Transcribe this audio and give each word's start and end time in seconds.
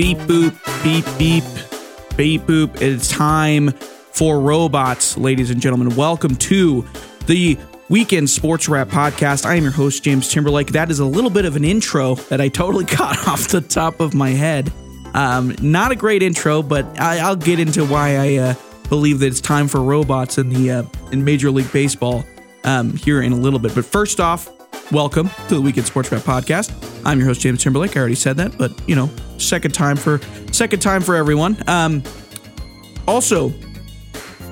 Beep 0.00 0.16
boop, 0.20 0.82
beep 0.82 1.04
beep, 1.18 1.44
beep 2.16 2.40
boop. 2.44 2.80
It's 2.80 3.10
time 3.10 3.72
for 4.12 4.40
robots, 4.40 5.18
ladies 5.18 5.50
and 5.50 5.60
gentlemen. 5.60 5.94
Welcome 5.94 6.36
to 6.36 6.86
the 7.26 7.58
Weekend 7.90 8.30
Sports 8.30 8.66
Wrap 8.66 8.88
Podcast. 8.88 9.44
I 9.44 9.56
am 9.56 9.62
your 9.62 9.72
host, 9.72 10.02
James 10.02 10.32
Timberlake. 10.32 10.68
That 10.68 10.90
is 10.90 11.00
a 11.00 11.04
little 11.04 11.28
bit 11.28 11.44
of 11.44 11.54
an 11.54 11.66
intro 11.66 12.14
that 12.14 12.40
I 12.40 12.48
totally 12.48 12.84
got 12.96 13.28
off 13.28 13.48
the 13.48 13.60
top 13.60 14.00
of 14.00 14.14
my 14.14 14.30
head. 14.30 14.72
Um, 15.12 15.54
not 15.60 15.92
a 15.92 15.96
great 15.96 16.22
intro, 16.22 16.62
but 16.62 16.98
I, 16.98 17.28
will 17.28 17.36
get 17.36 17.60
into 17.60 17.84
why 17.84 18.16
I 18.16 18.36
uh, 18.36 18.54
believe 18.88 19.18
that 19.18 19.26
it's 19.26 19.42
time 19.42 19.68
for 19.68 19.82
robots 19.82 20.38
in 20.38 20.48
the 20.48 20.70
uh, 20.70 20.82
in 21.12 21.26
Major 21.26 21.50
League 21.50 21.70
Baseball 21.74 22.24
um, 22.64 22.96
here 22.96 23.20
in 23.20 23.32
a 23.32 23.36
little 23.36 23.58
bit. 23.58 23.74
But 23.74 23.84
first 23.84 24.18
off, 24.18 24.48
welcome 24.90 25.28
to 25.48 25.56
the 25.56 25.60
Weekend 25.60 25.86
Sports 25.86 26.10
Wrap 26.10 26.22
Podcast. 26.22 26.72
I'm 27.04 27.18
your 27.18 27.28
host, 27.28 27.42
James 27.42 27.62
Timberlake. 27.62 27.98
I 27.98 28.00
already 28.00 28.14
said 28.14 28.38
that, 28.38 28.56
but 28.56 28.72
you 28.88 28.96
know, 28.96 29.10
second 29.40 29.72
time 29.72 29.96
for 29.96 30.20
second 30.52 30.80
time 30.80 31.02
for 31.02 31.16
everyone. 31.16 31.56
Um, 31.66 32.02
also, 33.06 33.52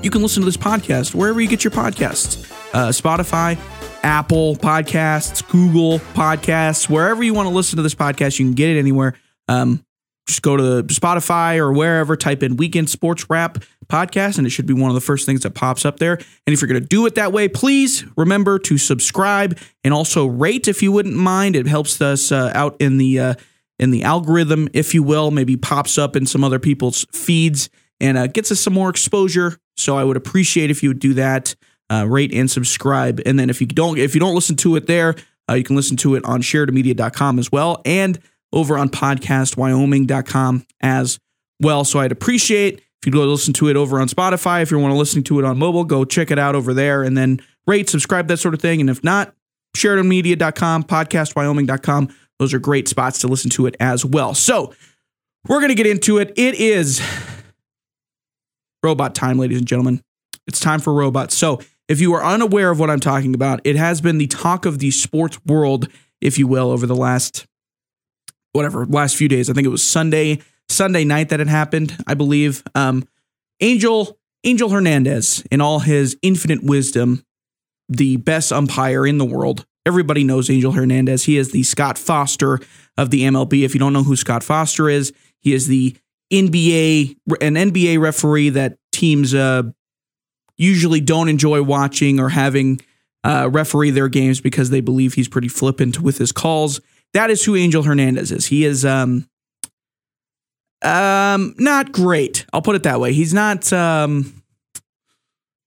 you 0.01 0.09
can 0.09 0.21
listen 0.21 0.41
to 0.41 0.45
this 0.45 0.57
podcast 0.57 1.13
wherever 1.13 1.39
you 1.39 1.47
get 1.47 1.63
your 1.63 1.71
podcasts. 1.71 2.45
Uh, 2.73 2.89
Spotify, 2.89 3.57
Apple 4.03 4.55
Podcasts, 4.55 5.47
Google 5.49 5.99
Podcasts, 6.13 6.89
wherever 6.89 7.23
you 7.23 7.33
want 7.33 7.47
to 7.47 7.53
listen 7.53 7.77
to 7.77 7.83
this 7.83 7.95
podcast, 7.95 8.39
you 8.39 8.45
can 8.45 8.53
get 8.53 8.69
it 8.69 8.79
anywhere. 8.79 9.15
Um, 9.47 9.83
just 10.27 10.43
go 10.43 10.55
to 10.55 10.83
Spotify 10.93 11.57
or 11.57 11.73
wherever, 11.73 12.15
type 12.15 12.43
in 12.43 12.55
Weekend 12.55 12.89
Sports 12.89 13.29
Wrap 13.29 13.63
Podcast, 13.87 14.37
and 14.37 14.45
it 14.45 14.51
should 14.51 14.67
be 14.67 14.73
one 14.73 14.91
of 14.91 14.95
the 14.95 15.01
first 15.01 15.25
things 15.25 15.41
that 15.41 15.55
pops 15.55 15.85
up 15.85 15.97
there. 15.97 16.13
And 16.13 16.53
if 16.53 16.61
you're 16.61 16.67
going 16.67 16.81
to 16.81 16.87
do 16.87 17.05
it 17.07 17.15
that 17.15 17.33
way, 17.33 17.47
please 17.47 18.05
remember 18.15 18.59
to 18.59 18.77
subscribe 18.77 19.57
and 19.83 19.91
also 19.91 20.27
rate 20.27 20.67
if 20.67 20.83
you 20.83 20.91
wouldn't 20.91 21.15
mind. 21.15 21.55
It 21.55 21.65
helps 21.65 21.99
us 21.99 22.31
uh, 22.31 22.51
out 22.53 22.77
in 22.79 22.97
the 22.99 23.19
uh, 23.19 23.33
in 23.79 23.91
the 23.91 24.03
algorithm, 24.03 24.69
if 24.73 24.93
you 24.93 25.03
will. 25.03 25.31
Maybe 25.31 25.57
pops 25.57 25.97
up 25.97 26.15
in 26.15 26.25
some 26.25 26.43
other 26.43 26.59
people's 26.59 27.05
feeds 27.11 27.69
and 27.99 28.17
uh, 28.17 28.27
gets 28.27 28.51
us 28.51 28.59
some 28.59 28.73
more 28.73 28.89
exposure. 28.89 29.57
So 29.77 29.97
I 29.97 30.03
would 30.03 30.17
appreciate 30.17 30.69
if 30.69 30.83
you 30.83 30.89
would 30.89 30.99
do 30.99 31.13
that. 31.15 31.55
Uh, 31.91 32.05
rate 32.05 32.31
and 32.31 32.51
subscribe, 32.51 33.19
and 33.25 33.39
then 33.39 33.49
if 33.49 33.59
you 33.59 33.65
don't 33.65 33.97
if 33.97 34.13
you 34.13 34.19
don't 34.19 34.35
listen 34.35 34.55
to 34.55 34.75
it 34.75 34.85
there, 34.85 35.15
uh, 35.49 35.55
you 35.55 35.63
can 35.63 35.75
listen 35.75 35.97
to 35.97 36.13
it 36.13 36.23
on 36.23 36.39
sheridanmedia.com 36.39 37.39
as 37.39 37.51
well, 37.51 37.81
and 37.83 38.19
over 38.53 38.77
on 38.77 38.89
podcastwyoming.com 38.89 40.67
as 40.81 41.19
well. 41.59 41.83
So 41.83 41.99
I'd 41.99 42.11
appreciate 42.11 42.75
if 42.75 43.05
you 43.05 43.11
go 43.11 43.25
listen 43.25 43.53
to 43.53 43.69
it 43.69 43.75
over 43.75 43.99
on 43.99 44.07
Spotify. 44.07 44.61
If 44.61 44.71
you 44.71 44.79
want 44.79 44.91
to 44.91 44.97
listen 44.97 45.23
to 45.23 45.39
it 45.39 45.45
on 45.45 45.57
mobile, 45.57 45.83
go 45.83 46.05
check 46.05 46.31
it 46.31 46.39
out 46.39 46.55
over 46.55 46.73
there 46.73 47.03
and 47.03 47.17
then 47.17 47.41
rate, 47.67 47.89
subscribe, 47.89 48.27
that 48.27 48.37
sort 48.37 48.53
of 48.53 48.61
thing. 48.61 48.81
And 48.81 48.89
if 48.89 49.03
not, 49.03 49.33
SheridanMedia.com, 49.77 50.83
podcastwyoming.com. 50.83 52.15
Those 52.39 52.53
are 52.53 52.59
great 52.59 52.87
spots 52.87 53.19
to 53.19 53.27
listen 53.27 53.49
to 53.51 53.67
it 53.67 53.75
as 53.79 54.05
well. 54.05 54.33
So 54.33 54.73
we're 55.47 55.59
going 55.59 55.69
to 55.69 55.75
get 55.75 55.87
into 55.87 56.17
it. 56.17 56.33
It 56.37 56.55
is 56.55 57.01
robot 58.81 59.13
time, 59.13 59.37
ladies 59.37 59.59
and 59.59 59.67
gentlemen. 59.67 60.01
It's 60.47 60.59
time 60.59 60.79
for 60.79 60.93
robots. 60.93 61.37
So 61.37 61.59
if 61.87 61.99
you 61.99 62.13
are 62.13 62.23
unaware 62.23 62.71
of 62.71 62.79
what 62.79 62.89
I'm 62.89 62.99
talking 62.99 63.35
about, 63.35 63.61
it 63.63 63.75
has 63.75 64.01
been 64.01 64.17
the 64.17 64.27
talk 64.27 64.65
of 64.65 64.79
the 64.79 64.91
sports 64.91 65.39
world, 65.45 65.89
if 66.21 66.37
you 66.37 66.47
will, 66.47 66.71
over 66.71 66.87
the 66.87 66.95
last 66.95 67.45
whatever 68.53 68.85
last 68.85 69.15
few 69.15 69.27
days. 69.27 69.49
I 69.49 69.53
think 69.53 69.65
it 69.65 69.71
was 69.71 69.87
Sunday 69.87 70.39
Sunday 70.69 71.03
night 71.03 71.29
that 71.29 71.39
it 71.39 71.47
happened, 71.47 71.95
I 72.07 72.13
believe. 72.13 72.63
Um, 72.75 73.07
Angel 73.59 74.17
Angel 74.43 74.69
Hernandez, 74.69 75.43
in 75.51 75.61
all 75.61 75.79
his 75.79 76.17
infinite 76.21 76.63
wisdom, 76.63 77.23
the 77.89 78.17
best 78.17 78.53
umpire 78.53 79.05
in 79.05 79.17
the 79.17 79.25
world. 79.25 79.65
Everybody 79.85 80.23
knows 80.23 80.49
Angel 80.49 80.71
Hernandez. 80.71 81.23
He 81.23 81.37
is 81.37 81.51
the 81.51 81.63
Scott 81.63 81.97
Foster 81.97 82.59
of 82.97 83.09
the 83.09 83.23
MLB. 83.23 83.63
If 83.63 83.73
you 83.73 83.79
don't 83.79 83.93
know 83.93 84.03
who 84.03 84.15
Scott 84.15 84.43
Foster 84.43 84.89
is, 84.89 85.13
he 85.39 85.53
is 85.53 85.67
the 85.67 85.95
NBA 86.31 87.15
an 87.41 87.55
NBA 87.55 87.99
referee 87.99 88.49
that 88.49 88.77
teams 88.91 89.33
uh, 89.33 89.63
usually 90.57 91.01
don't 91.01 91.29
enjoy 91.29 91.63
watching 91.63 92.19
or 92.19 92.29
having 92.29 92.81
uh, 93.23 93.49
referee 93.51 93.91
their 93.91 94.09
games 94.09 94.39
because 94.39 94.69
they 94.69 94.81
believe 94.81 95.15
he's 95.15 95.27
pretty 95.27 95.47
flippant 95.47 96.01
with 96.01 96.17
his 96.17 96.31
calls 96.31 96.79
that 97.13 97.29
is 97.29 97.43
who 97.43 97.55
Angel 97.55 97.83
Hernandez 97.83 98.31
is. 98.31 98.45
He 98.45 98.65
is 98.65 98.85
um 98.85 99.27
um 100.81 101.55
not 101.57 101.91
great. 101.91 102.45
I'll 102.53 102.61
put 102.61 102.75
it 102.75 102.83
that 102.83 102.99
way. 102.99 103.13
He's 103.13 103.33
not 103.33 103.71
um 103.73 104.38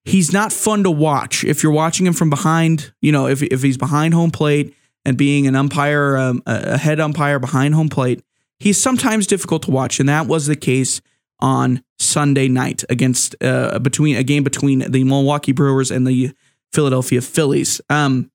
he's 0.04 0.32
not 0.32 0.52
fun 0.52 0.82
to 0.84 0.90
watch 0.90 1.44
if 1.44 1.62
you're 1.62 1.72
watching 1.72 2.06
him 2.06 2.12
from 2.12 2.30
behind. 2.30 2.92
You 3.00 3.12
know, 3.12 3.26
if 3.26 3.42
if 3.42 3.62
he's 3.62 3.76
behind 3.76 4.14
home 4.14 4.30
plate 4.30 4.74
and 5.04 5.16
being 5.16 5.46
an 5.46 5.56
umpire, 5.56 6.16
um, 6.16 6.42
a 6.46 6.78
head 6.78 7.00
umpire 7.00 7.38
behind 7.38 7.74
home 7.74 7.88
plate, 7.88 8.22
he's 8.60 8.80
sometimes 8.80 9.26
difficult 9.26 9.62
to 9.64 9.70
watch, 9.70 10.00
and 10.00 10.08
that 10.08 10.26
was 10.26 10.46
the 10.46 10.56
case 10.56 11.00
on 11.40 11.82
Sunday 11.98 12.48
night 12.48 12.84
against 12.88 13.34
uh, 13.42 13.78
between 13.80 14.16
a 14.16 14.22
game 14.22 14.44
between 14.44 14.90
the 14.90 15.04
Milwaukee 15.04 15.52
Brewers 15.52 15.90
and 15.90 16.06
the 16.06 16.32
Philadelphia 16.72 17.20
Phillies. 17.20 17.80
Um, 17.90 18.30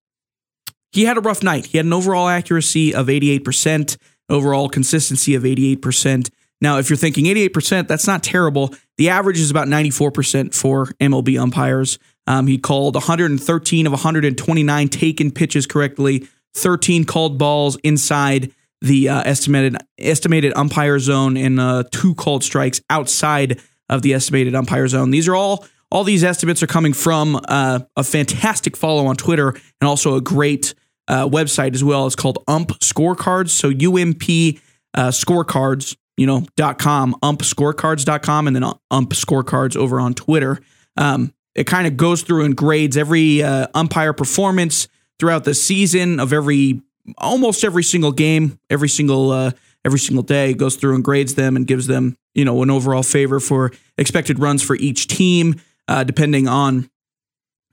he 0.91 1.05
had 1.05 1.17
a 1.17 1.21
rough 1.21 1.43
night. 1.43 1.67
He 1.67 1.77
had 1.77 1.85
an 1.85 1.93
overall 1.93 2.27
accuracy 2.27 2.93
of 2.93 3.07
88%, 3.07 3.97
overall 4.29 4.69
consistency 4.69 5.35
of 5.35 5.43
88%. 5.43 6.29
Now, 6.59 6.77
if 6.79 6.89
you're 6.89 6.97
thinking 6.97 7.25
88%, 7.25 7.87
that's 7.87 8.07
not 8.07 8.23
terrible. 8.23 8.73
The 8.97 9.09
average 9.09 9.39
is 9.39 9.51
about 9.51 9.67
94% 9.67 10.53
for 10.53 10.87
MLB 10.99 11.39
umpires. 11.39 11.99
Um, 12.25 12.47
he 12.47 12.57
called 12.57 12.95
113 12.95 13.85
of 13.85 13.93
129 13.93 14.89
taken 14.89 15.31
pitches 15.31 15.65
correctly, 15.65 16.27
13 16.55 17.05
called 17.05 17.37
balls 17.37 17.77
inside 17.83 18.51
the 18.81 19.09
uh, 19.09 19.21
estimated 19.21 19.77
estimated 19.97 20.53
umpire 20.55 20.99
zone, 20.99 21.37
and 21.37 21.59
uh, 21.59 21.83
two 21.91 22.15
called 22.15 22.43
strikes 22.43 22.81
outside 22.89 23.59
of 23.89 24.01
the 24.01 24.13
estimated 24.13 24.55
umpire 24.55 24.87
zone. 24.87 25.11
These 25.11 25.27
are 25.27 25.35
all 25.35 25.65
all 25.89 26.03
these 26.03 26.23
estimates 26.23 26.61
are 26.61 26.67
coming 26.67 26.93
from 26.93 27.39
uh, 27.47 27.79
a 27.95 28.03
fantastic 28.03 28.75
follow 28.75 29.05
on 29.05 29.15
Twitter 29.15 29.49
and 29.79 29.87
also 29.87 30.15
a 30.15 30.21
great 30.21 30.73
uh, 31.07 31.27
website 31.27 31.73
as 31.73 31.83
well. 31.83 32.05
It's 32.05 32.15
called 32.15 32.43
Ump 32.47 32.69
Scorecards. 32.79 33.49
So 33.49 33.69
UMP 33.69 34.59
uh, 34.93 35.11
Scorecards, 35.11 35.95
you 36.17 36.25
know, 36.25 36.45
dot 36.55 36.79
com, 36.79 37.15
umpscorecards.com, 37.23 38.47
and 38.47 38.55
then 38.55 38.63
Ump 38.91 39.11
Scorecards 39.11 39.77
over 39.77 39.99
on 39.99 40.13
Twitter. 40.15 40.59
Um, 40.97 41.33
it 41.55 41.65
kind 41.65 41.87
of 41.87 41.95
goes 41.95 42.23
through 42.23 42.45
and 42.45 42.55
grades 42.55 42.97
every 42.97 43.41
uh, 43.43 43.67
umpire 43.73 44.13
performance 44.13 44.87
throughout 45.19 45.43
the 45.43 45.53
season 45.53 46.19
of 46.19 46.33
every 46.33 46.81
almost 47.17 47.63
every 47.63 47.83
single 47.83 48.11
game, 48.11 48.59
every 48.69 48.89
single 48.89 49.31
uh, 49.31 49.51
every 49.85 49.99
single 49.99 50.23
day. 50.23 50.53
Goes 50.53 50.75
through 50.75 50.95
and 50.95 51.03
grades 51.03 51.35
them 51.35 51.55
and 51.55 51.65
gives 51.65 51.87
them 51.87 52.17
you 52.33 52.43
know 52.43 52.61
an 52.63 52.69
overall 52.69 53.03
favor 53.03 53.39
for 53.39 53.71
expected 53.97 54.39
runs 54.39 54.63
for 54.63 54.75
each 54.75 55.07
team, 55.07 55.61
uh, 55.87 56.03
depending 56.03 56.47
on 56.47 56.89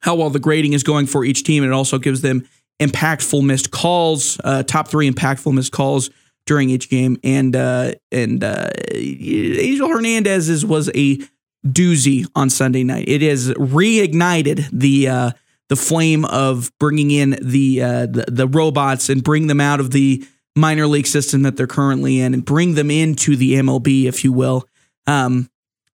how 0.00 0.14
well 0.14 0.28
the 0.28 0.38
grading 0.38 0.74
is 0.74 0.82
going 0.82 1.06
for 1.06 1.24
each 1.24 1.44
team. 1.44 1.62
And 1.62 1.72
it 1.72 1.74
also 1.74 1.98
gives 1.98 2.20
them 2.20 2.46
impactful 2.78 3.42
missed 3.44 3.70
calls, 3.70 4.38
uh, 4.44 4.62
top 4.62 4.88
three 4.88 5.10
impactful 5.10 5.52
missed 5.54 5.72
calls 5.72 6.10
during 6.46 6.70
each 6.70 6.90
game, 6.90 7.16
and 7.24 7.54
uh, 7.56 7.92
and 8.12 8.42
uh, 8.42 8.70
Angel 8.92 9.88
Hernandez's 9.88 10.64
was 10.64 10.90
a 10.94 11.18
doozy 11.66 12.26
on 12.34 12.50
Sunday 12.50 12.84
night. 12.84 13.08
It 13.08 13.22
has 13.22 13.50
reignited 13.52 14.68
the 14.72 15.08
uh, 15.08 15.30
the 15.68 15.76
flame 15.76 16.24
of 16.26 16.70
bringing 16.78 17.10
in 17.10 17.38
the, 17.42 17.82
uh, 17.82 18.06
the 18.06 18.24
the 18.28 18.46
robots 18.46 19.08
and 19.08 19.22
bring 19.22 19.46
them 19.46 19.60
out 19.60 19.80
of 19.80 19.90
the 19.90 20.24
minor 20.56 20.86
league 20.86 21.06
system 21.06 21.42
that 21.42 21.56
they're 21.56 21.66
currently 21.66 22.20
in 22.20 22.34
and 22.34 22.44
bring 22.44 22.74
them 22.74 22.90
into 22.90 23.36
the 23.36 23.54
MLB, 23.54 24.04
if 24.04 24.24
you 24.24 24.32
will. 24.32 24.68
Um, 25.06 25.50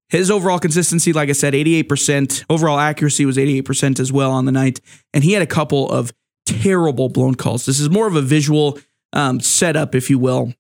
his 0.10 0.32
overall 0.32 0.60
consistency, 0.60 1.12
like 1.14 1.30
I 1.30 1.34
said, 1.34 1.54
88%. 1.54 2.46
Overall 2.50 2.80
accuracy 2.80 3.26
was 3.26 3.38
88% 3.38 4.00
as 4.00 4.12
well 4.12 4.32
on 4.32 4.46
the 4.46 4.52
night. 4.52 4.80
And 5.14 5.24
he 5.24 5.34
had 5.34 5.42
a 5.42 5.48
couple 5.48 5.90
of 5.92 6.14
terrible 6.46 7.10
blown 7.10 7.36
calls. 7.36 7.66
This 7.66 7.80
is 7.80 7.90
more 7.90 8.08
of 8.08 8.16
a 8.16 8.22
visual 8.22 8.80
um, 9.14 9.40
setup, 9.40 9.96
if 9.96 10.10
you 10.10 10.20
will. 10.20 10.54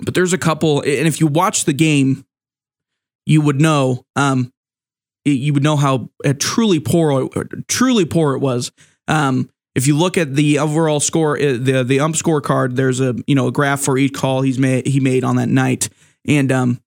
But 0.00 0.14
there's 0.14 0.32
a 0.32 0.38
couple, 0.38 0.80
and 0.80 1.06
if 1.06 1.20
you 1.20 1.26
watch 1.26 1.64
the 1.64 1.72
game, 1.72 2.26
you 3.24 3.40
would 3.40 3.60
know. 3.60 4.04
Um, 4.14 4.52
you 5.24 5.52
would 5.54 5.62
know 5.62 5.76
how 5.76 6.10
truly 6.38 6.78
poor, 6.78 7.28
truly 7.66 8.04
poor 8.04 8.34
it 8.34 8.38
was. 8.38 8.70
Um, 9.08 9.50
if 9.74 9.86
you 9.86 9.96
look 9.96 10.16
at 10.16 10.34
the 10.34 10.58
overall 10.58 11.00
score, 11.00 11.36
uh, 11.36 11.58
the 11.58 11.84
the 11.84 12.00
ump 12.00 12.14
scorecard, 12.14 12.76
there's 12.76 13.00
a 13.00 13.14
you 13.26 13.34
know 13.34 13.48
a 13.48 13.52
graph 13.52 13.80
for 13.80 13.98
each 13.98 14.14
call 14.14 14.42
he's 14.42 14.58
made 14.58 14.86
he 14.86 15.00
made 15.00 15.24
on 15.24 15.36
that 15.36 15.48
night, 15.48 15.88
and 16.26 16.52
um, 16.52 16.80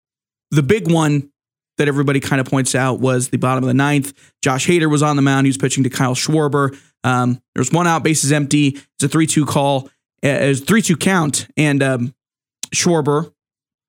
the 0.51 0.63
big 0.63 0.91
one 0.91 1.31
that 1.77 1.87
everybody 1.87 2.19
kind 2.19 2.41
of 2.41 2.47
points 2.47 2.75
out 2.75 2.99
was 2.99 3.29
the 3.29 3.37
bottom 3.37 3.63
of 3.63 3.67
the 3.67 3.73
ninth. 3.73 4.13
Josh 4.41 4.67
Hader 4.67 4.89
was 4.89 5.01
on 5.01 5.15
the 5.15 5.21
mound. 5.21 5.45
He 5.45 5.49
was 5.49 5.57
pitching 5.57 5.83
to 5.85 5.89
Kyle 5.89 6.15
Schwarber. 6.15 6.77
Um, 7.03 7.41
there's 7.55 7.71
one 7.71 7.87
out, 7.87 8.03
bases 8.03 8.31
empty. 8.31 8.77
It's 8.95 9.03
a 9.03 9.07
3 9.07 9.25
2 9.25 9.45
call, 9.45 9.89
uh, 10.23 10.51
it's 10.51 10.61
3 10.61 10.81
2 10.81 10.97
count. 10.97 11.47
And 11.57 11.81
um, 11.81 12.15
Schwarber 12.73 13.31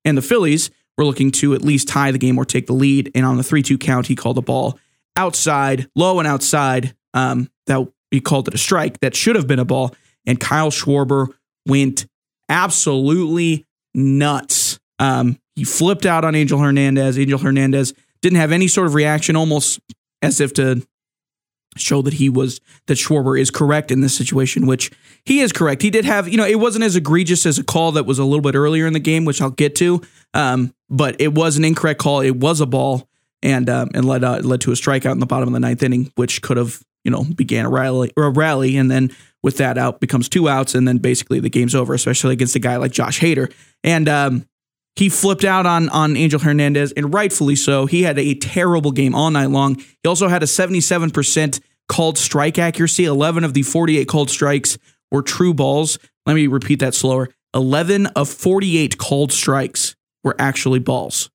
and 0.05 0.17
the 0.17 0.21
Phillies 0.21 0.69
were 0.97 1.05
looking 1.05 1.31
to 1.31 1.53
at 1.53 1.61
least 1.61 1.87
tie 1.87 2.11
the 2.11 2.17
game 2.17 2.37
or 2.37 2.45
take 2.45 2.67
the 2.67 2.73
lead. 2.73 3.11
And 3.15 3.25
on 3.25 3.37
the 3.37 3.43
3 3.43 3.61
2 3.63 3.77
count, 3.77 4.07
he 4.07 4.15
called 4.15 4.37
the 4.37 4.41
ball 4.41 4.79
outside, 5.15 5.87
low 5.95 6.19
and 6.19 6.27
outside. 6.27 6.95
Um, 7.13 7.49
that 7.67 7.85
he 8.09 8.21
called 8.21 8.47
it 8.47 8.53
a 8.53 8.57
strike 8.57 8.99
that 9.01 9.15
should 9.15 9.35
have 9.35 9.47
been 9.47 9.59
a 9.59 9.65
ball. 9.65 9.93
And 10.25 10.39
Kyle 10.39 10.71
Schwarber 10.71 11.27
went 11.65 12.05
absolutely 12.49 13.65
nuts. 13.93 14.79
Um, 14.99 15.39
he 15.55 15.63
flipped 15.63 16.05
out 16.05 16.23
on 16.23 16.35
Angel 16.35 16.59
Hernandez. 16.59 17.17
Angel 17.17 17.39
Hernandez 17.39 17.93
didn't 18.21 18.39
have 18.39 18.51
any 18.51 18.67
sort 18.67 18.87
of 18.87 18.93
reaction, 18.93 19.35
almost 19.35 19.79
as 20.21 20.39
if 20.39 20.53
to 20.53 20.85
show 21.77 22.01
that 22.01 22.13
he 22.13 22.29
was 22.29 22.59
that 22.87 22.97
Schwarber 22.97 23.39
is 23.39 23.49
correct 23.49 23.91
in 23.91 24.01
this 24.01 24.15
situation, 24.15 24.67
which 24.67 24.91
he 25.25 25.39
is 25.39 25.51
correct. 25.51 25.81
He 25.81 25.89
did 25.89 26.05
have, 26.05 26.27
you 26.27 26.37
know, 26.37 26.45
it 26.45 26.59
wasn't 26.59 26.83
as 26.83 26.95
egregious 26.95 27.45
as 27.45 27.57
a 27.57 27.63
call 27.63 27.93
that 27.93 28.05
was 28.05 28.19
a 28.19 28.25
little 28.25 28.41
bit 28.41 28.55
earlier 28.55 28.87
in 28.87 28.93
the 28.93 28.99
game, 28.99 29.25
which 29.25 29.41
I'll 29.41 29.51
get 29.51 29.75
to. 29.77 30.01
Um, 30.33 30.73
but 30.89 31.19
it 31.19 31.33
was 31.33 31.57
an 31.57 31.65
incorrect 31.65 31.99
call. 31.99 32.21
It 32.21 32.35
was 32.35 32.59
a 32.59 32.65
ball, 32.65 33.07
and 33.41 33.69
um, 33.69 33.89
and 33.93 34.05
led 34.05 34.23
uh, 34.23 34.39
led 34.39 34.61
to 34.61 34.71
a 34.71 34.75
strikeout 34.75 35.13
in 35.13 35.19
the 35.19 35.25
bottom 35.25 35.47
of 35.47 35.53
the 35.53 35.59
ninth 35.59 35.83
inning, 35.83 36.11
which 36.15 36.41
could 36.41 36.57
have 36.57 36.81
you 37.03 37.11
know 37.11 37.23
began 37.23 37.65
a 37.65 37.69
rally 37.69 38.11
or 38.17 38.25
a 38.25 38.29
rally, 38.29 38.77
and 38.77 38.91
then 38.91 39.11
with 39.43 39.57
that 39.57 39.77
out 39.77 39.99
becomes 39.99 40.29
two 40.29 40.49
outs, 40.49 40.75
and 40.75 40.87
then 40.87 40.97
basically 40.97 41.39
the 41.39 41.49
game's 41.49 41.75
over, 41.75 41.93
especially 41.93 42.33
against 42.33 42.55
a 42.55 42.59
guy 42.59 42.75
like 42.77 42.91
Josh 42.91 43.19
Hader. 43.19 43.51
And 43.83 44.07
um, 44.07 44.45
he 44.95 45.09
flipped 45.09 45.43
out 45.43 45.65
on 45.65 45.89
on 45.89 46.17
Angel 46.17 46.39
Hernandez, 46.39 46.91
and 46.93 47.13
rightfully 47.13 47.55
so. 47.55 47.85
He 47.85 48.03
had 48.03 48.19
a 48.19 48.35
terrible 48.35 48.91
game 48.91 49.15
all 49.15 49.31
night 49.31 49.49
long. 49.49 49.75
He 49.75 50.07
also 50.07 50.27
had 50.27 50.43
a 50.43 50.47
77% 50.47 51.59
called 51.87 52.17
strike 52.17 52.57
accuracy. 52.57 53.05
11 53.05 53.43
of 53.43 53.53
the 53.53 53.63
48 53.63 54.07
called 54.07 54.29
strikes 54.29 54.77
were 55.11 55.21
true 55.21 55.53
balls. 55.53 55.99
Let 56.25 56.35
me 56.35 56.47
repeat 56.47 56.79
that 56.79 56.93
slower. 56.93 57.29
11 57.53 58.07
of 58.07 58.29
48 58.29 58.97
called 58.97 59.31
strikes 59.31 59.95
were 60.23 60.35
actually 60.39 60.79
balls. 60.79 61.29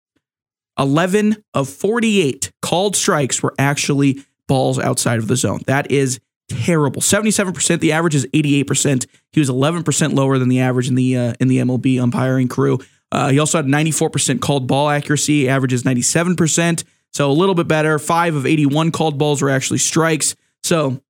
11 0.79 1.43
of 1.55 1.69
48 1.69 2.53
called 2.63 2.97
strikes 2.97 3.43
were 3.43 3.55
actually 3.59 4.21
balls 4.47 4.79
outside 4.79 5.19
of 5.19 5.29
the 5.29 5.37
zone. 5.37 5.61
That 5.67 5.91
is 5.91 6.21
terrible. 6.49 7.03
77%, 7.03 7.81
the 7.81 7.93
average 7.93 8.15
is 8.15 8.27
88%. 8.27 9.07
He 9.33 9.41
was 9.41 9.51
11% 9.51 10.15
lower 10.15 10.39
than 10.39 10.49
the 10.49 10.61
average 10.61 10.89
in 10.89 10.95
the 10.95 11.17
uh, 11.17 11.35
in 11.41 11.49
the 11.49 11.59
MLB 11.59 12.01
umpiring 12.01 12.49
crew. 12.49 12.79
Uh, 13.17 13.31
he 13.31 13.39
also 13.39 13.57
had 13.57 13.65
94% 13.65 14.43
called 14.43 14.67
ball 14.67 14.91
accuracy, 14.91 15.49
averages 15.49 15.85
97%. 15.85 16.85
So 17.15 17.31
a 17.31 17.33
little 17.33 17.55
bit 17.55 17.67
better. 17.67 17.99
Five 17.99 18.35
of 18.35 18.45
81 18.45 18.93
called 18.93 19.17
balls 19.17 19.41
were 19.41 19.49
actually 19.49 19.79
strikes. 19.79 20.37
So 20.63 21.01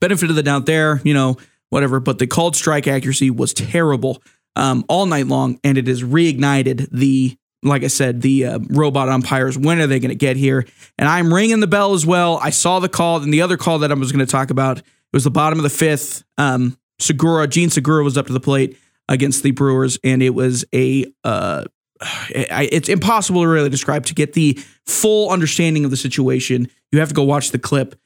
benefit 0.00 0.30
of 0.30 0.36
the 0.36 0.44
doubt 0.44 0.66
there, 0.66 1.00
you 1.02 1.12
know, 1.12 1.36
whatever. 1.70 1.98
But 1.98 2.20
the 2.20 2.28
called 2.28 2.54
strike 2.54 2.86
accuracy 2.86 3.30
was 3.30 3.52
terrible 3.52 4.22
um, 4.54 4.84
all 4.88 5.06
night 5.06 5.26
long, 5.26 5.58
and 5.64 5.76
it 5.76 5.88
has 5.88 6.04
reignited 6.04 6.88
the, 6.92 7.36
like 7.64 7.82
I 7.82 7.88
said, 7.88 8.22
the 8.22 8.46
uh, 8.46 8.58
robot 8.70 9.08
umpires. 9.08 9.58
When 9.58 9.80
are 9.80 9.88
they 9.88 9.98
going 9.98 10.10
to 10.10 10.14
get 10.14 10.36
here? 10.36 10.64
And 10.98 11.08
I'm 11.08 11.34
ringing 11.34 11.58
the 11.58 11.66
bell 11.66 11.94
as 11.94 12.06
well. 12.06 12.38
I 12.40 12.50
saw 12.50 12.78
the 12.78 12.88
call, 12.88 13.20
and 13.20 13.34
the 13.34 13.42
other 13.42 13.56
call 13.56 13.80
that 13.80 13.90
I 13.90 13.94
was 13.94 14.12
going 14.12 14.24
to 14.24 14.30
talk 14.30 14.50
about 14.50 14.82
was 15.12 15.24
the 15.24 15.32
bottom 15.32 15.58
of 15.58 15.64
the 15.64 15.68
fifth. 15.68 16.22
Um, 16.38 16.78
Segura, 17.00 17.48
Jean 17.48 17.70
Segura 17.70 18.04
was 18.04 18.16
up 18.16 18.28
to 18.28 18.32
the 18.32 18.38
plate 18.38 18.78
against 19.08 19.42
the 19.42 19.50
Brewers, 19.50 19.98
and 20.02 20.22
it 20.22 20.30
was 20.30 20.64
a 20.74 21.06
uh, 21.24 21.64
it's 22.30 22.88
impossible 22.88 23.42
to 23.42 23.48
really 23.48 23.70
describe. 23.70 24.06
To 24.06 24.14
get 24.14 24.32
the 24.32 24.58
full 24.86 25.30
understanding 25.30 25.84
of 25.84 25.90
the 25.90 25.96
situation, 25.96 26.68
you 26.92 26.98
have 27.00 27.08
to 27.08 27.14
go 27.14 27.24
watch 27.24 27.50
the 27.50 27.58
clip. 27.58 27.98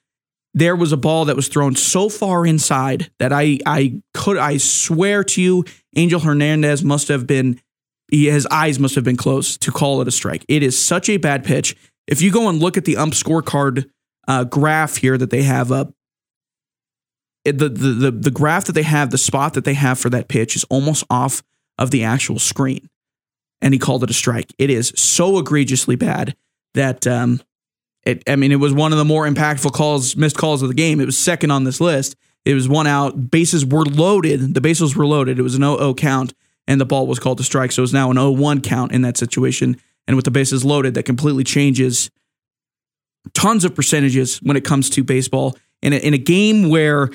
There 0.55 0.77
was 0.77 0.93
a 0.93 0.97
ball 0.97 1.27
that 1.27 1.37
was 1.37 1.49
thrown 1.49 1.77
so 1.77 2.09
far 2.09 2.47
inside 2.47 3.11
that 3.19 3.33
I 3.33 3.59
I 3.67 4.01
could 4.15 4.39
I 4.39 4.57
swear 4.57 5.23
to 5.25 5.43
you, 5.43 5.65
Angel 5.97 6.21
Hernandez 6.21 6.83
must 6.83 7.09
have 7.09 7.27
been 7.27 7.61
his 8.11 8.47
eyes 8.51 8.79
must 8.79 8.95
have 8.95 9.05
been 9.05 9.17
closed 9.17 9.61
to 9.63 9.71
call 9.71 10.01
it 10.01 10.09
a 10.09 10.11
strike. 10.11 10.45
It 10.49 10.63
is 10.63 10.83
such 10.83 11.09
a 11.09 11.19
bad 11.19 11.45
pitch. 11.45 11.77
If 12.07 12.23
you 12.23 12.33
go 12.33 12.49
and 12.49 12.59
look 12.59 12.79
at 12.79 12.87
the 12.87 12.97
ump 12.97 13.13
scorecard 13.13 13.91
uh, 14.27 14.45
graph 14.45 14.97
here 14.97 15.19
that 15.19 15.29
they 15.29 15.43
have 15.43 15.71
up, 15.71 15.93
the, 17.53 17.69
the 17.69 17.89
the 17.89 18.11
the 18.11 18.31
graph 18.31 18.65
that 18.67 18.73
they 18.73 18.83
have, 18.83 19.11
the 19.11 19.19
spot 19.19 19.55
that 19.55 19.65
they 19.65 19.75
have 19.75 19.99
for 19.99 20.11
that 20.11 20.29
pitch 20.29 20.57
is 20.57 20.65
almost 20.65 21.05
off 21.11 21.43
of 21.79 21.91
the 21.91 22.05
actual 22.05 22.39
screen, 22.39 22.89
and 23.61 23.75
he 23.75 23.79
called 23.79 24.03
it 24.03 24.11
a 24.11 24.15
strike. 24.15 24.53
It 24.59 24.71
is 24.71 24.93
so 24.97 25.39
egregiously 25.39 25.97
bad 25.97 26.37
that 26.75 27.07
um, 27.07 27.41
it. 28.05 28.29
I 28.29 28.37
mean, 28.37 28.53
it 28.53 28.57
was 28.57 28.73
one 28.73 28.93
of 28.93 28.99
the 28.99 29.05
more 29.05 29.27
impactful 29.27 29.73
calls, 29.73 30.17
missed 30.17 30.37
calls 30.37 30.63
of 30.63 30.69
the 30.69 30.75
game. 30.75 31.01
It 31.01 31.07
was 31.07 31.19
second 31.19 31.51
on 31.51 31.65
this 31.65 31.81
list. 31.81 32.17
It 32.45 32.55
was 32.55 32.69
one 32.69 32.87
out. 32.87 33.31
Bases 33.31 33.65
were 33.67 33.85
loaded. 33.85 34.55
The 34.55 34.61
bases 34.61 34.97
were 34.97 35.07
loaded. 35.07 35.39
It 35.39 35.43
was 35.43 35.55
an 35.55 35.63
0-0 35.63 35.97
count, 35.99 36.35
and 36.67 36.81
the 36.81 36.87
ball 36.87 37.07
was 37.07 37.19
called 37.19 37.41
a 37.41 37.43
strike. 37.43 37.73
So 37.73 37.81
it 37.81 37.83
was 37.83 37.93
now 37.93 38.11
an 38.11 38.17
0-1 38.17 38.63
count 38.63 38.93
in 38.93 39.03
that 39.03 39.17
situation. 39.17 39.77
And 40.07 40.17
with 40.17 40.25
the 40.25 40.31
bases 40.31 40.65
loaded, 40.65 40.95
that 40.95 41.03
completely 41.03 41.45
changes 41.45 42.11
tons 43.35 43.65
of 43.65 43.75
percentages 43.75 44.39
when 44.39 44.57
it 44.57 44.65
comes 44.65 44.89
to 44.91 45.05
baseball. 45.05 45.59
In 45.83 45.93
a, 45.93 45.97
in 45.97 46.15
a 46.15 46.19
game 46.19 46.71
where 46.71 47.11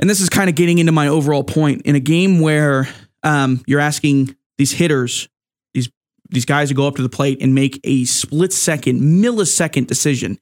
and 0.00 0.08
this 0.08 0.20
is 0.20 0.28
kind 0.28 0.48
of 0.48 0.56
getting 0.56 0.78
into 0.78 0.92
my 0.92 1.06
overall 1.06 1.44
point 1.44 1.82
in 1.82 1.94
a 1.94 2.00
game 2.00 2.40
where 2.40 2.88
um, 3.22 3.62
you're 3.66 3.80
asking 3.80 4.34
these 4.56 4.72
hitters, 4.72 5.28
these 5.74 5.90
these 6.30 6.46
guys 6.46 6.68
to 6.70 6.74
go 6.74 6.86
up 6.86 6.96
to 6.96 7.02
the 7.02 7.08
plate 7.08 7.40
and 7.42 7.54
make 7.54 7.78
a 7.84 8.04
split 8.06 8.52
second, 8.52 9.00
millisecond 9.00 9.86
decision 9.86 10.38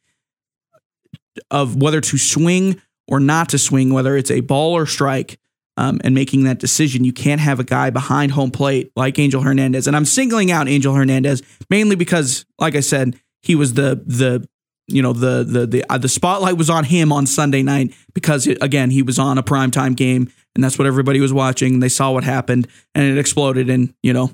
of 1.50 1.76
whether 1.76 2.00
to 2.00 2.18
swing 2.18 2.80
or 3.08 3.20
not 3.20 3.48
to 3.48 3.58
swing, 3.58 3.92
whether 3.92 4.16
it's 4.16 4.30
a 4.30 4.40
ball 4.40 4.74
or 4.74 4.86
strike, 4.86 5.38
um, 5.76 6.00
and 6.04 6.14
making 6.14 6.44
that 6.44 6.58
decision. 6.60 7.04
You 7.04 7.12
can't 7.12 7.40
have 7.40 7.58
a 7.58 7.64
guy 7.64 7.90
behind 7.90 8.32
home 8.32 8.52
plate 8.52 8.92
like 8.94 9.18
Angel 9.18 9.42
Hernandez, 9.42 9.88
and 9.88 9.96
I'm 9.96 10.04
singling 10.04 10.52
out 10.52 10.68
Angel 10.68 10.94
Hernandez 10.94 11.42
mainly 11.68 11.96
because, 11.96 12.46
like 12.60 12.76
I 12.76 12.80
said, 12.80 13.18
he 13.42 13.56
was 13.56 13.74
the 13.74 14.00
the 14.06 14.46
you 14.88 15.02
know 15.02 15.12
the 15.12 15.44
the 15.44 15.66
the 15.66 15.84
uh, 15.90 15.98
the 15.98 16.08
spotlight 16.08 16.56
was 16.56 16.70
on 16.70 16.84
him 16.84 17.12
on 17.12 17.26
Sunday 17.26 17.62
night 17.62 17.94
because 18.14 18.46
it, 18.46 18.58
again 18.62 18.90
he 18.90 19.02
was 19.02 19.18
on 19.18 19.38
a 19.38 19.42
primetime 19.42 19.94
game 19.94 20.32
and 20.54 20.64
that's 20.64 20.78
what 20.78 20.86
everybody 20.86 21.20
was 21.20 21.32
watching. 21.32 21.80
They 21.80 21.88
saw 21.88 22.10
what 22.10 22.24
happened 22.24 22.66
and 22.94 23.04
it 23.04 23.18
exploded 23.18 23.70
and 23.70 23.94
you 24.02 24.12
know 24.12 24.32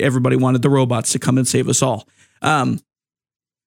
everybody 0.00 0.36
wanted 0.36 0.62
the 0.62 0.70
robots 0.70 1.12
to 1.12 1.18
come 1.18 1.38
and 1.38 1.46
save 1.46 1.68
us 1.68 1.82
all. 1.82 2.08
Um, 2.40 2.80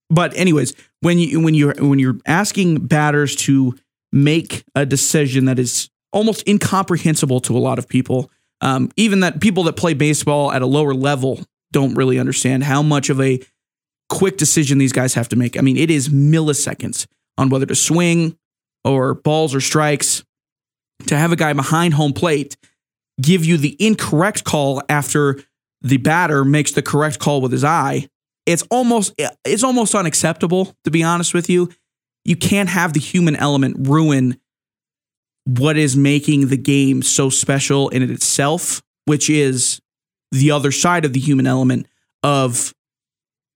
but 0.09 0.35
anyways, 0.35 0.73
when 1.01 1.19
you 1.19 1.39
when 1.39 1.53
you 1.53 1.73
when 1.77 1.99
you're 1.99 2.17
asking 2.25 2.87
batters 2.87 3.35
to 3.37 3.75
make 4.11 4.63
a 4.75 4.85
decision 4.85 5.45
that 5.45 5.59
is 5.59 5.89
almost 6.11 6.47
incomprehensible 6.47 7.39
to 7.41 7.57
a 7.57 7.59
lot 7.59 7.79
of 7.79 7.87
people, 7.87 8.31
um, 8.61 8.91
even 8.97 9.19
that 9.21 9.41
people 9.41 9.63
that 9.63 9.73
play 9.73 9.93
baseball 9.93 10.51
at 10.51 10.61
a 10.61 10.65
lower 10.65 10.93
level 10.93 11.39
don't 11.71 11.95
really 11.95 12.19
understand 12.19 12.63
how 12.63 12.81
much 12.81 13.09
of 13.09 13.19
a 13.19 13.39
quick 14.09 14.37
decision 14.37 14.77
these 14.77 14.93
guys 14.93 15.13
have 15.13 15.29
to 15.29 15.35
make. 15.35 15.57
I 15.57 15.61
mean, 15.61 15.77
it 15.77 15.89
is 15.89 16.09
milliseconds 16.09 17.07
on 17.37 17.49
whether 17.49 17.65
to 17.65 17.75
swing 17.75 18.37
or 18.83 19.15
balls 19.15 19.55
or 19.55 19.61
strikes. 19.61 20.23
To 21.07 21.17
have 21.17 21.33
a 21.33 21.35
guy 21.35 21.51
behind 21.51 21.93
home 21.93 22.13
plate 22.13 22.55
give 23.21 23.43
you 23.43 23.57
the 23.57 23.75
incorrect 23.79 24.43
call 24.43 24.81
after 24.87 25.41
the 25.81 25.97
batter 25.97 26.45
makes 26.45 26.71
the 26.71 26.81
correct 26.81 27.19
call 27.19 27.41
with 27.41 27.51
his 27.51 27.63
eye, 27.63 28.07
it's 28.45 28.63
almost 28.71 29.13
it's 29.43 29.63
almost 29.63 29.93
unacceptable 29.93 30.73
to 30.83 30.91
be 30.91 31.03
honest 31.03 31.33
with 31.33 31.49
you. 31.49 31.69
You 32.23 32.35
can't 32.35 32.69
have 32.69 32.93
the 32.93 32.99
human 32.99 33.35
element 33.35 33.87
ruin 33.87 34.37
what 35.45 35.77
is 35.77 35.95
making 35.95 36.47
the 36.47 36.57
game 36.57 37.01
so 37.01 37.29
special 37.29 37.89
in 37.89 38.01
it 38.01 38.09
itself, 38.09 38.81
which 39.05 39.29
is 39.29 39.79
the 40.31 40.51
other 40.51 40.71
side 40.71 41.05
of 41.05 41.13
the 41.13 41.19
human 41.19 41.45
element 41.45 41.87
of 42.23 42.73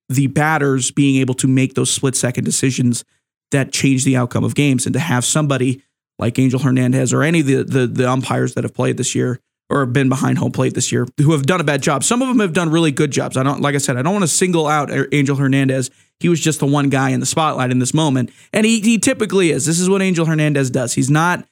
the 0.09 0.27
batters 0.27 0.91
being 0.91 1.17
able 1.17 1.35
to 1.35 1.47
make 1.47 1.75
those 1.75 1.91
split 1.91 2.15
second 2.15 2.43
decisions 2.43 3.05
that 3.51 3.71
change 3.71 4.03
the 4.03 4.17
outcome 4.17 4.43
of 4.43 4.55
games 4.55 4.85
and 4.85 4.93
to 4.93 4.99
have 4.99 5.23
somebody 5.23 5.81
like 6.17 6.37
Angel 6.37 6.59
Hernandez 6.59 7.13
or 7.13 7.23
any 7.23 7.39
of 7.39 7.45
the, 7.45 7.63
the, 7.63 7.87
the 7.87 8.09
umpires 8.09 8.55
that 8.55 8.63
have 8.63 8.73
played 8.73 8.97
this 8.97 9.15
year 9.15 9.39
or 9.69 9.81
have 9.81 9.93
been 9.93 10.09
behind 10.09 10.39
home 10.39 10.51
plate 10.51 10.73
this 10.73 10.91
year 10.91 11.07
who 11.17 11.31
have 11.31 11.45
done 11.45 11.61
a 11.61 11.63
bad 11.63 11.81
job. 11.81 12.03
Some 12.03 12.21
of 12.21 12.27
them 12.27 12.39
have 12.39 12.53
done 12.53 12.69
really 12.69 12.91
good 12.91 13.11
jobs. 13.11 13.37
I 13.37 13.43
don't 13.43 13.61
like 13.61 13.75
I 13.75 13.77
said, 13.77 13.97
I 13.97 14.01
don't 14.01 14.13
want 14.13 14.23
to 14.23 14.27
single 14.27 14.67
out 14.67 14.89
Angel 15.13 15.35
Hernandez. 15.35 15.91
He 16.19 16.27
was 16.27 16.39
just 16.39 16.59
the 16.59 16.65
one 16.65 16.89
guy 16.89 17.11
in 17.11 17.19
the 17.19 17.25
spotlight 17.25 17.71
in 17.71 17.79
this 17.79 17.93
moment. 17.93 18.31
And 18.51 18.65
he 18.65 18.81
he 18.81 18.97
typically 18.97 19.51
is. 19.51 19.65
This 19.65 19.79
is 19.79 19.89
what 19.89 20.01
Angel 20.01 20.25
Hernandez 20.25 20.71
does. 20.71 20.93
He's 20.93 21.09
not 21.09 21.47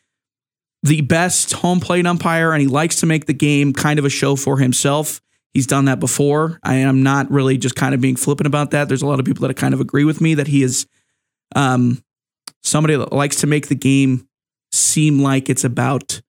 the 0.83 1.01
best 1.01 1.53
home 1.53 1.79
plate 1.79 2.05
umpire 2.05 2.51
and 2.51 2.61
he 2.61 2.67
likes 2.67 2.99
to 3.01 3.05
make 3.05 3.25
the 3.25 3.33
game 3.33 3.73
kind 3.73 3.99
of 3.99 4.05
a 4.05 4.09
show 4.09 4.35
for 4.35 4.57
himself. 4.57 5.21
He's 5.57 5.65
done 5.65 5.85
that 5.85 5.99
before. 5.99 6.59
I 6.61 6.75
am 6.75 7.01
not 7.01 7.31
really 7.31 7.57
just 7.57 7.75
kind 7.75 7.95
of 7.95 7.99
being 7.99 8.15
flippant 8.15 8.45
about 8.45 8.69
that. 8.69 8.87
There's 8.87 9.01
a 9.01 9.07
lot 9.07 9.19
of 9.19 9.25
people 9.25 9.47
that 9.47 9.57
kind 9.57 9.73
of 9.73 9.81
agree 9.81 10.03
with 10.03 10.21
me 10.21 10.35
that 10.35 10.45
he 10.45 10.61
is 10.61 10.85
um, 11.55 12.03
somebody 12.61 12.95
that 12.95 13.11
likes 13.11 13.37
to 13.37 13.47
make 13.47 13.67
the 13.67 13.73
game 13.73 14.27
seem 14.71 15.19
like 15.19 15.49
it's 15.49 15.63
about 15.63 16.21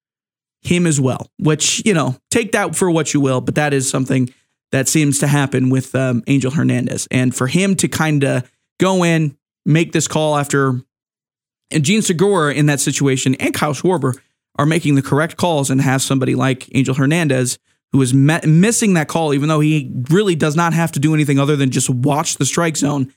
him 0.62 0.86
as 0.86 0.98
well, 0.98 1.30
which, 1.38 1.82
you 1.84 1.92
know, 1.92 2.16
take 2.30 2.52
that 2.52 2.74
for 2.74 2.90
what 2.90 3.12
you 3.12 3.20
will, 3.20 3.42
but 3.42 3.56
that 3.56 3.74
is 3.74 3.90
something 3.90 4.32
that 4.72 4.88
seems 4.88 5.18
to 5.18 5.26
happen 5.26 5.68
with 5.68 5.94
um, 5.94 6.22
Angel 6.26 6.50
Hernandez. 6.50 7.06
And 7.10 7.36
for 7.36 7.48
him 7.48 7.76
to 7.76 7.86
kind 7.86 8.24
of 8.24 8.50
go 8.80 9.04
in, 9.04 9.36
make 9.66 9.92
this 9.92 10.08
call 10.08 10.38
after, 10.38 10.80
and 11.70 11.84
Jean 11.84 12.00
Segura 12.00 12.54
in 12.54 12.64
that 12.64 12.80
situation 12.80 13.34
and 13.34 13.52
Kyle 13.52 13.74
Schwarber 13.74 14.18
are 14.58 14.64
making 14.64 14.94
the 14.94 15.02
correct 15.02 15.36
calls 15.36 15.68
and 15.68 15.82
have 15.82 16.00
somebody 16.00 16.34
like 16.34 16.74
Angel 16.74 16.94
Hernandez 16.94 17.58
who 17.92 18.02
is 18.02 18.12
missing 18.12 18.94
that 18.94 19.08
call, 19.08 19.32
even 19.32 19.48
though 19.48 19.60
he 19.60 19.90
really 20.10 20.34
does 20.34 20.56
not 20.56 20.72
have 20.72 20.92
to 20.92 21.00
do 21.00 21.14
anything 21.14 21.38
other 21.38 21.56
than 21.56 21.70
just 21.70 21.88
watch 21.88 22.36
the 22.36 22.46
strike 22.46 22.76
zone. 22.76 23.12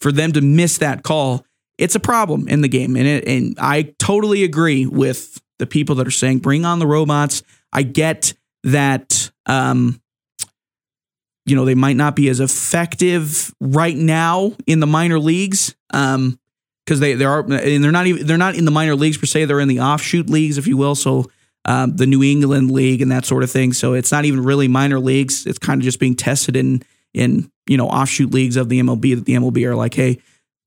For 0.00 0.12
them 0.12 0.32
to 0.32 0.42
miss 0.42 0.78
that 0.78 1.04
call, 1.04 1.46
it's 1.78 1.94
a 1.94 2.00
problem 2.00 2.48
in 2.48 2.60
the 2.60 2.68
game, 2.68 2.96
and 2.96 3.06
it, 3.06 3.26
and 3.26 3.56
I 3.58 3.94
totally 3.98 4.44
agree 4.44 4.84
with 4.84 5.40
the 5.58 5.66
people 5.66 5.94
that 5.96 6.06
are 6.06 6.10
saying 6.10 6.40
bring 6.40 6.66
on 6.66 6.80
the 6.80 6.86
robots. 6.86 7.42
I 7.72 7.82
get 7.82 8.34
that 8.64 9.30
um, 9.46 10.02
you 11.46 11.54
know, 11.54 11.64
they 11.64 11.76
might 11.76 11.96
not 11.96 12.16
be 12.16 12.28
as 12.28 12.40
effective 12.40 13.54
right 13.60 13.96
now 13.96 14.52
in 14.66 14.80
the 14.80 14.86
minor 14.86 15.18
leagues. 15.18 15.74
Um, 15.94 16.38
because 16.84 17.00
they, 17.00 17.14
they 17.14 17.24
are 17.24 17.40
and 17.40 17.82
they're 17.82 17.90
not 17.90 18.06
even 18.06 18.28
they're 18.28 18.38
not 18.38 18.54
in 18.54 18.64
the 18.64 18.70
minor 18.70 18.94
leagues 18.94 19.18
per 19.18 19.26
se, 19.26 19.46
they're 19.46 19.58
in 19.58 19.66
the 19.66 19.80
offshoot 19.80 20.30
leagues, 20.30 20.56
if 20.56 20.68
you 20.68 20.76
will. 20.76 20.94
So 20.94 21.28
um, 21.66 21.96
the 21.96 22.06
New 22.06 22.22
England 22.22 22.70
League 22.70 23.02
and 23.02 23.12
that 23.12 23.26
sort 23.26 23.42
of 23.42 23.50
thing. 23.50 23.72
So 23.72 23.92
it's 23.92 24.12
not 24.12 24.24
even 24.24 24.42
really 24.42 24.68
minor 24.68 24.98
leagues. 24.98 25.46
It's 25.46 25.58
kind 25.58 25.80
of 25.80 25.84
just 25.84 26.00
being 26.00 26.14
tested 26.14 26.56
in 26.56 26.82
in 27.12 27.50
you 27.66 27.76
know 27.76 27.88
offshoot 27.88 28.32
leagues 28.32 28.56
of 28.56 28.68
the 28.68 28.80
MLB 28.80 29.16
that 29.16 29.24
the 29.24 29.34
MLB 29.34 29.66
are 29.66 29.74
like, 29.74 29.94
hey, 29.94 30.18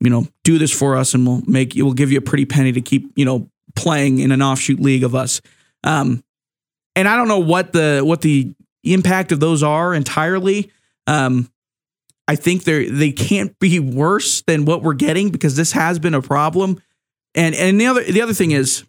you 0.01 0.09
know, 0.09 0.27
do 0.43 0.57
this 0.59 0.71
for 0.71 0.95
us, 0.95 1.13
and 1.13 1.25
we'll 1.25 1.41
make 1.47 1.73
we'll 1.75 1.93
give 1.93 2.11
you 2.11 2.17
a 2.19 2.21
pretty 2.21 2.45
penny 2.45 2.73
to 2.73 2.81
keep 2.81 3.11
you 3.15 3.25
know 3.25 3.49
playing 3.75 4.19
in 4.19 4.31
an 4.31 4.41
offshoot 4.41 4.79
league 4.79 5.03
of 5.03 5.15
us. 5.15 5.41
Um, 5.83 6.23
and 6.95 7.07
I 7.07 7.15
don't 7.15 7.29
know 7.29 7.39
what 7.39 7.71
the 7.71 8.01
what 8.03 8.21
the 8.21 8.53
impact 8.83 9.31
of 9.31 9.39
those 9.39 9.63
are 9.63 9.93
entirely. 9.93 10.69
Um, 11.07 11.49
I 12.27 12.35
think 12.35 12.65
they 12.65 12.89
they 12.89 13.11
can't 13.13 13.57
be 13.59 13.79
worse 13.79 14.41
than 14.41 14.65
what 14.65 14.83
we're 14.83 14.93
getting 14.95 15.29
because 15.29 15.55
this 15.55 15.71
has 15.71 15.97
been 15.97 16.13
a 16.13 16.21
problem. 16.21 16.81
And 17.35 17.55
and 17.55 17.79
the 17.79 17.87
other 17.87 18.03
the 18.03 18.21
other 18.21 18.33
thing 18.33 18.51
is 18.51 18.83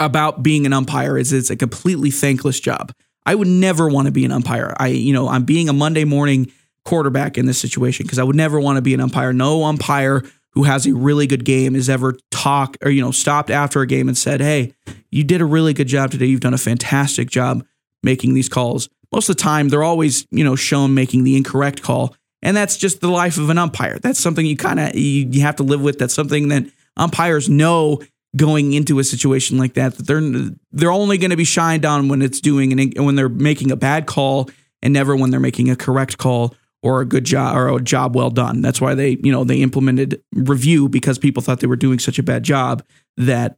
about 0.00 0.42
being 0.42 0.66
an 0.66 0.72
umpire 0.72 1.18
is 1.18 1.32
it's 1.32 1.50
a 1.50 1.56
completely 1.56 2.10
thankless 2.10 2.60
job. 2.60 2.92
I 3.26 3.34
would 3.34 3.48
never 3.48 3.88
want 3.88 4.06
to 4.06 4.12
be 4.12 4.24
an 4.24 4.32
umpire. 4.32 4.74
I 4.78 4.88
you 4.88 5.12
know 5.12 5.28
I'm 5.28 5.44
being 5.44 5.68
a 5.68 5.72
Monday 5.72 6.04
morning 6.04 6.50
quarterback 6.84 7.36
in 7.36 7.46
this 7.46 7.60
situation 7.60 8.06
because 8.06 8.18
I 8.18 8.24
would 8.24 8.36
never 8.36 8.58
want 8.58 8.76
to 8.76 8.82
be 8.82 8.94
an 8.94 9.00
umpire. 9.00 9.32
No 9.32 9.64
umpire 9.64 10.22
who 10.52 10.62
has 10.62 10.86
a 10.86 10.94
really 10.94 11.26
good 11.26 11.44
game 11.44 11.74
has 11.74 11.90
ever 11.90 12.16
talked 12.30 12.78
or 12.82 12.90
you 12.90 13.02
know 13.02 13.10
stopped 13.10 13.50
after 13.50 13.82
a 13.82 13.86
game 13.86 14.08
and 14.08 14.16
said, 14.16 14.40
"Hey, 14.40 14.72
you 15.10 15.24
did 15.24 15.40
a 15.40 15.44
really 15.44 15.74
good 15.74 15.88
job 15.88 16.10
today. 16.10 16.26
You've 16.26 16.40
done 16.40 16.54
a 16.54 16.58
fantastic 16.58 17.28
job 17.30 17.64
making 18.02 18.34
these 18.34 18.48
calls." 18.48 18.88
Most 19.12 19.28
of 19.28 19.36
the 19.36 19.42
time, 19.42 19.68
they're 19.68 19.84
always 19.84 20.26
you 20.30 20.44
know 20.44 20.56
shown 20.56 20.94
making 20.94 21.24
the 21.24 21.36
incorrect 21.36 21.82
call, 21.82 22.14
and 22.42 22.56
that's 22.56 22.76
just 22.76 23.00
the 23.00 23.08
life 23.08 23.36
of 23.36 23.50
an 23.50 23.58
umpire. 23.58 23.98
That's 23.98 24.20
something 24.20 24.46
you 24.46 24.56
kind 24.56 24.80
of 24.80 24.94
you, 24.94 25.28
you 25.30 25.42
have 25.42 25.56
to 25.56 25.62
live 25.62 25.82
with. 25.82 25.98
That's 25.98 26.14
something 26.14 26.48
that 26.48 26.64
umpires 26.96 27.48
know 27.48 28.00
going 28.36 28.74
into 28.74 28.98
a 28.98 29.04
situation 29.04 29.56
like 29.56 29.74
that 29.74 29.96
that 29.96 30.06
they're 30.06 30.50
they're 30.70 30.92
only 30.92 31.18
going 31.18 31.30
to 31.30 31.36
be 31.36 31.44
shined 31.44 31.84
on 31.84 32.08
when 32.08 32.20
it's 32.22 32.40
doing 32.40 32.78
and 32.78 33.06
when 33.06 33.14
they're 33.14 33.28
making 33.28 33.70
a 33.70 33.76
bad 33.76 34.06
call 34.06 34.50
and 34.82 34.92
never 34.92 35.16
when 35.16 35.30
they're 35.30 35.40
making 35.40 35.70
a 35.70 35.76
correct 35.76 36.18
call 36.18 36.54
or 36.82 37.00
a 37.00 37.04
good 37.04 37.24
job 37.24 37.56
or 37.56 37.74
a 37.74 37.80
job 37.80 38.14
well 38.14 38.30
done. 38.30 38.60
That's 38.60 38.80
why 38.80 38.94
they, 38.94 39.18
you 39.22 39.32
know, 39.32 39.44
they 39.44 39.62
implemented 39.62 40.22
review 40.32 40.88
because 40.88 41.18
people 41.18 41.42
thought 41.42 41.60
they 41.60 41.66
were 41.66 41.76
doing 41.76 41.98
such 41.98 42.18
a 42.18 42.22
bad 42.22 42.42
job 42.42 42.84
that 43.16 43.56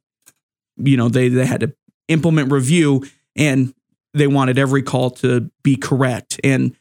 you 0.76 0.96
know, 0.96 1.08
they 1.08 1.28
they 1.28 1.46
had 1.46 1.60
to 1.60 1.74
implement 2.08 2.52
review 2.52 3.04
and 3.36 3.74
they 4.14 4.26
wanted 4.26 4.58
every 4.58 4.82
call 4.82 5.10
to 5.10 5.50
be 5.62 5.76
correct. 5.76 6.40
And 6.42 6.76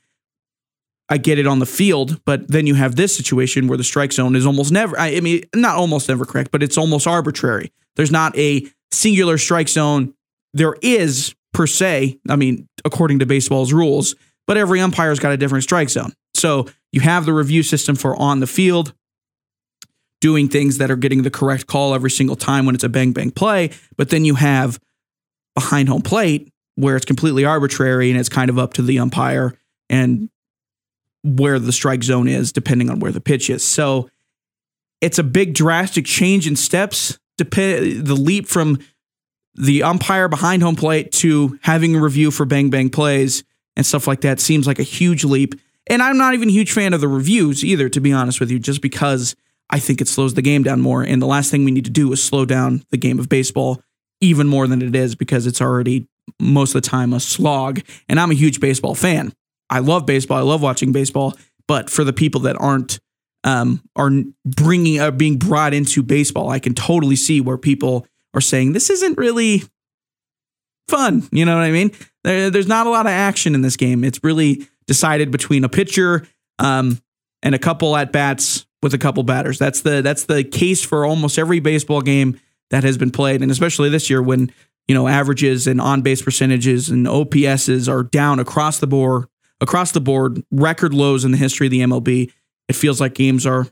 I 1.09 1.17
get 1.17 1.39
it 1.39 1.47
on 1.47 1.59
the 1.59 1.65
field, 1.65 2.21
but 2.23 2.47
then 2.47 2.67
you 2.67 2.75
have 2.75 2.95
this 2.95 3.15
situation 3.15 3.67
where 3.67 3.77
the 3.77 3.83
strike 3.83 4.13
zone 4.13 4.35
is 4.35 4.45
almost 4.45 4.71
never 4.71 4.97
I 4.99 5.19
mean, 5.19 5.43
not 5.55 5.75
almost 5.75 6.07
never 6.07 6.25
correct, 6.25 6.51
but 6.51 6.61
it's 6.61 6.77
almost 6.77 7.07
arbitrary. 7.07 7.71
There's 7.95 8.11
not 8.11 8.37
a 8.37 8.67
singular 8.91 9.37
strike 9.37 9.69
zone. 9.69 10.13
There 10.53 10.75
is 10.81 11.35
per 11.53 11.67
se, 11.67 12.19
I 12.29 12.35
mean, 12.35 12.67
according 12.85 13.19
to 13.19 13.25
baseball's 13.25 13.73
rules, 13.73 14.15
but 14.47 14.57
every 14.57 14.79
umpire's 14.79 15.19
got 15.19 15.31
a 15.31 15.37
different 15.37 15.63
strike 15.63 15.89
zone. 15.89 16.13
So 16.35 16.67
you 16.91 17.01
have 17.01 17.25
the 17.25 17.33
review 17.33 17.63
system 17.63 17.95
for 17.95 18.15
on 18.15 18.39
the 18.39 18.47
field, 18.47 18.93
doing 20.21 20.47
things 20.47 20.77
that 20.77 20.91
are 20.91 20.95
getting 20.95 21.23
the 21.23 21.31
correct 21.31 21.67
call 21.67 21.93
every 21.93 22.11
single 22.11 22.35
time 22.35 22.65
when 22.65 22.75
it's 22.75 22.83
a 22.83 22.89
bang 22.89 23.13
bang 23.13 23.31
play. 23.31 23.71
But 23.97 24.09
then 24.09 24.25
you 24.25 24.35
have 24.35 24.79
behind 25.55 25.89
home 25.89 26.01
plate 26.01 26.51
where 26.75 26.95
it's 26.95 27.05
completely 27.05 27.45
arbitrary 27.45 28.09
and 28.09 28.19
it's 28.19 28.29
kind 28.29 28.49
of 28.49 28.57
up 28.57 28.73
to 28.75 28.81
the 28.81 28.99
umpire 28.99 29.53
and 29.89 30.29
where 31.23 31.59
the 31.59 31.71
strike 31.71 32.03
zone 32.03 32.27
is, 32.27 32.51
depending 32.51 32.89
on 32.89 32.99
where 32.99 33.11
the 33.11 33.21
pitch 33.21 33.49
is. 33.49 33.63
So 33.63 34.09
it's 35.01 35.19
a 35.19 35.23
big 35.23 35.53
drastic 35.53 36.05
change 36.05 36.47
in 36.47 36.55
steps. 36.55 37.17
Dep- 37.37 37.51
the 37.51 38.17
leap 38.19 38.47
from 38.47 38.79
the 39.55 39.83
umpire 39.83 40.27
behind 40.27 40.61
home 40.61 40.75
plate 40.75 41.11
to 41.11 41.59
having 41.63 41.95
a 41.95 42.01
review 42.01 42.31
for 42.31 42.45
bang 42.45 42.69
bang 42.69 42.89
plays 42.89 43.43
and 43.75 43.85
stuff 43.85 44.07
like 44.07 44.21
that 44.21 44.39
seems 44.39 44.67
like 44.67 44.79
a 44.79 44.83
huge 44.83 45.23
leap. 45.23 45.55
And 45.87 46.03
I'm 46.03 46.17
not 46.17 46.33
even 46.33 46.49
a 46.49 46.51
huge 46.51 46.71
fan 46.71 46.93
of 46.93 47.01
the 47.01 47.07
reviews 47.07 47.63
either, 47.63 47.89
to 47.89 47.99
be 47.99 48.13
honest 48.13 48.39
with 48.39 48.51
you, 48.51 48.59
just 48.59 48.81
because 48.81 49.35
I 49.69 49.79
think 49.79 50.01
it 50.01 50.07
slows 50.07 50.33
the 50.33 50.41
game 50.41 50.63
down 50.63 50.81
more. 50.81 51.01
And 51.01 51.21
the 51.21 51.27
last 51.27 51.49
thing 51.49 51.63
we 51.63 51.71
need 51.71 51.85
to 51.85 51.91
do 51.91 52.11
is 52.11 52.23
slow 52.23 52.45
down 52.45 52.83
the 52.91 52.97
game 52.97 53.19
of 53.19 53.29
baseball 53.29 53.81
even 54.21 54.47
more 54.47 54.67
than 54.67 54.81
it 54.81 54.95
is 54.95 55.15
because 55.15 55.47
it's 55.47 55.61
already 55.61 56.07
most 56.39 56.75
of 56.75 56.81
the 56.81 56.87
time 56.87 57.13
a 57.13 57.19
slog. 57.19 57.81
And 58.07 58.19
I'm 58.19 58.31
a 58.31 58.35
huge 58.35 58.59
baseball 58.59 58.95
fan. 58.95 59.33
I 59.69 59.79
love 59.79 60.05
baseball. 60.05 60.37
I 60.37 60.41
love 60.41 60.61
watching 60.61 60.91
baseball. 60.91 61.33
But 61.67 61.89
for 61.89 62.03
the 62.03 62.13
people 62.13 62.41
that 62.41 62.55
aren't 62.59 62.99
um, 63.43 63.83
are 63.95 64.09
bringing 64.45 64.99
uh, 64.99 65.11
being 65.11 65.37
brought 65.37 65.73
into 65.73 66.03
baseball, 66.03 66.49
I 66.49 66.59
can 66.59 66.73
totally 66.73 67.15
see 67.15 67.41
where 67.41 67.57
people 67.57 68.07
are 68.33 68.41
saying 68.41 68.73
this 68.73 68.89
isn't 68.89 69.17
really 69.17 69.63
fun. 70.87 71.27
You 71.31 71.45
know 71.45 71.55
what 71.55 71.63
I 71.63 71.71
mean? 71.71 71.91
There, 72.23 72.49
there's 72.49 72.67
not 72.67 72.87
a 72.87 72.89
lot 72.89 73.05
of 73.05 73.11
action 73.11 73.55
in 73.55 73.61
this 73.61 73.77
game. 73.77 74.03
It's 74.03 74.23
really 74.23 74.67
decided 74.87 75.31
between 75.31 75.63
a 75.63 75.69
pitcher 75.69 76.27
um, 76.57 76.99
and 77.43 77.55
a 77.55 77.59
couple 77.59 77.95
at 77.95 78.11
bats 78.11 78.65
with 78.81 78.93
a 78.93 78.97
couple 78.97 79.23
batters. 79.23 79.59
That's 79.59 79.81
the 79.81 80.01
that's 80.01 80.25
the 80.25 80.43
case 80.43 80.83
for 80.83 81.05
almost 81.05 81.37
every 81.37 81.59
baseball 81.59 82.01
game 82.01 82.39
that 82.71 82.83
has 82.83 82.97
been 82.97 83.11
played, 83.11 83.41
and 83.41 83.51
especially 83.51 83.89
this 83.89 84.09
year 84.09 84.21
when 84.21 84.51
you 84.87 84.95
know 84.95 85.07
averages 85.07 85.67
and 85.67 85.79
on 85.79 86.01
base 86.01 86.21
percentages 86.21 86.89
and 86.89 87.05
OPSs 87.05 87.87
are 87.87 88.03
down 88.03 88.39
across 88.39 88.79
the 88.79 88.87
board, 88.87 89.27
across 89.61 89.91
the 89.91 90.01
board, 90.01 90.43
record 90.51 90.93
lows 90.93 91.25
in 91.25 91.31
the 91.31 91.37
history 91.37 91.67
of 91.67 91.71
the 91.71 91.81
MLB. 91.81 92.31
It 92.67 92.75
feels 92.75 93.01
like 93.01 93.13
games 93.13 93.45
are 93.45 93.67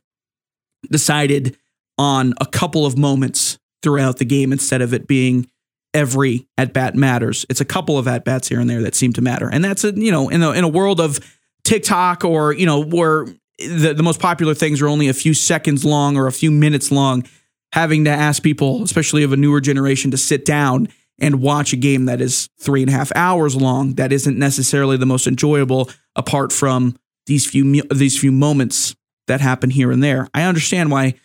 decided 0.90 1.58
on 1.98 2.34
a 2.40 2.46
couple 2.46 2.86
of 2.86 2.98
moments 2.98 3.58
throughout 3.82 4.18
the 4.18 4.26
game 4.26 4.52
instead 4.52 4.82
of 4.82 4.94
it 4.94 5.08
being 5.08 5.50
every 5.94 6.48
at 6.58 6.74
bat 6.74 6.96
matters. 6.96 7.46
It's 7.50 7.62
a 7.62 7.66
couple 7.66 7.98
of 7.98 8.08
at 8.08 8.26
bats 8.26 8.48
here 8.48 8.60
and 8.60 8.70
there 8.70 8.82
that 8.82 8.96
seem 8.96 9.14
to 9.14 9.22
matter, 9.22 9.50
and 9.50 9.64
that's 9.64 9.84
a 9.84 9.94
you 9.94 10.12
know 10.12 10.30
in 10.30 10.44
a 10.44 10.52
in 10.52 10.64
a 10.64 10.68
world 10.68 11.00
of 11.00 11.20
TikTok 11.64 12.24
or 12.24 12.54
you 12.54 12.66
know 12.66 12.84
where 12.84 13.26
the 13.60 13.94
the 13.96 14.04
most 14.04 14.20
popular 14.20 14.54
things 14.54 14.82
are 14.82 14.88
only 14.88 15.08
a 15.08 15.14
few 15.14 15.34
seconds 15.34 15.84
long 15.84 16.18
or 16.18 16.28
a 16.28 16.32
few 16.32 16.52
minutes 16.52 16.92
long. 16.92 17.28
Having 17.74 18.06
to 18.06 18.12
ask 18.12 18.42
people, 18.44 18.82
especially 18.84 19.24
of 19.24 19.34
a 19.34 19.38
newer 19.38 19.60
generation, 19.60 20.12
to 20.12 20.18
sit 20.18 20.46
down 20.46 20.88
and 21.20 21.42
watch 21.42 21.74
a 21.74 21.78
game 21.78 22.06
that 22.06 22.22
is 22.22 22.50
three 22.60 22.82
and 22.82 22.90
a 22.90 22.94
half 22.94 23.12
hours 23.16 23.56
long, 23.56 23.96
that 23.96 24.12
isn't 24.12 24.38
necessarily 24.38 24.98
the 24.98 25.06
most 25.06 25.28
enjoyable, 25.28 25.90
apart 26.16 26.52
from 26.52 26.98
these 27.26 27.46
few 27.46 27.82
these 27.84 28.20
few 28.20 28.32
moments 28.32 28.96
that 29.28 29.42
happen 29.42 29.70
here 29.70 29.92
and 29.92 30.02
there. 30.02 30.28
I 30.34 30.44
understand 30.44 30.92
why 30.92 31.16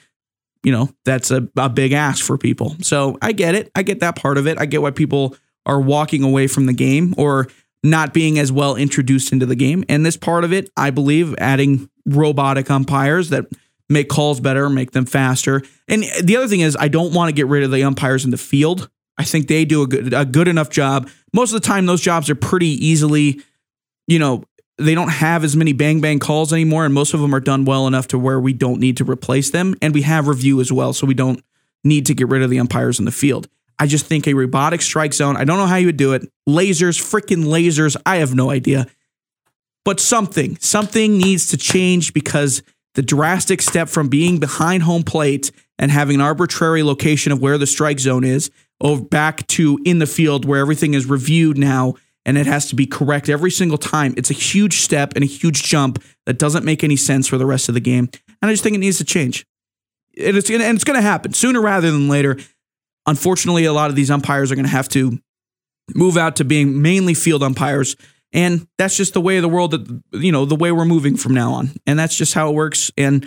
you 0.62 0.72
know, 0.72 0.88
that's 1.04 1.30
a, 1.30 1.48
a 1.56 1.68
big 1.68 1.92
ask 1.92 2.24
for 2.24 2.38
people. 2.38 2.76
So 2.80 3.18
I 3.20 3.32
get 3.32 3.54
it. 3.54 3.70
I 3.74 3.82
get 3.82 4.00
that 4.00 4.16
part 4.16 4.38
of 4.38 4.46
it. 4.46 4.58
I 4.60 4.66
get 4.66 4.82
why 4.82 4.90
people 4.90 5.36
are 5.66 5.80
walking 5.80 6.22
away 6.22 6.46
from 6.46 6.66
the 6.66 6.72
game 6.72 7.14
or 7.16 7.48
not 7.82 8.14
being 8.14 8.38
as 8.38 8.52
well 8.52 8.76
introduced 8.76 9.32
into 9.32 9.46
the 9.46 9.56
game. 9.56 9.84
And 9.88 10.06
this 10.06 10.16
part 10.16 10.44
of 10.44 10.52
it, 10.52 10.70
I 10.76 10.90
believe, 10.90 11.34
adding 11.38 11.90
robotic 12.06 12.70
umpires 12.70 13.30
that 13.30 13.46
make 13.88 14.08
calls 14.08 14.40
better, 14.40 14.70
make 14.70 14.92
them 14.92 15.04
faster. 15.04 15.62
And 15.88 16.04
the 16.22 16.36
other 16.36 16.48
thing 16.48 16.60
is, 16.60 16.76
I 16.78 16.88
don't 16.88 17.12
want 17.12 17.28
to 17.28 17.34
get 17.34 17.48
rid 17.48 17.64
of 17.64 17.72
the 17.72 17.82
umpires 17.82 18.24
in 18.24 18.30
the 18.30 18.36
field. 18.36 18.88
I 19.18 19.24
think 19.24 19.48
they 19.48 19.64
do 19.64 19.82
a 19.82 19.86
good, 19.86 20.14
a 20.14 20.24
good 20.24 20.48
enough 20.48 20.70
job. 20.70 21.08
Most 21.32 21.52
of 21.52 21.60
the 21.60 21.66
time, 21.66 21.86
those 21.86 22.00
jobs 22.00 22.30
are 22.30 22.34
pretty 22.34 22.68
easily, 22.68 23.40
you 24.06 24.18
know, 24.18 24.44
they 24.78 24.94
don't 24.94 25.10
have 25.10 25.44
as 25.44 25.54
many 25.54 25.72
bang 25.72 26.00
bang 26.00 26.18
calls 26.18 26.52
anymore, 26.52 26.84
and 26.84 26.94
most 26.94 27.14
of 27.14 27.20
them 27.20 27.34
are 27.34 27.40
done 27.40 27.64
well 27.64 27.86
enough 27.86 28.08
to 28.08 28.18
where 28.18 28.40
we 28.40 28.52
don't 28.52 28.80
need 28.80 28.96
to 28.96 29.04
replace 29.04 29.50
them. 29.50 29.74
And 29.82 29.94
we 29.94 30.02
have 30.02 30.28
review 30.28 30.60
as 30.60 30.72
well, 30.72 30.92
so 30.92 31.06
we 31.06 31.14
don't 31.14 31.42
need 31.84 32.06
to 32.06 32.14
get 32.14 32.28
rid 32.28 32.42
of 32.42 32.50
the 32.50 32.58
umpires 32.58 32.98
in 32.98 33.04
the 33.04 33.12
field. 33.12 33.48
I 33.78 33.86
just 33.86 34.06
think 34.06 34.26
a 34.26 34.34
robotic 34.34 34.82
strike 34.82 35.12
zone, 35.12 35.36
I 35.36 35.44
don't 35.44 35.58
know 35.58 35.66
how 35.66 35.76
you 35.76 35.86
would 35.86 35.96
do 35.96 36.12
it. 36.14 36.22
Lasers, 36.48 37.00
freaking 37.00 37.44
lasers, 37.44 37.96
I 38.06 38.16
have 38.16 38.34
no 38.34 38.50
idea. 38.50 38.86
But 39.84 39.98
something, 39.98 40.56
something 40.58 41.18
needs 41.18 41.48
to 41.48 41.56
change 41.56 42.14
because 42.14 42.62
the 42.94 43.02
drastic 43.02 43.60
step 43.60 43.88
from 43.88 44.08
being 44.08 44.38
behind 44.38 44.84
home 44.84 45.02
plate 45.02 45.50
and 45.78 45.90
having 45.90 46.16
an 46.16 46.20
arbitrary 46.20 46.82
location 46.82 47.32
of 47.32 47.40
where 47.40 47.58
the 47.58 47.66
strike 47.66 47.98
zone 47.98 48.22
is, 48.22 48.50
back 49.10 49.46
to 49.48 49.78
in 49.84 49.98
the 49.98 50.06
field 50.06 50.44
where 50.44 50.60
everything 50.60 50.94
is 50.94 51.06
reviewed 51.06 51.56
now 51.56 51.94
and 52.24 52.38
it 52.38 52.46
has 52.46 52.68
to 52.68 52.76
be 52.76 52.86
correct 52.86 53.28
every 53.28 53.50
single 53.50 53.78
time. 53.78 54.14
It's 54.16 54.30
a 54.30 54.34
huge 54.34 54.80
step 54.80 55.12
and 55.14 55.24
a 55.24 55.26
huge 55.26 55.62
jump 55.64 56.02
that 56.26 56.38
doesn't 56.38 56.64
make 56.64 56.84
any 56.84 56.96
sense 56.96 57.26
for 57.26 57.38
the 57.38 57.46
rest 57.46 57.68
of 57.68 57.74
the 57.74 57.80
game. 57.80 58.08
And 58.40 58.50
I 58.50 58.52
just 58.52 58.62
think 58.62 58.74
it 58.74 58.80
needs 58.80 58.98
to 58.98 59.04
change. 59.04 59.46
And 60.18 60.36
it's 60.36 60.50
and 60.50 60.62
it's 60.62 60.84
going 60.84 60.98
to 60.98 61.02
happen 61.02 61.32
sooner 61.32 61.60
rather 61.60 61.90
than 61.90 62.08
later. 62.08 62.38
Unfortunately, 63.06 63.64
a 63.64 63.72
lot 63.72 63.90
of 63.90 63.96
these 63.96 64.10
umpires 64.10 64.52
are 64.52 64.54
going 64.54 64.66
to 64.66 64.70
have 64.70 64.88
to 64.90 65.18
move 65.94 66.16
out 66.16 66.36
to 66.36 66.44
being 66.44 66.82
mainly 66.82 67.14
field 67.14 67.42
umpires. 67.42 67.96
And 68.32 68.66
that's 68.78 68.96
just 68.96 69.14
the 69.14 69.20
way 69.20 69.36
of 69.36 69.42
the 69.42 69.48
world 69.48 69.72
that, 69.72 70.02
you 70.12 70.32
know, 70.32 70.44
the 70.44 70.56
way 70.56 70.72
we're 70.72 70.84
moving 70.84 71.16
from 71.16 71.34
now 71.34 71.52
on. 71.52 71.70
And 71.86 71.98
that's 71.98 72.16
just 72.16 72.34
how 72.34 72.50
it 72.50 72.54
works. 72.54 72.90
And, 72.96 73.26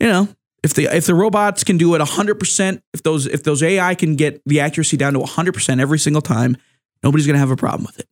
you 0.00 0.08
know, 0.08 0.28
if 0.66 0.74
the 0.74 0.94
if 0.94 1.06
the 1.06 1.14
robots 1.14 1.64
can 1.64 1.78
do 1.78 1.94
it 1.94 2.00
100%, 2.00 2.82
if 2.92 3.02
those 3.02 3.26
if 3.26 3.42
those 3.42 3.62
AI 3.62 3.94
can 3.94 4.16
get 4.16 4.42
the 4.44 4.60
accuracy 4.60 4.98
down 4.98 5.14
to 5.14 5.20
100% 5.20 5.80
every 5.80 5.98
single 5.98 6.20
time, 6.20 6.58
nobody's 7.02 7.26
going 7.26 7.34
to 7.34 7.40
have 7.40 7.50
a 7.50 7.56
problem 7.56 7.86
with 7.86 7.98
it 7.98 8.08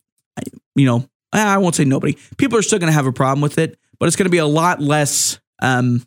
you 0.75 0.85
know, 0.85 1.07
I 1.31 1.57
won't 1.57 1.75
say 1.75 1.85
nobody. 1.85 2.17
People 2.37 2.57
are 2.57 2.61
still 2.61 2.79
going 2.79 2.89
to 2.89 2.93
have 2.93 3.07
a 3.07 3.11
problem 3.11 3.41
with 3.41 3.57
it, 3.57 3.77
but 3.99 4.07
it's 4.07 4.15
going 4.15 4.25
to 4.25 4.31
be 4.31 4.37
a 4.37 4.45
lot 4.45 4.81
less. 4.81 5.39
Um, 5.61 6.03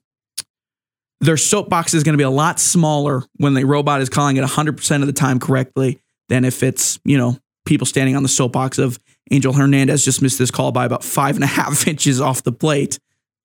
their 1.21 1.37
soapbox 1.37 1.95
is 1.95 2.05
going 2.05 2.13
to 2.13 2.19
be 2.19 2.25
a 2.25 2.31
lot 2.31 2.61
smaller 2.61 3.23
when 3.39 3.55
the 3.55 3.65
robot 3.65 4.01
is 4.01 4.09
calling 4.09 4.37
it 4.37 4.45
100% 4.45 5.01
of 5.01 5.07
the 5.07 5.13
time 5.13 5.41
correctly 5.41 6.01
than 6.29 6.45
if 6.45 6.63
it's, 6.63 7.01
you 7.05 7.19
know, 7.19 7.37
people 7.67 7.87
standing 7.87 8.15
on 8.15 8.23
the 8.23 8.29
soapbox 8.29 8.79
of 8.79 8.99
Angel 9.31 9.53
Hernandez 9.53 10.05
just 10.05 10.23
missed 10.23 10.39
this 10.39 10.51
call 10.51 10.71
by 10.71 10.85
about 10.85 11.03
five 11.03 11.35
and 11.35 11.45
a 11.45 11.49
half 11.49 11.87
inches 11.89 12.21
off 12.21 12.43
the 12.43 12.53
plate. 12.53 12.99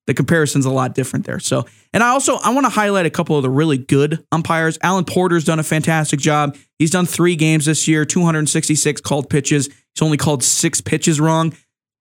The 0.05 0.13
comparison's 0.13 0.65
a 0.65 0.71
lot 0.71 0.95
different 0.95 1.25
there. 1.25 1.39
So, 1.39 1.65
and 1.93 2.03
I 2.03 2.09
also 2.09 2.35
I 2.37 2.49
want 2.49 2.65
to 2.65 2.69
highlight 2.69 3.05
a 3.05 3.09
couple 3.09 3.37
of 3.37 3.43
the 3.43 3.49
really 3.49 3.77
good 3.77 4.25
umpires. 4.31 4.77
Alan 4.81 5.05
Porter's 5.05 5.45
done 5.45 5.59
a 5.59 5.63
fantastic 5.63 6.19
job. 6.19 6.57
He's 6.77 6.91
done 6.91 7.05
three 7.05 7.35
games 7.35 7.65
this 7.65 7.87
year, 7.87 8.03
266 8.03 9.01
called 9.01 9.29
pitches. 9.29 9.67
He's 9.67 10.01
only 10.01 10.17
called 10.17 10.43
six 10.43 10.81
pitches 10.81 11.19
wrong, 11.19 11.55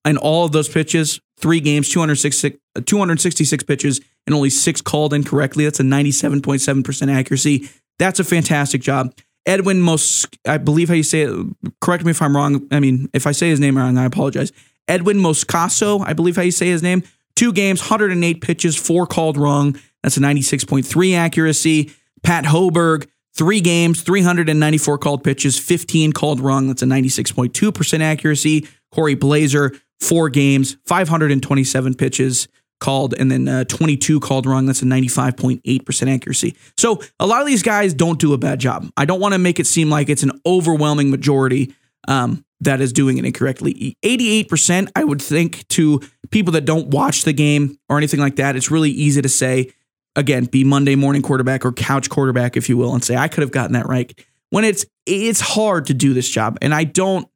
and 0.05 0.19
all 0.19 0.45
of 0.45 0.53
those 0.53 0.69
pitches, 0.69 1.21
three 1.39 1.61
games, 1.61 1.89
266, 1.91 2.59
uh, 2.77 2.81
266 2.85 3.63
pitches, 3.65 4.01
and 4.27 4.35
only 4.35 4.51
six 4.51 4.81
called 4.81 5.15
incorrectly. 5.15 5.65
That's 5.65 5.81
a 5.81 5.85
97.7% 5.85 7.15
accuracy. 7.15 7.69
That's 7.99 8.19
a 8.19 8.25
fantastic 8.25 8.81
job. 8.81 9.15
Edwin 9.47 9.81
Mos, 9.81 10.27
I 10.47 10.59
believe 10.59 10.89
how 10.89 10.95
you 10.95 11.03
say 11.03 11.23
it. 11.23 11.47
Correct 11.81 12.05
me 12.05 12.11
if 12.11 12.23
I'm 12.23 12.37
wrong. 12.37 12.67
I 12.71 12.81
mean, 12.81 13.09
if 13.13 13.27
I 13.27 13.33
say 13.33 13.49
his 13.49 13.61
name 13.61 13.77
wrong, 13.77 13.99
I 13.99 14.05
apologize. 14.05 14.53
Edwin 14.89 15.19
Moscoso, 15.19 16.05
I 16.07 16.13
believe 16.13 16.37
how 16.37 16.43
you 16.43 16.51
say 16.51 16.69
his 16.69 16.83
name. 16.83 17.03
Two 17.35 17.53
games, 17.53 17.81
108 17.81 18.41
pitches, 18.41 18.77
four 18.77 19.07
called 19.07 19.37
wrong. 19.37 19.79
That's 20.03 20.17
a 20.17 20.21
96.3 20.21 21.17
accuracy. 21.17 21.93
Pat 22.23 22.45
Hoberg, 22.45 23.07
three 23.35 23.61
games, 23.61 24.03
394 24.03 24.99
called 24.99 25.25
pitches, 25.25 25.59
15 25.59 26.12
called 26.12 26.41
wrong. 26.41 26.69
That's 26.69 26.83
a 26.83 26.87
96.2% 26.87 28.01
accuracy. 28.01 28.69
Cory 28.91 29.17
Blaser, 29.17 29.79
four 30.01 30.29
games, 30.29 30.77
527 30.87 31.95
pitches, 31.95 32.49
called 32.83 33.15
and 33.17 33.31
then 33.31 33.47
uh, 33.47 33.65
22 33.65 34.19
called 34.19 34.45
wrong. 34.45 34.67
That's 34.67 34.83
a 34.83 34.85
95.8% 34.85 36.15
accuracy. 36.15 36.57
So 36.77 37.01
a 37.21 37.27
lot 37.27 37.41
of 37.41 37.47
these 37.47 37.62
guys 37.62 37.95
don't 37.95 38.19
do 38.19 38.35
a 38.35 38.39
bad 38.39 38.59
job. 38.59 38.91
I 38.97 39.05
don't 39.05 39.21
want 39.21 39.35
to 39.35 39.39
make 39.39 39.61
it 39.61 39.69
seem 39.69 39.89
like 39.89 40.09
it's 40.09 40.25
an 40.25 40.33
overwhelming 40.45 41.09
majority 41.09 41.75
um, 42.09 42.45
that 42.61 42.81
is 42.81 42.93
doing 42.93 43.19
it 43.19 43.25
incorrectly. 43.25 43.97
88%, 44.03 44.91
I 44.97 45.05
would 45.05 45.23
think, 45.23 45.67
to 45.69 46.01
people 46.33 46.53
that 46.55 46.65
don't 46.65 46.89
watch 46.89 47.23
the 47.23 47.33
game 47.33 47.79
or 47.89 47.99
anything 47.99 48.21
like 48.21 48.37
that, 48.37 48.57
it's 48.57 48.71
really 48.71 48.91
easy 48.91 49.23
to 49.23 49.29
say, 49.29 49.71
again, 50.17 50.47
be 50.47 50.65
Monday 50.65 50.97
morning 50.97 51.23
quarterback 51.23 51.65
or 51.65 51.73
couch 51.73 52.11
quarterback, 52.11 52.57
if 52.57 52.69
you 52.69 52.77
will, 52.77 52.95
and 52.95 53.05
say, 53.05 53.17
I 53.17 53.29
could 53.29 53.43
have 53.43 53.53
gotten 53.53 53.75
that 53.75 53.87
right. 53.87 54.12
When 54.51 54.65
it's 54.65 54.85
it's 55.07 55.41
hard 55.41 55.87
to 55.87 55.95
do 55.95 56.15
this 56.15 56.29
job. 56.29 56.59
And 56.61 56.75
I 56.75 56.85
don't 56.85 57.29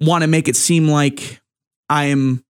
want 0.00 0.22
to 0.22 0.28
make 0.28 0.48
it 0.48 0.56
seem 0.56 0.88
like 0.88 1.40
I 1.88 2.06
am 2.06 2.44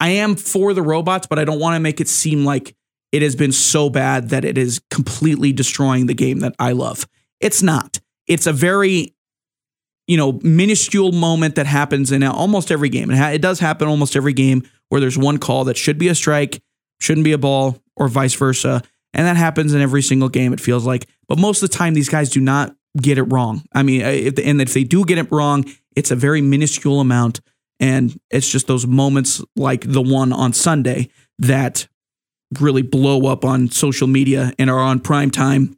I 0.00 0.10
am 0.10 0.36
for 0.36 0.74
the 0.74 0.82
robots, 0.82 1.26
but 1.26 1.38
I 1.38 1.44
don't 1.44 1.60
want 1.60 1.74
to 1.76 1.80
make 1.80 2.00
it 2.00 2.08
seem 2.08 2.44
like 2.44 2.74
it 3.12 3.22
has 3.22 3.36
been 3.36 3.52
so 3.52 3.88
bad 3.88 4.30
that 4.30 4.44
it 4.44 4.58
is 4.58 4.80
completely 4.90 5.52
destroying 5.52 6.06
the 6.06 6.14
game 6.14 6.40
that 6.40 6.54
I 6.58 6.72
love. 6.72 7.06
It's 7.40 7.62
not. 7.62 8.00
It's 8.26 8.46
a 8.46 8.52
very, 8.52 9.14
you 10.06 10.16
know, 10.16 10.38
minuscule 10.42 11.12
moment 11.12 11.56
that 11.56 11.66
happens 11.66 12.12
in 12.12 12.22
almost 12.22 12.70
every 12.70 12.88
game. 12.88 13.10
It, 13.10 13.16
ha- 13.16 13.30
it 13.30 13.42
does 13.42 13.60
happen 13.60 13.88
almost 13.88 14.16
every 14.16 14.32
game 14.32 14.68
where 14.88 15.00
there's 15.00 15.18
one 15.18 15.38
call 15.38 15.64
that 15.64 15.76
should 15.76 15.98
be 15.98 16.08
a 16.08 16.14
strike, 16.14 16.62
shouldn't 17.00 17.24
be 17.24 17.32
a 17.32 17.38
ball, 17.38 17.82
or 17.96 18.08
vice 18.08 18.34
versa. 18.34 18.82
And 19.12 19.26
that 19.26 19.36
happens 19.36 19.74
in 19.74 19.80
every 19.80 20.02
single 20.02 20.28
game, 20.28 20.52
it 20.52 20.60
feels 20.60 20.86
like. 20.86 21.08
But 21.28 21.38
most 21.38 21.62
of 21.62 21.70
the 21.70 21.76
time, 21.76 21.94
these 21.94 22.08
guys 22.08 22.30
do 22.30 22.40
not 22.40 22.76
get 23.00 23.18
it 23.18 23.24
wrong. 23.24 23.62
I 23.72 23.82
mean, 23.82 24.02
if, 24.02 24.38
and 24.38 24.60
if 24.60 24.74
they 24.74 24.84
do 24.84 25.04
get 25.04 25.18
it 25.18 25.30
wrong, 25.32 25.64
it's 25.96 26.10
a 26.10 26.16
very 26.16 26.40
minuscule 26.40 27.00
amount. 27.00 27.40
And 27.80 28.18
it's 28.30 28.48
just 28.48 28.66
those 28.66 28.86
moments 28.86 29.42
like 29.56 29.90
the 29.90 30.02
one 30.02 30.32
on 30.32 30.52
Sunday 30.52 31.10
that 31.38 31.88
really 32.60 32.82
blow 32.82 33.26
up 33.26 33.44
on 33.44 33.70
social 33.70 34.06
media 34.06 34.52
and 34.58 34.70
are 34.70 34.78
on 34.78 35.00
prime 35.00 35.30
time 35.30 35.75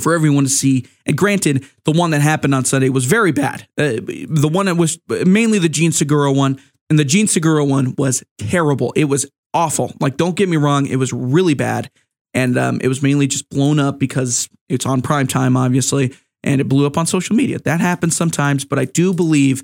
for 0.00 0.14
everyone 0.14 0.44
to 0.44 0.50
see. 0.50 0.86
And 1.06 1.16
granted, 1.16 1.66
the 1.84 1.92
one 1.92 2.10
that 2.12 2.20
happened 2.20 2.54
on 2.54 2.64
Sunday 2.64 2.88
was 2.88 3.04
very 3.04 3.32
bad. 3.32 3.66
Uh, 3.76 3.98
the 4.28 4.50
one 4.50 4.66
that 4.66 4.76
was 4.76 4.98
mainly 5.08 5.58
the 5.58 5.68
Jean 5.68 5.92
Segura 5.92 6.32
one, 6.32 6.60
and 6.90 6.98
the 6.98 7.04
Jean 7.04 7.26
Segura 7.26 7.64
one 7.64 7.94
was 7.98 8.22
terrible. 8.38 8.92
It 8.96 9.04
was 9.04 9.26
awful. 9.54 9.92
Like, 10.00 10.16
don't 10.16 10.36
get 10.36 10.48
me 10.48 10.56
wrong, 10.56 10.86
it 10.86 10.96
was 10.96 11.12
really 11.12 11.54
bad. 11.54 11.90
And 12.34 12.58
um, 12.58 12.80
it 12.82 12.88
was 12.88 13.02
mainly 13.02 13.26
just 13.26 13.48
blown 13.48 13.78
up 13.78 13.98
because 13.98 14.48
it's 14.68 14.86
on 14.86 15.02
prime 15.02 15.26
time, 15.26 15.56
obviously, 15.56 16.14
and 16.44 16.60
it 16.60 16.68
blew 16.68 16.86
up 16.86 16.96
on 16.96 17.06
social 17.06 17.34
media. 17.34 17.58
That 17.58 17.80
happens 17.80 18.14
sometimes, 18.14 18.64
but 18.64 18.78
I 18.78 18.84
do 18.84 19.12
believe 19.12 19.62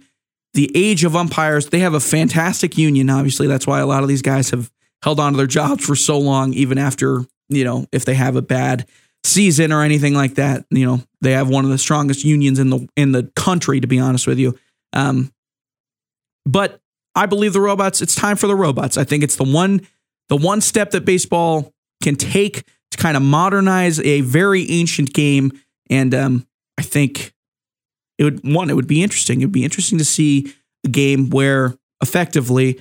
the 0.54 0.70
age 0.74 1.04
of 1.04 1.14
umpires, 1.14 1.68
they 1.68 1.80
have 1.80 1.94
a 1.94 2.00
fantastic 2.00 2.78
union. 2.78 3.10
Obviously, 3.10 3.46
that's 3.46 3.66
why 3.66 3.80
a 3.80 3.86
lot 3.86 4.02
of 4.02 4.08
these 4.08 4.22
guys 4.22 4.50
have 4.50 4.70
held 5.02 5.20
on 5.20 5.32
to 5.32 5.36
their 5.36 5.46
jobs 5.46 5.84
for 5.84 5.94
so 5.94 6.18
long, 6.18 6.54
even 6.54 6.78
after, 6.78 7.24
you 7.48 7.64
know, 7.64 7.86
if 7.92 8.04
they 8.04 8.14
have 8.14 8.36
a 8.36 8.42
bad 8.42 8.86
season 9.24 9.72
or 9.72 9.82
anything 9.82 10.14
like 10.14 10.34
that. 10.34 10.64
You 10.70 10.87
know, 10.87 11.00
they 11.20 11.32
have 11.32 11.48
one 11.48 11.64
of 11.64 11.70
the 11.70 11.78
strongest 11.78 12.24
unions 12.24 12.58
in 12.58 12.70
the 12.70 12.88
in 12.96 13.12
the 13.12 13.24
country, 13.34 13.80
to 13.80 13.87
be 13.87 13.98
honest 13.98 14.26
with 14.26 14.38
you. 14.38 14.56
Um, 14.92 15.32
but 16.46 16.80
I 17.14 17.26
believe 17.26 17.52
the 17.52 17.60
robots. 17.60 18.02
It's 18.02 18.14
time 18.14 18.37
for 18.37 18.46
the 18.46 18.56
robots. 18.56 18.96
I 18.96 19.04
think 19.04 19.24
it's 19.24 19.37
the 19.37 19.44
one 19.44 19.80
the 20.28 20.37
one 20.37 20.60
step 20.60 20.90
that 20.92 21.04
baseball 21.04 21.72
can 22.02 22.16
take 22.16 22.64
to 22.90 22.98
kind 22.98 23.16
of 23.16 23.22
modernize 23.22 23.98
a 24.00 24.20
very 24.20 24.70
ancient 24.70 25.12
game. 25.12 25.52
And 25.90 26.14
um, 26.14 26.46
I 26.78 26.82
think 26.82 27.34
it 28.18 28.24
would 28.24 28.40
one 28.44 28.70
it 28.70 28.76
would 28.76 28.87
be 28.87 29.02
interesting. 29.02 29.40
It 29.40 29.46
would 29.46 29.52
be 29.52 29.64
interesting 29.64 29.98
to 29.98 30.04
see 30.04 30.52
a 30.84 30.88
game 30.88 31.30
where 31.30 31.74
effectively 32.02 32.80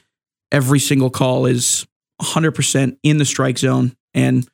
every 0.52 0.80
single 0.80 1.10
call 1.10 1.46
is 1.46 1.88
100% 2.22 2.98
in 3.04 3.18
the 3.18 3.26
strike 3.26 3.58
zone 3.58 3.96
and 4.14 4.48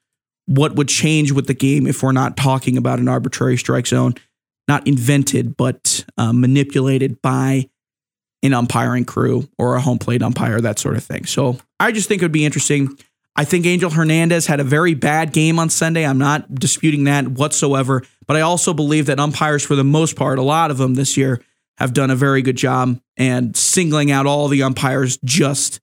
what 0.50 0.76
would 0.76 0.88
change 0.88 1.32
with 1.32 1.46
the 1.46 1.54
game 1.54 1.86
if 1.86 2.02
we're 2.02 2.12
not 2.12 2.36
talking 2.36 2.76
about 2.76 2.98
an 2.98 3.08
arbitrary 3.08 3.56
strike 3.56 3.86
zone, 3.86 4.16
not 4.68 4.88
invented, 4.88 5.56
but 5.56 6.04
uh, 6.18 6.34
manipulated 6.34 7.22
by 7.22 7.70
an 8.42 8.54
umpiring 8.54 9.06
crew 9.06 9.48
or 9.60 9.76
a 9.76 9.82
home 9.82 10.00
plate 10.00 10.24
umpire, 10.24 10.60
that 10.60 10.80
sort 10.80 10.98
of 10.98 11.04
thing. 11.04 11.26
So 11.26 11.60
I 11.80 11.92
just 11.92 12.08
think 12.08 12.24
it 12.24 12.26
would 12.26 12.32
be 12.32 12.46
interesting. 12.46 12.98
I 13.36 13.46
think 13.46 13.68
Angel 13.68 13.92
Hernandez 13.92 14.48
had 14.48 14.60
a 14.60 14.64
very 14.64 14.96
bad 14.96 15.34
game 15.34 15.60
on 15.60 15.70
Sunday. 15.70 16.04
I'm 16.04 16.18
not 16.18 16.56
disputing 16.56 17.04
that 17.04 17.28
whatsoever. 17.28 18.02
But 18.26 18.36
I 18.36 18.42
also 18.42 18.74
believe 18.74 19.06
that 19.06 19.20
umpires, 19.20 19.64
for 19.64 19.76
the 19.76 19.84
most 19.84 20.16
part, 20.16 20.40
a 20.40 20.44
lot 20.44 20.72
of 20.72 20.80
them 20.80 20.96
this 20.96 21.16
year, 21.16 21.44
have 21.78 21.94
done 21.94 22.10
a 22.10 22.16
very 22.16 22.42
good 22.42 22.58
job 22.58 23.00
and 23.18 23.56
singling 23.56 24.10
out 24.10 24.26
all 24.26 24.48
the 24.48 24.64
umpires 24.64 25.20
just 25.24 25.80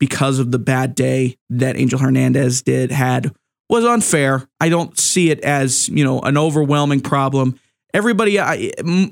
because 0.00 0.40
of 0.40 0.50
the 0.50 0.58
bad 0.58 0.96
day 0.96 1.36
that 1.50 1.76
Angel 1.76 2.00
Hernandez 2.00 2.62
did 2.62 2.90
had 2.90 3.32
was 3.68 3.84
unfair. 3.84 4.48
I 4.60 4.68
don't 4.68 4.98
see 4.98 5.30
it 5.30 5.40
as, 5.40 5.88
you 5.88 6.04
know, 6.04 6.20
an 6.20 6.38
overwhelming 6.38 7.00
problem. 7.00 7.58
Everybody, 7.94 8.38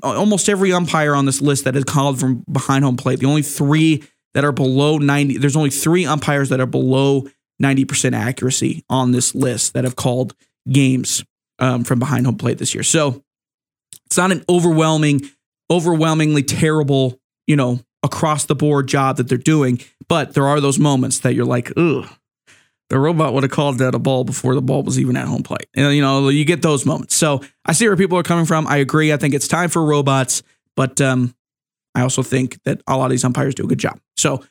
almost 0.01 0.49
every 0.49 0.71
umpire 0.71 1.15
on 1.15 1.25
this 1.25 1.41
list 1.41 1.63
that 1.65 1.75
is 1.75 1.83
called 1.83 2.19
from 2.19 2.43
behind 2.51 2.83
home 2.83 2.97
plate, 2.97 3.19
the 3.19 3.25
only 3.25 3.41
three 3.41 4.03
that 4.33 4.45
are 4.45 4.51
below 4.51 4.97
90, 4.97 5.37
there's 5.37 5.55
only 5.55 5.69
three 5.69 6.05
umpires 6.05 6.49
that 6.49 6.59
are 6.59 6.67
below 6.67 7.27
90% 7.61 8.13
accuracy 8.13 8.83
on 8.89 9.11
this 9.11 9.33
list 9.33 9.73
that 9.73 9.83
have 9.83 9.95
called 9.95 10.35
games 10.71 11.23
um, 11.59 11.83
from 11.83 11.99
behind 11.99 12.25
home 12.25 12.37
plate 12.37 12.57
this 12.57 12.73
year. 12.73 12.83
So 12.83 13.23
it's 14.05 14.17
not 14.17 14.31
an 14.31 14.43
overwhelming, 14.47 15.21
overwhelmingly 15.71 16.43
terrible, 16.43 17.19
you 17.47 17.55
know, 17.55 17.79
across 18.03 18.45
the 18.45 18.55
board 18.55 18.87
job 18.87 19.17
that 19.17 19.27
they're 19.27 19.37
doing, 19.37 19.81
but 20.07 20.33
there 20.33 20.45
are 20.45 20.61
those 20.61 20.77
moments 20.77 21.19
that 21.19 21.33
you're 21.33 21.45
like, 21.45 21.71
ugh, 21.75 22.07
the 22.89 22.99
robot 22.99 23.33
would 23.33 23.43
have 23.43 23.51
called 23.51 23.79
that 23.79 23.93
a 23.95 23.99
ball 23.99 24.23
before 24.23 24.55
the 24.55 24.61
ball 24.61 24.83
was 24.83 24.99
even 24.99 25.17
at 25.17 25.27
home 25.27 25.43
plate. 25.43 25.67
And, 25.75 25.93
you 25.95 26.01
know, 26.01 26.29
you 26.29 26.45
get 26.45 26.61
those 26.61 26.85
moments. 26.85 27.15
So 27.15 27.41
I 27.65 27.73
see 27.73 27.87
where 27.87 27.97
people 27.97 28.17
are 28.17 28.23
coming 28.23 28.45
from. 28.45 28.65
I 28.67 28.77
agree. 28.77 29.11
I 29.11 29.17
think 29.17 29.33
it's 29.33 29.47
time 29.47 29.69
for 29.69 29.83
robots, 29.83 30.41
but 30.75 31.01
um, 31.01 31.35
I 31.95 32.01
also 32.01 32.23
think 32.23 32.61
that 32.63 32.81
a 32.87 32.95
lot 32.95 33.05
of 33.05 33.11
these 33.11 33.25
umpires 33.25 33.55
do 33.55 33.65
a 33.65 33.67
good 33.67 33.79
job. 33.79 33.99
So, 34.15 34.43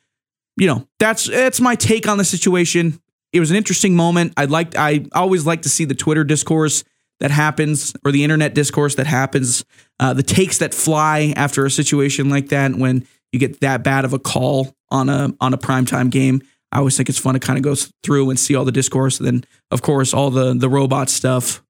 you 0.55 0.67
know, 0.67 0.87
that's 0.99 1.27
that's 1.27 1.61
my 1.61 1.75
take 1.75 2.07
on 2.07 2.17
the 2.17 2.25
situation. 2.25 2.99
It 3.33 3.39
was 3.39 3.51
an 3.51 3.57
interesting 3.57 3.95
moment. 3.95 4.33
I 4.37 4.45
like 4.45 4.75
I 4.75 5.05
always 5.13 5.45
like 5.45 5.63
to 5.63 5.69
see 5.69 5.85
the 5.85 5.95
Twitter 5.95 6.23
discourse 6.23 6.83
that 7.19 7.31
happens 7.31 7.95
or 8.05 8.11
the 8.11 8.23
internet 8.23 8.53
discourse 8.53 8.95
that 8.95 9.07
happens, 9.07 9.65
uh, 9.99 10.13
the 10.13 10.23
takes 10.23 10.59
that 10.59 10.73
fly 10.73 11.33
after 11.35 11.65
a 11.65 11.71
situation 11.71 12.29
like 12.29 12.49
that 12.49 12.75
when 12.75 13.07
you 13.31 13.39
get 13.39 13.59
that 13.61 13.83
bad 13.83 14.05
of 14.05 14.13
a 14.13 14.19
call 14.19 14.75
on 14.89 15.09
a 15.09 15.33
on 15.39 15.53
a 15.53 15.57
primetime 15.57 16.09
game. 16.09 16.41
I 16.71 16.79
always 16.79 16.97
think 16.97 17.09
it's 17.09 17.17
fun 17.17 17.33
to 17.33 17.39
kind 17.39 17.57
of 17.57 17.63
go 17.63 17.75
through 18.03 18.29
and 18.29 18.39
see 18.39 18.55
all 18.55 18.65
the 18.65 18.71
discourse. 18.71 19.19
And 19.19 19.27
then, 19.27 19.43
of 19.71 19.81
course, 19.81 20.13
all 20.13 20.29
the 20.29 20.53
the 20.53 20.69
robot 20.69 21.09
stuff 21.09 21.63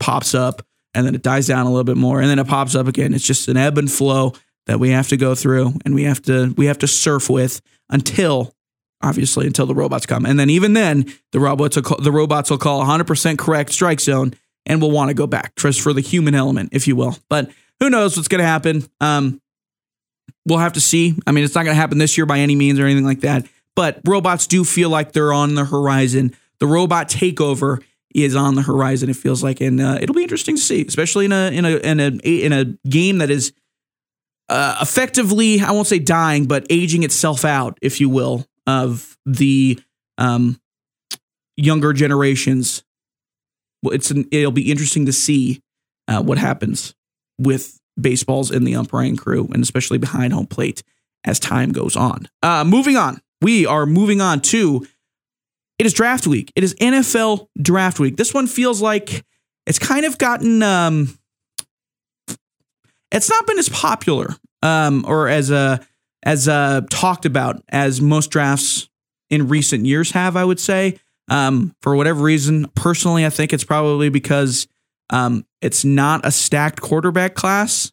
pops 0.00 0.34
up, 0.34 0.62
and 0.94 1.06
then 1.06 1.14
it 1.14 1.22
dies 1.22 1.46
down 1.46 1.66
a 1.66 1.70
little 1.70 1.84
bit 1.84 1.96
more, 1.96 2.20
and 2.20 2.28
then 2.28 2.38
it 2.38 2.46
pops 2.46 2.74
up 2.74 2.86
again. 2.86 3.14
It's 3.14 3.26
just 3.26 3.48
an 3.48 3.56
ebb 3.56 3.78
and 3.78 3.90
flow 3.90 4.34
that 4.66 4.80
we 4.80 4.90
have 4.90 5.08
to 5.08 5.16
go 5.16 5.34
through, 5.34 5.74
and 5.84 5.94
we 5.94 6.04
have 6.04 6.22
to 6.22 6.54
we 6.56 6.66
have 6.66 6.78
to 6.78 6.86
surf 6.86 7.30
with 7.30 7.60
until, 7.90 8.54
obviously, 9.02 9.46
until 9.46 9.66
the 9.66 9.74
robots 9.74 10.06
come. 10.06 10.26
And 10.26 10.38
then 10.38 10.50
even 10.50 10.72
then, 10.72 11.12
the 11.32 11.40
robots 11.40 11.76
will 11.76 11.82
call, 11.82 11.98
the 11.98 12.12
robots 12.12 12.50
will 12.50 12.58
call 12.58 12.84
100% 12.84 13.38
correct 13.38 13.72
strike 13.72 14.00
zone, 14.00 14.34
and 14.66 14.80
we'll 14.80 14.90
want 14.90 15.08
to 15.08 15.14
go 15.14 15.26
back 15.26 15.54
just 15.56 15.80
for 15.80 15.92
the 15.92 16.00
human 16.00 16.34
element, 16.34 16.70
if 16.72 16.88
you 16.88 16.96
will. 16.96 17.16
But 17.28 17.50
who 17.80 17.90
knows 17.90 18.16
what's 18.16 18.28
going 18.28 18.40
to 18.40 18.46
happen? 18.46 18.84
Um, 19.00 19.40
we'll 20.46 20.58
have 20.58 20.74
to 20.74 20.80
see. 20.80 21.16
I 21.26 21.32
mean, 21.32 21.44
it's 21.44 21.54
not 21.54 21.64
going 21.64 21.74
to 21.74 21.80
happen 21.80 21.98
this 21.98 22.16
year 22.16 22.26
by 22.26 22.38
any 22.38 22.54
means 22.54 22.78
or 22.78 22.84
anything 22.84 23.04
like 23.04 23.20
that. 23.20 23.46
But 23.76 24.00
robots 24.06 24.46
do 24.46 24.64
feel 24.64 24.90
like 24.90 25.12
they're 25.12 25.32
on 25.32 25.54
the 25.54 25.64
horizon. 25.64 26.36
The 26.58 26.66
robot 26.66 27.08
takeover 27.08 27.82
is 28.14 28.34
on 28.34 28.54
the 28.54 28.62
horizon. 28.62 29.08
It 29.08 29.16
feels 29.16 29.42
like, 29.42 29.60
and 29.60 29.80
uh, 29.80 29.98
it'll 30.00 30.14
be 30.14 30.22
interesting 30.22 30.56
to 30.56 30.62
see, 30.62 30.84
especially 30.86 31.26
in 31.26 31.32
a 31.32 31.50
in 31.50 31.64
a 31.64 31.76
in 31.76 32.00
a 32.00 32.08
in 32.18 32.52
a 32.52 32.64
game 32.88 33.18
that 33.18 33.30
is 33.30 33.52
uh, 34.48 34.76
effectively, 34.82 35.60
I 35.60 35.70
won't 35.70 35.86
say 35.86 36.00
dying, 36.00 36.46
but 36.46 36.66
aging 36.68 37.04
itself 37.04 37.44
out, 37.44 37.78
if 37.80 38.00
you 38.00 38.08
will, 38.08 38.46
of 38.66 39.16
the 39.24 39.78
um, 40.18 40.60
younger 41.56 41.92
generations. 41.92 42.82
It's 43.84 44.10
an, 44.10 44.26
it'll 44.32 44.50
be 44.50 44.70
interesting 44.70 45.06
to 45.06 45.12
see 45.12 45.62
uh, 46.08 46.20
what 46.22 46.36
happens 46.36 46.94
with 47.38 47.80
baseballs 47.98 48.50
in 48.50 48.64
the 48.64 48.74
umpiring 48.74 49.16
crew, 49.16 49.48
and 49.52 49.62
especially 49.62 49.98
behind 49.98 50.32
home 50.32 50.46
plate 50.46 50.82
as 51.24 51.38
time 51.38 51.70
goes 51.70 51.94
on. 51.94 52.28
Uh, 52.42 52.64
moving 52.64 52.96
on, 52.96 53.20
we 53.40 53.66
are 53.66 53.86
moving 53.86 54.20
on 54.20 54.40
to 54.40 54.86
it 55.78 55.86
is 55.86 55.94
draft 55.94 56.26
week. 56.26 56.52
It 56.54 56.62
is 56.62 56.74
NFL 56.74 57.48
draft 57.60 57.98
week. 57.98 58.16
This 58.16 58.34
one 58.34 58.46
feels 58.46 58.82
like 58.82 59.24
it's 59.66 59.78
kind 59.78 60.04
of 60.04 60.18
gotten 60.18 60.62
um, 60.62 61.18
it's 63.10 63.30
not 63.30 63.46
been 63.46 63.58
as 63.58 63.68
popular 63.70 64.36
um, 64.62 65.04
or 65.06 65.28
as 65.28 65.50
uh, 65.50 65.78
as 66.22 66.48
uh, 66.48 66.82
talked 66.90 67.24
about 67.24 67.62
as 67.68 68.00
most 68.00 68.30
drafts 68.30 68.88
in 69.30 69.48
recent 69.48 69.86
years 69.86 70.10
have. 70.10 70.36
I 70.36 70.44
would 70.44 70.60
say 70.60 70.98
um, 71.28 71.74
for 71.80 71.96
whatever 71.96 72.22
reason. 72.22 72.66
Personally, 72.74 73.24
I 73.24 73.30
think 73.30 73.52
it's 73.52 73.64
probably 73.64 74.10
because 74.10 74.66
um, 75.08 75.46
it's 75.62 75.84
not 75.84 76.26
a 76.26 76.30
stacked 76.30 76.80
quarterback 76.80 77.34
class 77.34 77.90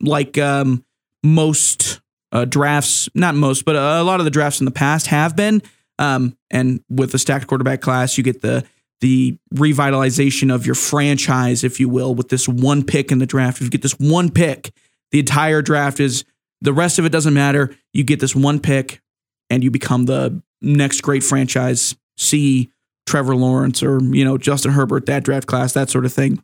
like 0.00 0.38
um, 0.38 0.84
most 1.22 2.00
uh, 2.32 2.44
drafts. 2.44 3.08
Not 3.14 3.34
most, 3.34 3.64
but 3.64 3.76
a, 3.76 4.02
lot 4.02 4.20
of 4.20 4.24
the 4.24 4.30
drafts 4.30 4.60
in 4.60 4.64
the 4.64 4.70
past 4.70 5.08
have 5.08 5.36
been. 5.36 5.62
Um, 5.98 6.36
and 6.50 6.82
with 6.88 7.12
a 7.14 7.18
stacked 7.18 7.46
quarterback 7.46 7.80
class, 7.80 8.16
you 8.16 8.24
get 8.24 8.42
the 8.42 8.64
the 9.00 9.38
revitalization 9.54 10.52
of 10.52 10.66
your 10.66 10.74
franchise, 10.74 11.62
if 11.62 11.78
you 11.78 11.88
will, 11.88 12.14
with 12.14 12.30
this 12.30 12.48
one 12.48 12.82
pick 12.82 13.12
in 13.12 13.18
the 13.18 13.26
draft. 13.26 13.58
If 13.58 13.64
you 13.64 13.70
get 13.70 13.82
this 13.82 13.98
one 13.98 14.30
pick, 14.30 14.72
the 15.12 15.20
entire 15.20 15.62
draft 15.62 16.00
is 16.00 16.24
the 16.60 16.72
rest 16.72 16.98
of 16.98 17.04
it 17.04 17.12
doesn't 17.12 17.34
matter. 17.34 17.74
You 17.92 18.02
get 18.02 18.18
this 18.18 18.34
one 18.34 18.58
pick 18.58 19.00
and 19.50 19.62
you 19.62 19.70
become 19.70 20.06
the 20.06 20.42
next 20.60 21.02
great 21.02 21.22
franchise. 21.22 21.94
See 22.16 22.72
Trevor 23.06 23.36
Lawrence 23.36 23.82
or, 23.82 24.00
you 24.02 24.24
know, 24.24 24.36
Justin 24.36 24.72
Herbert, 24.72 25.06
that 25.06 25.24
draft 25.24 25.46
class, 25.46 25.72
that 25.74 25.90
sort 25.90 26.04
of 26.04 26.12
thing. 26.12 26.42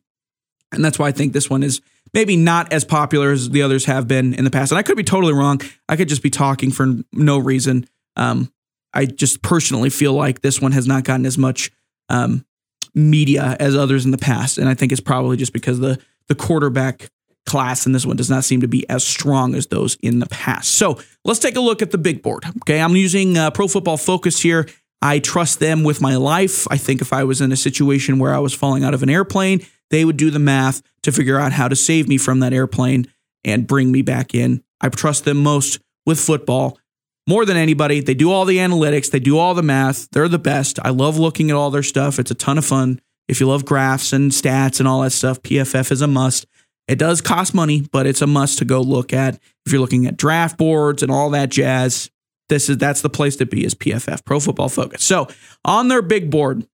And 0.73 0.85
that's 0.85 0.99
why 0.99 1.09
I 1.09 1.13
think 1.13 1.33
this 1.33 1.51
one 1.51 1.63
is 1.63 1.81
maybe 2.15 2.37
not 2.37 2.73
as 2.73 2.85
popular 2.85 3.33
as 3.33 3.51
the 3.51 3.63
others 3.63 3.85
have 3.85 4.09
been 4.09 4.33
in 4.35 4.45
the 4.45 4.51
past. 4.51 4.73
And 4.73 4.79
I 4.79 4.83
could 4.83 4.97
be 4.97 5.05
totally 5.05 5.35
wrong. 5.35 5.61
I 5.89 5.97
could 5.97 6.09
just 6.09 6.23
be 6.23 6.31
talking 6.31 6.71
for 6.71 6.95
no 7.13 7.39
reason. 7.39 7.87
Um, 8.17 8.51
I 8.95 9.07
just 9.07 9.43
personally 9.43 9.91
feel 9.91 10.15
like 10.15 10.41
this 10.41 10.61
one 10.61 10.73
has 10.73 10.87
not 10.87 11.05
gotten 11.05 11.27
as 11.27 11.37
much 11.37 11.73
um, 12.09 12.47
media 12.95 13.57
as 13.59 13.77
others 13.77 14.05
in 14.05 14.13
the 14.13 14.19
past, 14.19 14.57
and 14.57 14.69
I 14.69 14.75
think 14.75 14.93
it's 14.93 15.01
probably 15.01 15.37
just 15.37 15.53
because 15.53 15.81
the 15.81 15.99
the 16.29 16.35
quarterback 16.35 17.11
class 17.45 17.85
in 17.85 17.93
this 17.93 18.07
one 18.07 18.17
does 18.17 18.31
not 18.31 18.45
seem 18.45 18.61
to 18.63 18.69
be 18.69 18.89
as 18.89 19.05
strong 19.05 19.55
as 19.55 19.67
those 19.67 19.97
in 19.97 20.21
the 20.21 20.27
past. 20.27 20.73
So 20.73 20.99
let's 21.25 21.41
take 21.41 21.57
a 21.57 21.61
look 21.61 21.83
at 21.83 21.91
the 21.91 21.99
big 21.99 22.23
board. 22.23 22.45
Okay, 22.63 22.81
I'm 22.81 22.97
using 22.97 23.37
uh, 23.37 23.51
Pro 23.51 23.69
Football 23.69 23.99
Focus 23.99 24.41
here. 24.41 24.67
I 25.03 25.19
trust 25.19 25.61
them 25.61 25.85
with 25.85 26.01
my 26.01 26.17
life. 26.17 26.67
I 26.71 26.77
think 26.77 27.01
if 27.01 27.13
I 27.13 27.25
was 27.25 27.41
in 27.41 27.53
a 27.53 27.57
situation 27.57 28.19
where 28.19 28.35
I 28.35 28.39
was 28.39 28.55
falling 28.55 28.85
out 28.85 28.95
of 28.95 29.03
an 29.03 29.11
airplane, 29.11 29.65
they 29.91 30.05
would 30.05 30.17
do 30.17 30.31
the 30.31 30.39
math 30.39 30.83
to 31.03 31.13
figure 31.13 31.39
out 31.39 31.53
how 31.53 31.69
to 31.69 31.77
save 31.77 32.09
me 32.09 32.17
from 32.17 32.41
that 32.41 32.53
airplane 32.53 33.07
and 33.45 33.67
bring 33.67 33.93
me 33.93 34.03
back 34.03 34.35
in. 34.35 34.63
I 34.81 34.89
trust 34.89 35.25
them 35.25 35.43
most 35.43 35.79
with 36.07 36.19
football 36.19 36.79
more 37.27 37.45
than 37.45 37.57
anybody. 37.57 38.01
They 38.01 38.15
do 38.15 38.31
all 38.31 38.45
the 38.45 38.59
analytics, 38.59 39.11
they 39.11 39.21
do 39.21 39.39
all 39.39 39.55
the 39.55 39.63
math. 39.63 40.09
They're 40.11 40.29
the 40.29 40.39
best. 40.39 40.79
I 40.83 40.91
love 40.91 41.19
looking 41.19 41.51
at 41.51 41.57
all 41.57 41.71
their 41.71 41.83
stuff. 41.83 42.19
It's 42.19 42.31
a 42.31 42.35
ton 42.35 42.59
of 42.59 42.65
fun. 42.65 43.01
If 43.29 43.41
you 43.41 43.47
love 43.47 43.65
graphs 43.65 44.13
and 44.13 44.31
stats 44.31 44.79
and 44.79 44.89
all 44.89 45.03
that 45.03 45.11
stuff, 45.11 45.43
PFF 45.43 45.91
is 45.91 46.03
a 46.03 46.07
must. 46.07 46.47
It 46.87 46.99
does 46.99 47.23
cost 47.23 47.55
money, 47.55 47.87
but 47.93 48.07
it's 48.07 48.21
a 48.21 48.27
must 48.27 48.59
to 48.59 48.67
go 48.67 48.83
look 48.83 49.13
at. 49.15 49.37
If 49.65 49.73
you're 49.73 49.81
looking 49.81 50.07
at 50.07 50.19
draft 50.19 50.59
boards 50.59 51.03
and 51.03 51.11
all 51.11 51.31
that 51.31 51.49
jazz, 51.49 52.11
this 52.49 52.69
is 52.69 52.79
that's 52.79 53.03
the 53.03 53.11
place 53.11 53.37
to 53.37 53.47
be 53.47 53.65
is 53.65 53.75
PFF, 53.75 54.25
Pro 54.25 54.41
Football 54.41 54.69
Focus. 54.69 55.03
So, 55.03 55.29
on 55.65 55.89
their 55.89 56.03
big 56.03 56.31
board, 56.31 56.67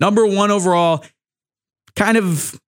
number 0.00 0.26
1 0.26 0.50
overall, 0.50 1.04
kind 1.96 2.16
of 2.16 2.58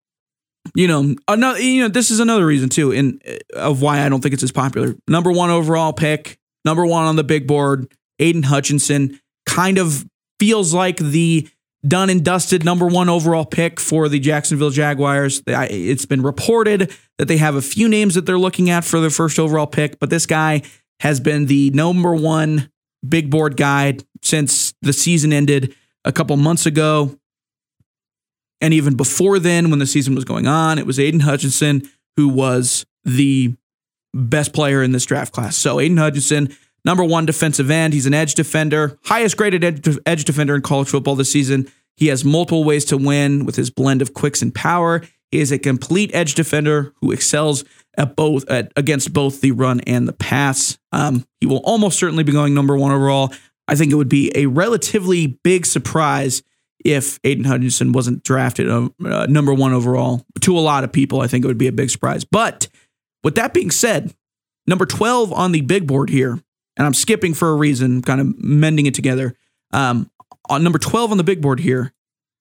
you 0.75 0.89
know, 0.89 1.15
another 1.29 1.61
you 1.61 1.83
know, 1.83 1.89
this 1.89 2.11
is 2.11 2.21
another 2.21 2.47
reason 2.47 2.69
too 2.69 2.91
in 2.91 3.21
eh, 3.25 3.39
of 3.55 3.83
why 3.83 4.01
I 4.01 4.09
don't 4.09 4.23
think 4.23 4.33
it's 4.33 4.43
as 4.43 4.53
popular. 4.53 4.95
Number 5.09 5.31
1 5.31 5.51
overall 5.51 5.93
pick, 5.93 6.39
number 6.65 6.87
one 6.87 7.05
on 7.05 7.17
the 7.17 7.25
big 7.25 7.47
board, 7.47 7.93
Aidan 8.19 8.45
Hutchinson, 8.45 9.21
kind 9.47 9.79
of 9.79 10.07
feels 10.41 10.73
like 10.73 10.97
the 10.97 11.49
done 11.87 12.09
and 12.09 12.25
dusted 12.25 12.65
number 12.65 12.87
one 12.87 13.09
overall 13.09 13.45
pick 13.45 13.79
for 13.79 14.09
the 14.09 14.19
Jacksonville 14.19 14.71
Jaguars. 14.71 15.43
It's 15.47 16.07
been 16.07 16.23
reported 16.23 16.95
that 17.19 17.29
they 17.29 17.37
have 17.37 17.57
a 17.57 17.63
few 17.63 17.89
names 17.89 18.15
that 18.15 18.25
they're 18.25 18.39
looking 18.39 18.71
at 18.71 18.85
for 18.85 19.01
their 19.01 19.11
first 19.11 19.39
overall 19.39 19.67
pick, 19.67 19.99
but 19.99 20.09
this 20.09 20.25
guy 20.25 20.63
has 21.01 21.21
been 21.21 21.47
the 21.47 21.71
number 21.71 22.15
one 22.15 22.71
big 23.07 23.31
board 23.31 23.57
guy 23.57 23.99
since 24.23 24.75
the 24.83 24.93
season 24.93 25.33
ended 25.33 25.75
a 26.05 26.13
couple 26.13 26.37
months 26.37 26.67
ago. 26.67 27.19
And 28.61 28.73
even 28.73 28.97
before 28.97 29.39
then, 29.39 29.71
when 29.71 29.79
the 29.79 29.87
season 29.87 30.15
was 30.15 30.25
going 30.25 30.47
on, 30.47 30.79
it 30.79 30.87
was 30.87 30.99
Aidan 30.99 31.21
Hutchinson 31.21 31.83
who 32.17 32.29
was 32.29 32.87
the 33.05 33.55
best 34.15 34.53
player 34.53 34.83
in 34.83 34.93
this 34.93 35.05
draft 35.05 35.33
class. 35.33 35.57
So 35.57 35.81
Aidan 35.81 35.97
Hutchinson, 35.97 36.57
number 36.85 37.05
one 37.05 37.27
defensive 37.27 37.71
end. 37.71 37.93
He's 37.93 38.07
an 38.07 38.15
edge 38.15 38.35
defender, 38.35 38.99
highest 39.05 39.37
graded 39.37 39.65
edge 40.07 40.25
defender 40.25 40.55
in 40.55 40.63
college 40.63 40.89
football 40.89 41.17
this 41.17 41.33
season. 41.33 41.69
He 41.97 42.09
has 42.09 42.25
multiple 42.25 42.65
ways 42.65 42.85
to 42.87 42.97
win 42.97 43.45
with 43.45 43.57
his 43.57 43.71
blend 43.71 44.03
of 44.03 44.15
quicks 44.15 44.43
and 44.43 44.55
power. 44.55 45.03
He 45.31 45.41
is 45.41 45.53
a 45.53 45.59
complete 45.59 46.11
edge 46.15 46.35
defender 46.35 46.93
who 47.01 47.13
excels 47.13 47.65
at 47.97 48.17
both 48.17 48.49
at, 48.51 48.73
against 48.77 49.13
both 49.13 49.41
the 49.41 49.53
run 49.53 49.81
and 49.81 50.07
the 50.09 50.13
pass. 50.13 50.79
Um, 50.93 51.25
he 51.41 51.47
will 51.47 51.63
almost 51.65 51.99
certainly 51.99 52.25
be 52.25 52.33
going 52.33 52.55
number 52.55 52.77
one 52.77 52.93
overall. 52.93 53.33
I 53.67 53.75
think 53.75 53.93
it 53.93 53.97
would 53.97 54.09
be 54.09 54.31
a 54.35 54.47
relatively 54.47 55.39
big 55.43 55.67
surprise 55.67 56.43
if 56.85 57.19
Aidan 57.25 57.45
Hutchinson 57.45 57.93
wasn't 57.93 58.23
drafted 58.23 58.69
uh, 58.69 58.91
uh, 59.05 59.27
number 59.27 59.55
one 59.55 59.73
overall. 59.73 60.25
To 60.43 60.59
a 60.59 60.61
lot 60.61 60.85
of 60.85 60.93
people, 60.93 61.21
I 61.21 61.27
think 61.27 61.45
it 61.45 61.49
would 61.49 61.59
be 61.59 61.67
a 61.67 61.73
big 61.73 61.91
surprise. 61.91 62.25
But 62.25 62.69
with 63.23 63.37
that 63.37 63.55
being 63.55 63.71
said, 63.71 64.15
number 64.67 64.85
12 64.85 65.33
on 65.33 65.53
the 65.53 65.63
big 65.63 65.87
board 65.87 66.11
here, 66.11 66.39
and 66.77 66.87
I'm 66.87 66.95
skipping 66.95 67.33
for 67.33 67.51
a 67.51 67.55
reason, 67.55 68.03
kind 68.03 68.21
of 68.21 68.39
mending 68.39 68.87
it 68.87 68.95
together. 68.95 69.35
Um, 69.73 70.11
on 70.51 70.63
number 70.63 70.79
12 70.79 71.13
on 71.13 71.17
the 71.17 71.25
big 71.25 71.41
board 71.41 71.61
here 71.61 71.93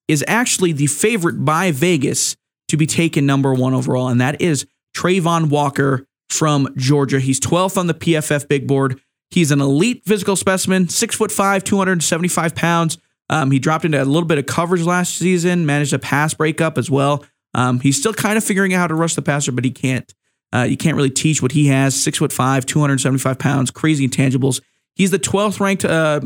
is 0.08 0.26
actually 0.28 0.74
the 0.74 0.88
favorite 0.88 1.46
by 1.46 1.72
Vegas 1.72 2.36
to 2.68 2.78
be 2.78 2.86
taken 2.86 3.26
number 3.26 3.54
one 3.54 3.74
overall, 3.74 4.10
and 4.10 4.20
that 4.20 4.42
is 4.42 4.66
Travon 4.96 5.50
Walker 5.50 6.08
from 6.30 6.74
Georgia. 6.76 7.20
He's 7.20 7.40
12th 7.40 7.78
on 7.78 7.88
the 7.88 7.94
PFF 7.94 8.48
big 8.48 8.68
board. 8.68 9.00
He's 9.30 9.52
an 9.52 9.62
elite 9.62 10.04
physical 10.06 10.36
specimen, 10.36 10.90
six 10.90 11.16
foot 11.16 11.32
five, 11.32 11.64
275 11.64 12.56
pounds. 12.56 12.98
Um, 13.30 13.52
he 13.52 13.60
dropped 13.60 13.86
into 13.86 14.02
a 14.02 14.06
little 14.06 14.28
bit 14.28 14.38
of 14.38 14.46
coverage 14.46 14.84
last 14.84 15.16
season, 15.16 15.66
managed 15.66 15.94
a 15.94 16.00
pass 16.00 16.34
breakup 16.34 16.78
as 16.78 16.90
well. 16.92 17.26
Um, 17.56 17.80
he's 17.80 17.98
still 17.98 18.14
kind 18.14 18.38
of 18.38 18.44
figuring 18.44 18.74
out 18.74 18.80
how 18.80 18.88
to 18.88 18.96
rush 18.96 19.16
the 19.16 19.22
passer, 19.22 19.52
but 19.52 19.64
he 19.64 19.72
can't 19.72 20.14
uh, 20.54 20.64
you 20.64 20.78
can't 20.78 20.96
really 20.96 21.10
teach 21.10 21.42
what 21.42 21.52
he 21.52 21.68
has. 21.68 22.00
Six 22.00 22.20
foot 22.20 22.32
five, 22.32 22.66
275 22.66 23.40
pounds, 23.40 23.72
crazy 23.72 24.08
intangibles. 24.08 24.62
He's 24.96 25.10
the 25.10 25.18
12th 25.18 25.60
ranked 25.60 25.84
uh, 25.84 26.22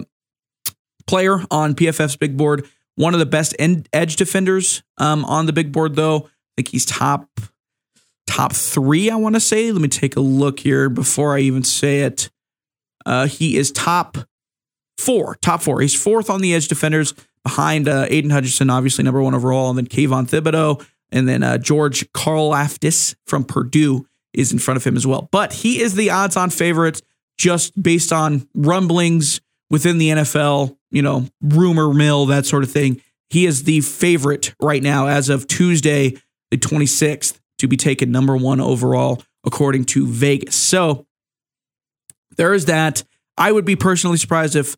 player 1.08 1.40
on 1.50 1.76
PFF's 1.76 2.18
big 2.18 2.36
board. 2.36 2.68
One 2.96 3.14
of 3.14 3.20
the 3.20 3.26
best 3.26 3.56
end, 3.58 3.88
edge 3.94 4.18
defenders 4.18 4.84
um, 4.98 5.24
on 5.26 5.46
the 5.46 5.54
big 5.54 5.72
board, 5.72 5.96
though. 5.96 6.18
I 6.18 6.30
think 6.58 6.70
he's 6.70 6.86
top 6.86 7.30
top 8.38 8.54
three. 8.54 9.10
I 9.10 9.16
want 9.16 9.36
to 9.36 9.40
say. 9.40 9.72
Let 9.72 9.82
me 9.82 9.88
take 9.88 10.16
a 10.16 10.22
look 10.22 10.60
here 10.60 10.90
before 10.90 11.36
I 11.36 11.40
even 11.40 11.64
say 11.64 12.02
it. 12.02 12.30
Uh, 13.06 13.26
he 13.26 13.58
is 13.58 13.72
top 13.72 14.18
four. 15.00 15.36
Top 15.42 15.62
four. 15.62 15.82
He's 15.82 16.00
fourth 16.00 16.30
on 16.30 16.42
the 16.42 16.54
edge 16.54 16.68
defenders 16.68 17.16
behind 17.44 17.88
uh, 17.88 18.06
Aidan 18.10 18.30
Hutchinson, 18.30 18.70
obviously 18.70 19.04
number 19.04 19.22
one 19.24 19.34
overall, 19.34 19.70
and 19.70 19.78
then 19.78 19.88
Kayvon 19.88 20.30
Thibodeaux, 20.30 20.86
and 21.12 21.28
then 21.28 21.42
uh, 21.42 21.58
George 21.58 22.12
Karlaftis 22.12 23.16
from 23.26 23.44
Purdue 23.44 24.06
is 24.34 24.52
in 24.52 24.60
front 24.60 24.76
of 24.76 24.84
him 24.84 24.96
as 24.96 25.08
well. 25.08 25.30
But 25.32 25.54
he 25.54 25.82
is 25.82 25.96
the 25.96 26.12
odds 26.12 26.38
on 26.38 26.50
favorite 26.52 27.02
just 27.40 27.82
based 27.82 28.12
on 28.12 28.48
rumblings 28.54 29.42
within 29.70 29.98
the 29.98 30.10
NFL, 30.10 30.78
you 30.92 31.02
know, 31.02 31.28
rumor 31.42 31.94
mill, 31.94 32.28
that 32.28 32.46
sort 32.46 32.64
of 32.64 32.72
thing. 32.72 33.02
He 33.30 33.46
is 33.46 33.64
the 33.64 33.82
favorite 33.82 34.54
right 34.62 34.84
now 34.84 35.08
as 35.08 35.30
of 35.30 35.48
Tuesday, 35.48 36.14
the 36.52 36.58
26th, 36.58 37.40
to 37.60 37.68
be 37.68 37.78
taken 37.78 38.12
number 38.12 38.36
one 38.36 38.60
overall, 38.60 39.22
according 39.46 39.86
to 39.86 40.08
Vegas. 40.08 40.56
So 40.56 41.06
there 42.38 42.54
is 42.54 42.66
that. 42.66 43.04
I 43.38 43.52
would 43.52 43.66
be 43.66 43.76
personally 43.76 44.18
surprised 44.18 44.56
if 44.56 44.76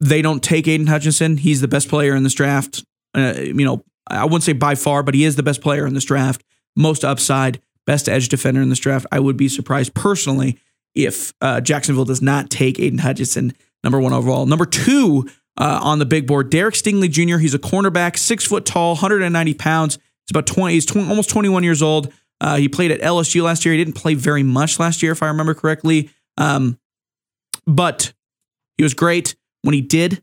they 0.00 0.22
don't 0.22 0.42
take 0.42 0.68
Aidan 0.68 0.86
Hutchinson. 0.86 1.38
He's 1.38 1.60
the 1.60 1.68
best 1.68 1.88
player 1.88 2.14
in 2.14 2.22
this 2.22 2.34
draft. 2.34 2.84
Uh, 3.14 3.34
you 3.36 3.64
know, 3.64 3.84
I 4.06 4.24
wouldn't 4.24 4.44
say 4.44 4.52
by 4.52 4.74
far, 4.74 5.02
but 5.02 5.14
he 5.14 5.24
is 5.24 5.36
the 5.36 5.42
best 5.42 5.60
player 5.60 5.86
in 5.86 5.94
this 5.94 6.04
draft, 6.04 6.44
most 6.76 7.04
upside 7.04 7.60
best 7.88 8.06
edge 8.06 8.28
defender 8.28 8.60
in 8.60 8.68
this 8.68 8.78
draft. 8.78 9.06
I 9.10 9.18
would 9.18 9.38
be 9.38 9.48
surprised 9.48 9.94
personally 9.94 10.58
if 10.94 11.32
uh, 11.40 11.62
Jacksonville 11.62 12.04
does 12.04 12.20
not 12.20 12.50
take 12.50 12.78
Aidan 12.78 12.98
Hutchinson, 12.98 13.54
number 13.82 13.98
one 13.98 14.12
overall. 14.12 14.44
Number 14.44 14.66
two 14.66 15.26
uh, 15.56 15.80
on 15.82 15.98
the 15.98 16.04
big 16.04 16.26
board, 16.26 16.50
Derek 16.50 16.74
Stingley 16.74 17.08
Jr. 17.08 17.38
He's 17.38 17.54
a 17.54 17.58
cornerback, 17.58 18.18
six 18.18 18.44
foot 18.44 18.66
tall, 18.66 18.90
190 18.90 19.54
pounds. 19.54 19.98
He's 20.28 20.32
about 20.32 20.46
20. 20.46 20.74
He's 20.74 20.86
20, 20.86 21.08
almost 21.08 21.30
21 21.30 21.64
years 21.64 21.80
old. 21.80 22.12
Uh, 22.40 22.56
he 22.56 22.68
played 22.68 22.90
at 22.90 23.00
LSU 23.00 23.42
last 23.42 23.64
year. 23.64 23.72
He 23.72 23.82
didn't 23.82 23.96
play 23.96 24.14
very 24.14 24.42
much 24.42 24.78
last 24.78 25.02
year, 25.02 25.12
if 25.12 25.22
I 25.22 25.28
remember 25.28 25.54
correctly. 25.54 26.10
Um, 26.36 26.78
but 27.66 28.12
he 28.76 28.82
was 28.82 28.94
great 28.94 29.34
when 29.62 29.74
he 29.74 29.80
did 29.80 30.22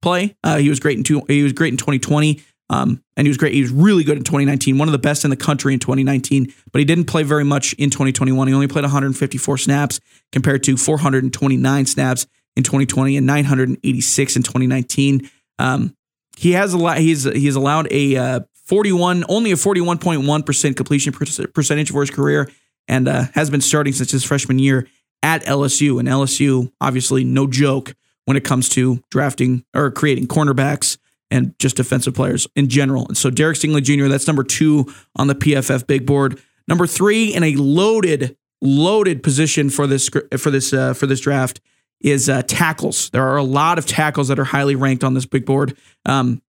play. 0.00 0.36
Uh, 0.42 0.56
he 0.56 0.68
was 0.68 0.80
great 0.80 0.98
in 0.98 1.04
two, 1.04 1.22
he 1.28 1.42
was 1.42 1.52
great 1.52 1.72
in 1.72 1.76
2020. 1.76 2.42
Um, 2.70 3.02
and 3.18 3.26
he 3.26 3.28
was 3.28 3.36
great. 3.36 3.52
He 3.52 3.60
was 3.60 3.70
really 3.70 4.02
good 4.02 4.16
in 4.16 4.24
2019, 4.24 4.78
one 4.78 4.88
of 4.88 4.92
the 4.92 4.98
best 4.98 5.24
in 5.24 5.30
the 5.30 5.36
country 5.36 5.74
in 5.74 5.78
2019, 5.78 6.52
but 6.72 6.78
he 6.78 6.86
didn't 6.86 7.04
play 7.04 7.22
very 7.22 7.44
much 7.44 7.74
in 7.74 7.90
2021. 7.90 8.48
He 8.48 8.54
only 8.54 8.66
played 8.66 8.82
154 8.82 9.58
snaps 9.58 10.00
compared 10.32 10.62
to 10.64 10.78
429 10.78 11.86
snaps 11.86 12.26
in 12.56 12.62
2020 12.62 13.18
and 13.18 13.26
986 13.26 14.36
in 14.36 14.42
2019. 14.42 15.30
Um, 15.58 15.94
he 16.38 16.52
has 16.52 16.72
a 16.72 16.78
lot, 16.78 16.96
he's, 16.96 17.24
he's 17.24 17.56
allowed 17.56 17.88
a 17.90 18.16
uh, 18.16 18.40
41, 18.72 19.26
only 19.28 19.52
a 19.52 19.54
41.1% 19.54 20.76
completion 20.76 21.12
percentage 21.12 21.90
for 21.90 22.00
his 22.00 22.08
career 22.08 22.48
and 22.88 23.06
uh, 23.06 23.24
has 23.34 23.50
been 23.50 23.60
starting 23.60 23.92
since 23.92 24.10
his 24.10 24.24
freshman 24.24 24.58
year 24.58 24.88
at 25.22 25.44
LSU. 25.44 26.00
And 26.00 26.08
LSU, 26.08 26.72
obviously, 26.80 27.22
no 27.22 27.46
joke 27.46 27.94
when 28.24 28.38
it 28.38 28.44
comes 28.44 28.70
to 28.70 29.04
drafting 29.10 29.62
or 29.76 29.90
creating 29.90 30.26
cornerbacks 30.26 30.96
and 31.30 31.54
just 31.58 31.76
defensive 31.76 32.14
players 32.14 32.48
in 32.56 32.70
general. 32.70 33.06
And 33.08 33.14
so 33.18 33.28
Derek 33.28 33.58
Stingley 33.58 33.82
Jr., 33.82 34.08
that's 34.08 34.26
number 34.26 34.42
two 34.42 34.86
on 35.16 35.26
the 35.26 35.34
PFF 35.34 35.86
big 35.86 36.06
board. 36.06 36.40
Number 36.66 36.86
three 36.86 37.34
in 37.34 37.42
a 37.42 37.54
loaded, 37.56 38.38
loaded 38.62 39.22
position 39.22 39.68
for 39.68 39.86
this 39.86 40.08
for 40.38 40.50
this 40.50 40.72
uh, 40.72 40.94
for 40.94 41.06
this 41.06 41.20
draft 41.20 41.60
is 42.00 42.30
uh, 42.30 42.40
tackles. 42.40 43.10
There 43.10 43.28
are 43.28 43.36
a 43.36 43.44
lot 43.44 43.76
of 43.76 43.84
tackles 43.84 44.28
that 44.28 44.38
are 44.38 44.44
highly 44.44 44.76
ranked 44.76 45.04
on 45.04 45.12
this 45.12 45.26
big 45.26 45.44
board. 45.44 45.76
Um, 46.06 46.40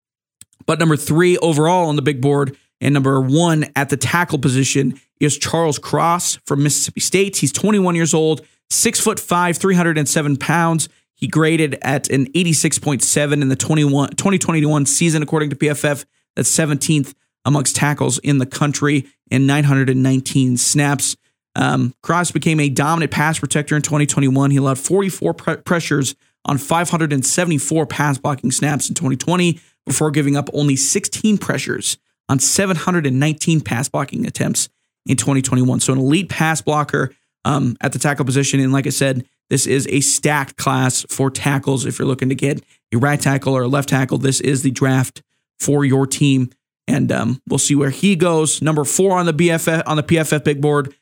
but 0.67 0.79
number 0.79 0.97
three 0.97 1.37
overall 1.39 1.89
on 1.89 1.97
the 1.97 2.03
big 2.03 2.21
board 2.21 2.57
and 2.81 2.93
number 2.93 3.21
one 3.21 3.67
at 3.77 3.89
the 3.89 3.97
tackle 3.97 4.39
position 4.39 5.01
is 5.21 5.39
Charles 5.39 5.79
Cross 5.79 6.41
from 6.47 6.65
Mississippi 6.65 7.01
State. 7.01 7.37
He's 7.37 7.53
21 7.53 7.95
years 7.95 8.13
old, 8.13 8.45
six 8.71 8.99
foot 9.01 9.21
five, 9.21 9.57
307 9.57 10.37
pounds. 10.37 10.89
He 11.15 11.29
graded 11.29 11.79
at 11.83 12.11
an 12.11 12.27
86.7 12.33 13.41
in 13.41 13.49
the 13.49 13.55
21, 13.55 14.11
2021 14.11 14.87
season, 14.87 15.23
according 15.23 15.51
to 15.51 15.57
PFF. 15.57 16.05
That's 16.35 16.51
17th 16.51 17.15
amongst 17.45 17.77
tackles 17.77 18.19
in 18.19 18.39
the 18.39 18.47
country 18.47 19.07
in 19.31 19.47
919 19.47 20.57
snaps. 20.57 21.17
Um, 21.55 21.95
Cross 22.03 22.33
became 22.33 22.59
a 22.59 22.69
dominant 22.69 23.13
pass 23.13 23.39
protector 23.39 23.77
in 23.77 23.83
2021. 23.83 24.51
He 24.51 24.57
allowed 24.57 24.79
44 24.79 25.35
pre- 25.35 25.57
pressures 25.59 26.17
on 26.45 26.59
574 26.59 27.87
pass 27.87 28.19
blocking 28.19 28.51
snaps 28.51 28.89
in 28.89 28.95
2020 28.95 29.61
before 29.87 30.11
giving 30.11 30.37
up 30.37 30.49
only 30.53 30.77
16 30.77 31.39
pressures 31.39 31.99
on 32.29 32.39
719 32.39 33.61
pass 33.61 33.89
blocking 33.89 34.27
attempts 34.27 34.69
in 35.07 35.17
2021. 35.17 35.81
So, 35.81 35.93
an 35.93 35.99
elite 35.99 36.29
pass 36.29 36.61
blocker 36.61 37.15
um, 37.45 37.77
at 37.81 37.93
the 37.93 37.99
tackle 37.99 38.25
position. 38.25 38.61
And 38.61 38.73
like 38.73 38.87
I 38.87 38.91
said, 38.91 39.27
this 39.51 39.67
is 39.67 39.87
a 39.89 40.01
stacked 40.01 40.57
class 40.57 41.05
for 41.11 41.31
tackles. 41.31 41.85
If 41.85 41.99
you're 41.99 42.09
looking 42.09 42.29
to 42.29 42.35
get 42.35 42.65
a 42.93 42.97
right 42.97 43.21
tackle 43.21 43.55
or 43.55 43.63
a 43.63 43.69
left 43.69 43.89
tackle, 43.89 44.19
this 44.19 44.41
is 44.41 44.63
the 44.63 44.71
draft 44.71 45.23
for 45.59 45.85
your 45.85 46.07
team. 46.07 46.51
And 46.89 47.13
um, 47.13 47.43
we'll 47.49 47.59
see 47.59 47.75
where 47.75 47.91
he 47.91 48.17
goes. 48.17 48.63
Number 48.63 48.85
four 48.85 49.19
on 49.19 49.27
the 49.27 49.35
BFF 49.35 49.83
on 49.87 49.97
the 49.97 50.03
PFF 50.03 50.45
big 50.45 50.61
board, 50.61 50.95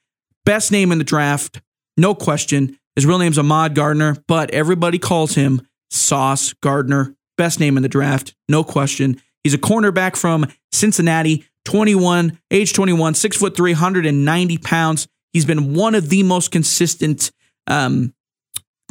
best 0.44 0.72
name 0.72 0.92
in 0.92 0.98
the 0.98 1.04
draft, 1.04 1.60
no 1.96 2.14
question. 2.14 2.78
His 2.96 3.06
real 3.06 3.18
name's 3.18 3.38
Ahmad 3.38 3.74
Gardner, 3.74 4.16
but 4.26 4.50
everybody 4.50 4.98
calls 4.98 5.34
him 5.34 5.62
Sauce 5.90 6.52
Gardner. 6.54 7.14
Best 7.36 7.60
name 7.60 7.76
in 7.76 7.82
the 7.82 7.88
draft, 7.88 8.34
no 8.48 8.62
question. 8.62 9.20
He's 9.42 9.54
a 9.54 9.58
cornerback 9.58 10.16
from 10.16 10.46
Cincinnati, 10.72 11.44
21, 11.64 12.38
age 12.50 12.72
21, 12.72 13.14
six 13.14 13.36
foot 13.36 13.56
three, 13.56 13.72
190 13.72 14.58
pounds. 14.58 15.08
He's 15.32 15.44
been 15.44 15.74
one 15.74 15.94
of 15.94 16.08
the 16.08 16.22
most 16.22 16.50
consistent 16.50 17.30
um, 17.66 18.12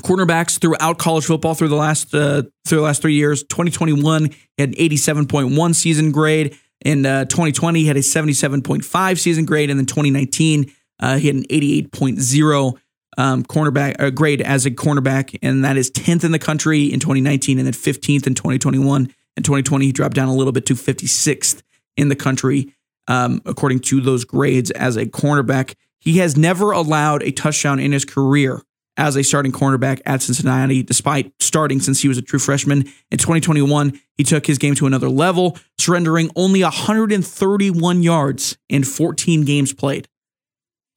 cornerbacks 0.02 0.60
throughout 0.60 0.98
college 0.98 1.26
football 1.26 1.54
through 1.54 1.68
the 1.68 1.76
last 1.76 2.14
uh, 2.14 2.44
through 2.66 2.78
the 2.80 2.84
last 2.84 3.02
three 3.02 3.14
years. 3.14 3.44
2021 3.44 4.26
he 4.26 4.34
had 4.58 4.70
an 4.70 4.76
87.1 4.76 5.76
season 5.76 6.12
grade. 6.12 6.58
In 6.86 7.06
uh, 7.06 7.26
2020, 7.26 7.82
he 7.82 7.88
had 7.88 7.98
a 7.98 8.00
77.5 8.00 9.20
season 9.20 9.46
grade, 9.46 9.70
and 9.70 9.78
then 9.78 9.86
2019 9.86 10.72
uh, 11.02 11.18
he 11.18 11.28
had 11.28 11.36
an 11.36 11.44
88.0 11.44 12.78
um, 13.20 13.44
cornerback 13.44 14.00
uh, 14.00 14.10
grade 14.10 14.42
as 14.42 14.66
a 14.66 14.72
cornerback, 14.72 15.38
and 15.42 15.66
that 15.66 15.76
is 15.76 15.92
10th 15.92 16.24
in 16.24 16.32
the 16.32 16.40
country 16.40 16.86
in 16.86 17.02
2019, 17.02 17.60
and 17.60 17.68
then 17.68 17.74
15th 17.74 18.26
in 18.26 18.34
2021. 18.34 19.14
In 19.36 19.44
2020, 19.44 19.86
he 19.86 19.92
dropped 19.92 20.16
down 20.16 20.30
a 20.30 20.34
little 20.34 20.54
bit 20.54 20.66
to 20.68 20.74
56th 20.74 21.62
in 21.98 22.08
the 22.08 22.16
country, 22.16 22.74
um, 23.10 23.42
according 23.46 23.80
to 23.80 24.00
those 24.00 24.24
grades 24.24 24.72
as 24.72 24.96
a 24.96 25.06
cornerback. 25.06 25.76
He 26.00 26.20
has 26.20 26.38
never 26.38 26.72
allowed 26.72 27.22
a 27.24 27.32
touchdown 27.32 27.78
in 27.78 27.92
his 27.92 28.06
career 28.06 28.62
as 28.96 29.18
a 29.18 29.24
starting 29.24 29.52
cornerback 29.52 30.02
at 30.06 30.22
Cincinnati, 30.22 30.82
despite 30.82 31.34
starting 31.42 31.82
since 31.82 32.02
he 32.02 32.08
was 32.08 32.18
a 32.18 32.22
true 32.22 32.40
freshman. 32.40 32.86
In 33.12 33.18
2021, 33.18 34.00
he 34.16 34.24
took 34.24 34.46
his 34.46 34.58
game 34.58 34.76
to 34.76 34.88
another 34.88 35.10
level, 35.10 35.58
surrendering 35.78 36.32
only 36.38 36.64
131 36.64 38.02
yards 38.02 38.58
in 38.70 38.86
14 38.86 39.44
games 39.44 39.74
played. 39.74 40.08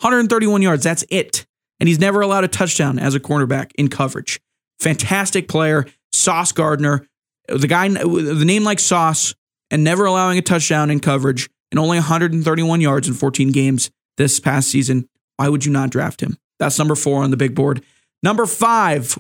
131 0.00 0.62
yards, 0.62 0.85
that's 0.85 1.04
it. 1.11 1.46
And 1.82 1.88
he's 1.88 1.98
never 1.98 2.20
allowed 2.20 2.44
a 2.44 2.48
touchdown 2.48 3.00
as 3.00 3.16
a 3.16 3.18
cornerback 3.18 3.72
in 3.74 3.88
coverage. 3.88 4.40
Fantastic 4.78 5.48
player, 5.48 5.84
Sauce 6.12 6.52
Gardner, 6.52 7.08
the 7.48 7.66
guy, 7.66 7.88
the 7.88 8.44
name 8.46 8.62
like 8.62 8.78
Sauce, 8.78 9.34
and 9.68 9.82
never 9.82 10.04
allowing 10.04 10.38
a 10.38 10.42
touchdown 10.42 10.90
in 10.90 11.00
coverage 11.00 11.50
and 11.72 11.80
only 11.80 11.96
131 11.96 12.80
yards 12.80 13.08
in 13.08 13.14
14 13.14 13.50
games 13.50 13.90
this 14.16 14.38
past 14.38 14.68
season. 14.68 15.08
Why 15.38 15.48
would 15.48 15.64
you 15.64 15.72
not 15.72 15.90
draft 15.90 16.20
him? 16.20 16.36
That's 16.60 16.78
number 16.78 16.94
four 16.94 17.24
on 17.24 17.32
the 17.32 17.36
big 17.36 17.56
board. 17.56 17.82
Number 18.22 18.46
five, 18.46 19.18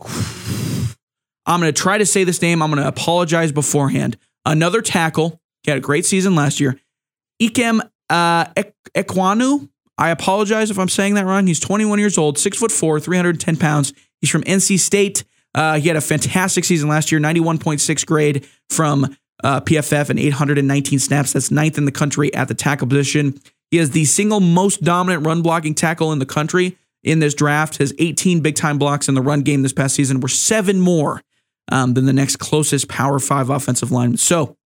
I'm 1.44 1.58
going 1.58 1.74
to 1.74 1.82
try 1.82 1.98
to 1.98 2.06
say 2.06 2.22
this 2.22 2.40
name. 2.40 2.62
I'm 2.62 2.70
going 2.70 2.80
to 2.80 2.86
apologize 2.86 3.50
beforehand. 3.50 4.16
Another 4.46 4.82
tackle. 4.82 5.40
He 5.64 5.72
had 5.72 5.78
a 5.78 5.80
great 5.80 6.06
season 6.06 6.36
last 6.36 6.60
year. 6.60 6.78
Ikem 7.42 7.80
uh, 8.08 8.44
Ekwonu. 8.94 9.68
I 10.02 10.10
apologize 10.10 10.68
if 10.72 10.80
I'm 10.80 10.88
saying 10.88 11.14
that 11.14 11.26
wrong. 11.26 11.46
He's 11.46 11.60
21 11.60 12.00
years 12.00 12.18
old, 12.18 12.36
six 12.36 12.58
foot 12.58 12.72
four, 12.72 12.98
310 12.98 13.56
pounds. 13.56 13.92
He's 14.20 14.30
from 14.30 14.42
NC 14.42 14.80
State. 14.80 15.22
Uh, 15.54 15.78
he 15.78 15.86
had 15.86 15.96
a 15.96 16.00
fantastic 16.00 16.64
season 16.64 16.88
last 16.88 17.12
year, 17.12 17.20
91.6 17.20 18.04
grade 18.04 18.44
from 18.68 19.16
uh, 19.44 19.60
PFF 19.60 20.10
and 20.10 20.18
819 20.18 20.98
snaps. 20.98 21.34
That's 21.34 21.52
ninth 21.52 21.78
in 21.78 21.84
the 21.84 21.92
country 21.92 22.34
at 22.34 22.48
the 22.48 22.54
tackle 22.54 22.88
position. 22.88 23.38
He 23.70 23.78
is 23.78 23.92
the 23.92 24.04
single 24.04 24.40
most 24.40 24.82
dominant 24.82 25.24
run 25.24 25.40
blocking 25.40 25.72
tackle 25.72 26.10
in 26.10 26.18
the 26.18 26.26
country 26.26 26.76
in 27.04 27.20
this 27.20 27.32
draft. 27.32 27.76
His 27.76 27.94
18 28.00 28.40
big 28.40 28.56
time 28.56 28.78
blocks 28.78 29.08
in 29.08 29.14
the 29.14 29.22
run 29.22 29.42
game 29.42 29.62
this 29.62 29.72
past 29.72 29.94
season 29.94 30.18
were 30.18 30.26
seven 30.26 30.80
more 30.80 31.22
um, 31.70 31.94
than 31.94 32.06
the 32.06 32.12
next 32.12 32.40
closest 32.40 32.88
Power 32.88 33.20
Five 33.20 33.50
offensive 33.50 33.92
lineman. 33.92 34.18
So, 34.18 34.56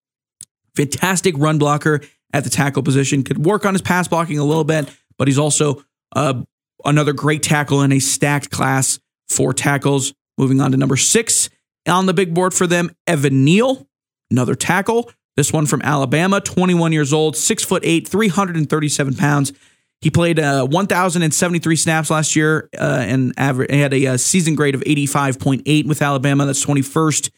fantastic 0.74 1.34
run 1.36 1.58
blocker 1.58 2.00
at 2.32 2.44
the 2.44 2.50
tackle 2.50 2.82
position. 2.82 3.22
Could 3.22 3.44
work 3.44 3.66
on 3.66 3.74
his 3.74 3.82
pass 3.82 4.08
blocking 4.08 4.38
a 4.38 4.44
little 4.44 4.64
bit, 4.64 4.90
but 5.18 5.28
he's 5.28 5.38
also 5.38 5.82
uh, 6.14 6.42
another 6.84 7.12
great 7.12 7.42
tackle 7.42 7.82
in 7.82 7.92
a 7.92 7.98
stacked 7.98 8.50
class 8.50 8.98
Four 9.28 9.52
tackles. 9.52 10.14
Moving 10.38 10.60
on 10.60 10.72
to 10.72 10.76
number 10.76 10.96
six 10.96 11.48
on 11.88 12.06
the 12.06 12.14
big 12.14 12.34
board 12.34 12.52
for 12.52 12.66
them, 12.66 12.90
Evan 13.06 13.44
Neal, 13.44 13.86
another 14.30 14.54
tackle. 14.54 15.10
This 15.36 15.52
one 15.52 15.66
from 15.66 15.82
Alabama, 15.82 16.40
21 16.40 16.92
years 16.92 17.12
old, 17.12 17.36
six 17.36 17.64
foot 17.64 17.82
eight, 17.84 18.08
337 18.08 19.14
pounds. 19.14 19.52
He 20.00 20.10
played 20.10 20.38
uh, 20.38 20.66
1,073 20.66 21.76
snaps 21.76 22.10
last 22.10 22.36
year 22.36 22.68
uh, 22.78 23.04
and 23.06 23.32
average, 23.36 23.70
had 23.70 23.92
a, 23.92 24.04
a, 24.04 24.12
uh, 24.12 24.16
season 24.16 24.54
grade 24.54 24.74
of 24.74 24.82
85.8 24.82 25.86
with 25.86 26.02
Alabama. 26.02 26.44
That's 26.44 26.64
21st 26.64 27.30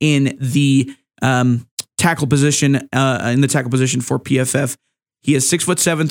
in 0.00 0.36
the 0.40 0.94
um, 1.20 1.68
tackle 1.98 2.26
position 2.26 2.88
uh, 2.92 3.30
in 3.32 3.42
the 3.42 3.48
tackle 3.48 3.70
position 3.70 4.00
for 4.00 4.18
PFF. 4.18 4.76
He 5.22 5.34
is 5.34 5.48
six 5.48 5.64
foot 5.64 5.78
seven, 5.78 6.08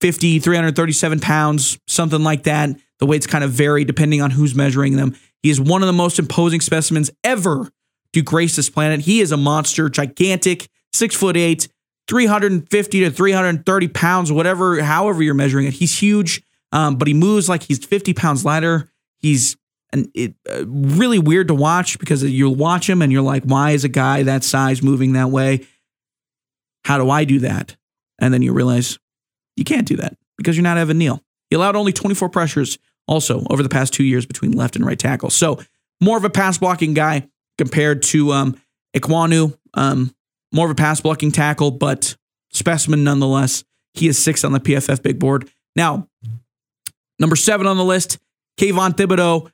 350, 0.00 0.40
337 0.40 1.20
pounds, 1.20 1.78
something 1.86 2.22
like 2.22 2.44
that. 2.44 2.70
The 2.98 3.06
weights 3.06 3.26
kind 3.26 3.44
of 3.44 3.50
vary 3.50 3.84
depending 3.84 4.22
on 4.22 4.30
who's 4.30 4.54
measuring 4.54 4.96
them. 4.96 5.16
He 5.42 5.50
is 5.50 5.60
one 5.60 5.82
of 5.82 5.86
the 5.86 5.92
most 5.92 6.18
imposing 6.18 6.60
specimens 6.60 7.10
ever 7.22 7.70
to 8.12 8.22
grace 8.22 8.56
this 8.56 8.70
planet. 8.70 9.00
He 9.00 9.20
is 9.20 9.32
a 9.32 9.36
monster, 9.36 9.88
gigantic, 9.88 10.68
six 10.92 11.14
foot 11.14 11.36
eight, 11.36 11.68
350 12.08 13.00
to 13.00 13.10
330 13.10 13.88
pounds, 13.88 14.32
whatever, 14.32 14.82
however 14.82 15.22
you're 15.22 15.34
measuring 15.34 15.66
it. 15.66 15.74
He's 15.74 15.98
huge, 15.98 16.42
um, 16.72 16.96
but 16.96 17.08
he 17.08 17.14
moves 17.14 17.48
like 17.48 17.62
he's 17.62 17.84
50 17.84 18.14
pounds 18.14 18.44
lighter. 18.44 18.90
He's 19.18 19.56
an, 19.92 20.10
it, 20.14 20.34
uh, 20.48 20.66
really 20.66 21.18
weird 21.18 21.48
to 21.48 21.54
watch 21.54 21.98
because 21.98 22.22
you'll 22.22 22.54
watch 22.54 22.88
him 22.88 23.02
and 23.02 23.12
you're 23.12 23.22
like, 23.22 23.44
why 23.44 23.72
is 23.72 23.84
a 23.84 23.88
guy 23.88 24.22
that 24.24 24.44
size 24.44 24.82
moving 24.82 25.12
that 25.12 25.30
way? 25.30 25.66
How 26.84 26.98
do 26.98 27.10
I 27.10 27.24
do 27.24 27.40
that? 27.40 27.76
And 28.18 28.32
then 28.32 28.42
you 28.42 28.52
realize 28.52 28.98
you 29.56 29.64
can't 29.64 29.86
do 29.86 29.96
that 29.96 30.16
because 30.36 30.56
you're 30.56 30.64
not 30.64 30.78
Evan 30.78 30.98
Neal. 30.98 31.22
He 31.50 31.56
allowed 31.56 31.76
only 31.76 31.92
24 31.92 32.28
pressures 32.28 32.78
also 33.06 33.44
over 33.50 33.62
the 33.62 33.68
past 33.68 33.92
two 33.92 34.04
years 34.04 34.26
between 34.26 34.52
left 34.52 34.76
and 34.76 34.84
right 34.84 34.98
tackle. 34.98 35.30
So 35.30 35.60
more 36.00 36.16
of 36.16 36.24
a 36.24 36.30
pass 36.30 36.58
blocking 36.58 36.94
guy 36.94 37.28
compared 37.58 38.02
to 38.04 38.32
um, 38.32 38.60
Ekwonu. 38.96 39.56
Um, 39.74 40.14
more 40.52 40.66
of 40.66 40.70
a 40.70 40.74
pass 40.74 41.00
blocking 41.00 41.32
tackle, 41.32 41.70
but 41.70 42.16
specimen 42.50 43.04
nonetheless. 43.04 43.64
He 43.94 44.08
is 44.08 44.18
sixth 44.18 44.44
on 44.44 44.52
the 44.52 44.60
PFF 44.60 45.02
big 45.02 45.18
board. 45.18 45.50
Now, 45.74 46.08
number 47.18 47.36
seven 47.36 47.66
on 47.66 47.76
the 47.76 47.84
list, 47.84 48.18
Kayvon 48.58 48.92
Thibodeaux. 48.92 49.50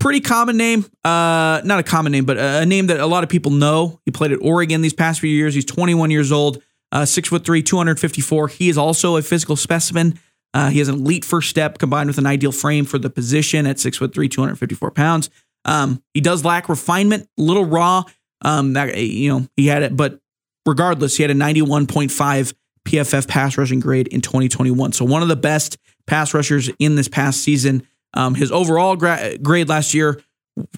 Pretty 0.00 0.20
common 0.20 0.56
name. 0.56 0.84
Uh, 1.04 1.60
not 1.64 1.78
a 1.78 1.82
common 1.82 2.12
name, 2.12 2.24
but 2.24 2.36
a 2.36 2.66
name 2.66 2.88
that 2.88 2.98
a 2.98 3.06
lot 3.06 3.22
of 3.22 3.30
people 3.30 3.52
know. 3.52 4.00
He 4.04 4.10
played 4.10 4.32
at 4.32 4.40
Oregon 4.42 4.82
these 4.82 4.92
past 4.92 5.20
few 5.20 5.30
years. 5.30 5.54
He's 5.54 5.64
21 5.64 6.10
years 6.10 6.32
old, 6.32 6.62
uh, 6.94 7.04
six 7.04 7.28
foot 7.28 7.44
three, 7.44 7.62
254. 7.62 8.48
He 8.48 8.68
is 8.68 8.78
also 8.78 9.16
a 9.16 9.22
physical 9.22 9.56
specimen. 9.56 10.18
Uh, 10.54 10.70
he 10.70 10.78
has 10.78 10.88
an 10.88 10.94
elite 10.94 11.24
first 11.24 11.50
step 11.50 11.78
combined 11.78 12.08
with 12.08 12.16
an 12.16 12.26
ideal 12.26 12.52
frame 12.52 12.84
for 12.84 12.98
the 12.98 13.10
position 13.10 13.66
at 13.66 13.80
six 13.80 13.98
foot 13.98 14.14
three, 14.14 14.28
254 14.28 14.92
pounds. 14.92 15.28
Um, 15.64 16.02
he 16.14 16.20
does 16.20 16.44
lack 16.44 16.68
refinement, 16.68 17.28
a 17.38 17.42
little 17.42 17.64
raw. 17.64 18.04
Um, 18.42 18.74
that 18.74 18.96
you 18.96 19.30
know 19.30 19.48
he 19.56 19.66
had 19.66 19.82
it, 19.82 19.96
but 19.96 20.20
regardless, 20.66 21.16
he 21.16 21.22
had 21.22 21.30
a 21.30 21.34
91.5 21.34 22.54
PFF 22.86 23.26
pass 23.26 23.58
rushing 23.58 23.80
grade 23.80 24.06
in 24.08 24.20
2021. 24.20 24.92
So 24.92 25.04
one 25.04 25.22
of 25.22 25.28
the 25.28 25.36
best 25.36 25.78
pass 26.06 26.34
rushers 26.34 26.70
in 26.78 26.94
this 26.94 27.08
past 27.08 27.40
season. 27.40 27.86
Um, 28.12 28.34
his 28.34 28.52
overall 28.52 28.94
gra- 28.94 29.38
grade 29.38 29.68
last 29.68 29.94
year 29.94 30.22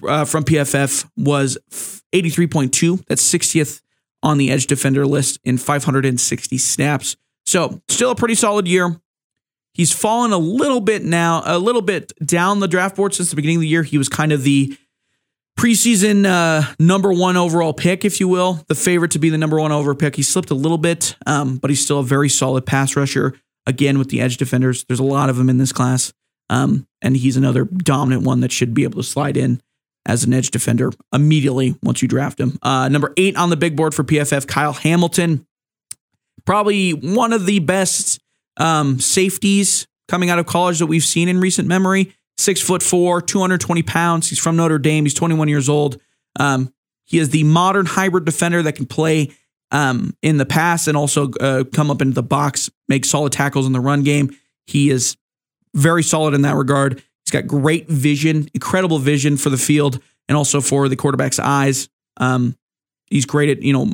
uh, 0.07 0.25
from 0.25 0.43
PFF 0.43 1.07
was 1.17 1.57
83.2. 2.13 3.05
That's 3.07 3.21
60th 3.21 3.81
on 4.23 4.37
the 4.37 4.51
edge 4.51 4.67
defender 4.67 5.05
list 5.05 5.39
in 5.43 5.57
560 5.57 6.57
snaps. 6.57 7.15
So 7.45 7.81
still 7.87 8.11
a 8.11 8.15
pretty 8.15 8.35
solid 8.35 8.67
year. 8.67 8.99
He's 9.73 9.93
fallen 9.93 10.33
a 10.33 10.37
little 10.37 10.81
bit 10.81 11.03
now, 11.03 11.43
a 11.45 11.59
little 11.59 11.83
bit 11.83 12.11
down 12.25 12.59
the 12.59 12.67
draft 12.67 12.95
board 12.95 13.13
since 13.13 13.29
the 13.29 13.35
beginning 13.35 13.57
of 13.57 13.61
the 13.61 13.67
year. 13.67 13.83
He 13.83 13.97
was 13.97 14.09
kind 14.09 14.31
of 14.31 14.41
the 14.43 14.75
preseason 15.57 16.25
uh, 16.25 16.73
number 16.79 17.13
one 17.13 17.37
overall 17.37 17.73
pick, 17.73 18.03
if 18.03 18.19
you 18.19 18.27
will, 18.27 18.63
the 18.67 18.75
favorite 18.75 19.11
to 19.11 19.19
be 19.19 19.29
the 19.29 19.37
number 19.37 19.59
one 19.59 19.71
overall 19.71 19.95
pick. 19.95 20.15
He 20.15 20.23
slipped 20.23 20.49
a 20.49 20.55
little 20.55 20.77
bit, 20.77 21.15
um, 21.25 21.57
but 21.57 21.69
he's 21.69 21.83
still 21.83 21.99
a 21.99 22.03
very 22.03 22.29
solid 22.29 22.65
pass 22.65 22.95
rusher. 22.95 23.33
Again, 23.65 23.99
with 23.99 24.09
the 24.09 24.21
edge 24.21 24.37
defenders, 24.37 24.85
there's 24.85 24.99
a 24.99 25.03
lot 25.03 25.29
of 25.29 25.37
them 25.37 25.49
in 25.49 25.57
this 25.57 25.73
class, 25.73 26.13
um, 26.49 26.87
and 27.01 27.17
he's 27.17 27.37
another 27.37 27.65
dominant 27.65 28.23
one 28.23 28.39
that 28.39 28.51
should 28.51 28.73
be 28.73 28.83
able 28.83 29.01
to 29.01 29.07
slide 29.07 29.35
in 29.35 29.61
as 30.07 30.23
an 30.23 30.33
edge 30.33 30.49
defender 30.49 30.91
immediately 31.13 31.75
once 31.83 32.01
you 32.01 32.07
draft 32.07 32.39
him. 32.39 32.57
Uh, 32.63 32.87
number 32.87 33.13
eight 33.17 33.35
on 33.35 33.49
the 33.49 33.57
big 33.57 33.75
board 33.75 33.93
for 33.93 34.03
PFF, 34.03 34.47
Kyle 34.47 34.73
Hamilton, 34.73 35.45
probably 36.45 36.91
one 36.91 37.33
of 37.33 37.45
the 37.45 37.59
best 37.59 38.19
um, 38.55 38.99
safeties 38.99 39.85
coming 40.07 40.29
out 40.29 40.39
of 40.39 40.45
college 40.45 40.79
that 40.79 40.87
we've 40.87 41.03
seen 41.03 41.27
in 41.27 41.39
recent 41.39 41.67
memory. 41.67 42.15
Six 42.37 42.61
foot 42.61 42.81
four, 42.81 43.21
220 43.21 43.83
pounds. 43.83 44.29
He's 44.29 44.39
from 44.39 44.55
Notre 44.55 44.79
Dame. 44.79 45.05
He's 45.05 45.13
21 45.13 45.49
years 45.49 45.67
old. 45.67 45.99
Um, 46.39 46.73
he 47.05 47.19
is 47.19 47.29
the 47.29 47.43
modern 47.43 47.85
hybrid 47.85 48.25
defender 48.25 48.63
that 48.63 48.73
can 48.73 48.85
play 48.85 49.31
um, 49.71 50.15
in 50.21 50.37
the 50.37 50.45
pass 50.45 50.87
and 50.87 50.95
also 50.95 51.31
uh, 51.41 51.63
come 51.73 51.91
up 51.91 52.01
into 52.01 52.13
the 52.13 52.23
box, 52.23 52.69
make 52.87 53.05
solid 53.05 53.33
tackles 53.33 53.65
in 53.65 53.73
the 53.73 53.79
run 53.79 54.03
game. 54.03 54.35
He 54.67 54.89
is 54.89 55.17
very 55.73 56.03
solid 56.03 56.33
in 56.33 56.43
that 56.43 56.55
regard. 56.55 57.01
He's 57.27 57.41
got 57.41 57.45
great 57.45 57.89
vision, 57.89 58.47
incredible 58.53 58.99
vision 58.99 59.35
for 59.35 59.49
the 59.49 59.57
field 59.57 59.99
and 60.29 60.37
also 60.37 60.61
for 60.61 60.87
the 60.87 60.95
quarterback's 60.95 61.39
eyes. 61.39 61.89
Um, 62.15 62.55
he's 63.07 63.25
great 63.25 63.49
at 63.49 63.61
you 63.61 63.73
know 63.73 63.85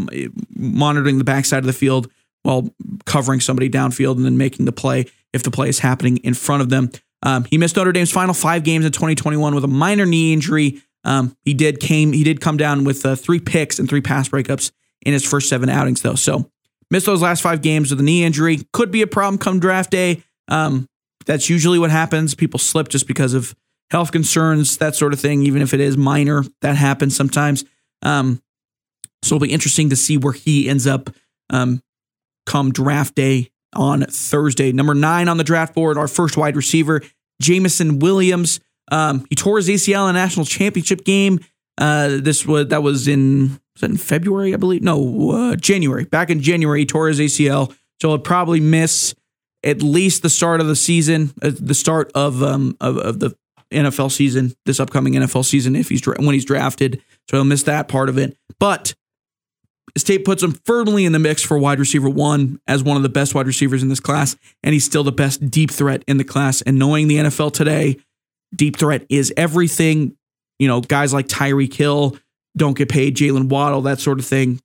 monitoring 0.56 1.17
the 1.17 1.24
backside 1.24 1.60
of 1.60 1.65
the 1.65 1.74
field 1.74 2.12
while 2.43 2.69
covering 3.06 3.39
somebody 3.39 3.72
downfield 3.72 4.17
and 4.17 4.26
then 4.26 4.38
making 4.38 4.65
the 4.65 4.72
play 4.72 5.08
if 5.34 5.41
the 5.41 5.50
play 5.50 5.67
is 5.67 5.80
happening 5.80 6.17
in 6.17 6.36
front 6.36 6.62
of 6.62 6.69
them. 6.69 6.91
Um, 7.24 7.46
he 7.46 7.58
missed 7.58 7.76
Notre 7.76 7.91
Dame's 7.91 8.12
final 8.12 8.36
five 8.36 8.63
games 8.63 8.86
in 8.86 8.91
2021 8.91 9.56
with 9.56 9.63
a 9.63 9.67
minor 9.67 10.06
knee 10.06 10.32
injury. 10.32 10.84
Um, 11.04 11.36
he 11.43 11.56
did 11.56 11.80
came 11.80 12.13
he 12.13 12.24
did 12.24 12.39
come 12.39 12.58
down 12.58 12.84
with 12.84 13.04
uh, 13.04 13.15
three 13.15 13.39
picks 13.39 13.80
and 13.80 13.89
three 13.89 14.02
pass 14.02 14.30
breakups 14.30 14.72
in 15.02 15.12
his 15.12 15.26
first 15.26 15.50
seven 15.50 15.69
outings 15.69 16.04
though. 16.04 16.13
So 16.13 16.52
missed 16.91 17.08
those 17.08 17.24
last 17.24 17.41
five 17.41 17.63
games 17.63 17.89
with 17.89 18.00
a 18.00 18.04
knee 18.04 18.24
injury. 18.24 18.60
Could 18.74 18.91
be 18.91 19.02
a 19.02 19.08
problem 19.08 19.39
come 19.39 19.60
draft 19.60 19.89
day. 19.89 20.22
Um, 20.50 20.88
that's 21.26 21.50
usually 21.50 21.80
what 21.80 21.92
happens. 21.92 22.36
People 22.36 22.60
slip 22.60 22.90
just 22.90 23.08
because 23.08 23.34
of 23.34 23.56
health 23.92 24.12
concerns, 24.12 24.78
that 24.78 24.96
sort 24.96 25.14
of 25.14 25.20
thing. 25.20 25.44
Even 25.44 25.62
if 25.62 25.74
it 25.74 25.80
is 25.80 25.98
minor, 25.98 26.44
that 26.62 26.76
happens 26.76 27.16
sometimes. 27.16 27.64
Um, 28.02 28.42
so 29.22 29.36
it'll 29.36 29.46
be 29.46 29.54
interesting 29.54 29.90
to 29.90 29.96
see 29.96 30.18
where 30.18 30.34
he 30.34 30.68
ends 30.68 30.86
up 30.86 31.10
um, 31.50 31.82
come 32.46 32.72
draft 32.72 33.16
day 33.16 33.52
on 33.74 34.02
Thursday. 34.04 34.72
Number 34.72 34.94
nine 34.94 35.28
on 35.28 35.38
the 35.38 35.44
draft 35.44 35.74
board, 35.74 35.98
our 35.98 36.08
first 36.08 36.38
wide 36.38 36.56
receiver, 36.56 37.02
Jameson 37.42 38.00
Williams. 38.00 38.60
Um, 38.92 39.26
he 39.30 39.36
tore 39.36 39.58
his 39.58 39.70
ACL 39.70 40.10
in 40.10 40.16
a 40.16 40.20
national 40.20 40.46
championship 40.46 41.06
game. 41.06 41.40
Uh, 41.78 42.20
this 42.22 42.46
was 42.46 42.68
that 42.68 42.84
was 42.84 43.08
in 43.08 43.50
was 43.74 43.82
that 43.82 43.90
in 43.90 43.98
February, 43.98 44.54
I 44.54 44.58
believe. 44.58 44.84
No, 44.84 45.32
uh, 45.32 45.56
January. 45.56 46.06
Back 46.06 46.30
in 46.30 46.42
January, 46.42 46.82
he 46.82 46.86
tore 46.86 47.08
his 47.08 47.20
ACL, 47.20 47.76
so 48.02 48.10
he'll 48.10 48.20
probably 48.20 48.60
miss 48.60 49.16
at 49.63 49.82
least 49.82 50.21
the 50.21 50.30
start 50.30 50.62
of 50.62 50.67
the 50.67 50.76
season, 50.76 51.34
uh, 51.41 51.52
the 51.54 51.73
start 51.73 52.12
of 52.15 52.43
um 52.43 52.78
of, 52.82 52.97
of 52.97 53.19
the 53.19 53.36
NFL 53.71 54.12
season, 54.12 54.54
this 54.65 54.80
upcoming 54.80 55.13
NFL 55.13 55.45
season, 55.45 55.76
if 55.76 55.89
he's 55.89 56.06
when 56.06 56.34
he's 56.34 56.45
drafted. 56.45 57.02
So 57.30 57.38
he'll 57.38 57.45
miss 57.45 57.63
that 57.63 57.88
part 57.88 58.10
of 58.10 58.17
it. 58.17 58.38
But 58.60 58.93
State 59.95 60.26
puts 60.26 60.41
him 60.41 60.54
firmly 60.65 61.06
in 61.06 61.12
the 61.12 61.19
mix 61.19 61.43
for 61.43 61.58
wide 61.58 61.80
receiver 61.80 62.10
one 62.10 62.60
as 62.67 62.84
one 62.84 62.97
of 62.97 63.04
the 63.04 63.10
best 63.10 63.36
wide 63.36 63.45
receivers 63.45 63.84
in 63.84 63.89
this 63.89 63.99
class, 63.99 64.36
and 64.63 64.73
he's 64.73 64.86
still 64.86 65.04
the 65.04 65.12
best 65.12 65.52
deep 65.52 65.69
threat 65.69 66.04
in 66.08 66.17
the 66.17 66.23
class. 66.23 66.62
And 66.62 66.80
knowing 66.80 67.08
the 67.08 67.17
NFL 67.17 67.54
today, 67.54 67.97
deep 68.56 68.78
threat 68.78 69.06
is 69.10 69.32
everything. 69.38 70.17
You 70.58 70.67
know, 70.67 70.82
guys 70.82 71.13
like 71.13 71.28
Tyreek 71.28 71.73
Hill 71.73 72.17
don't 72.58 72.78
get 72.78 72.89
paid, 72.89 73.15
Jaylen 73.15 73.49
Waddle, 73.49 73.82
that 73.82 73.99
sort 73.99 74.19
of 74.19 74.26
thing. 74.26 74.60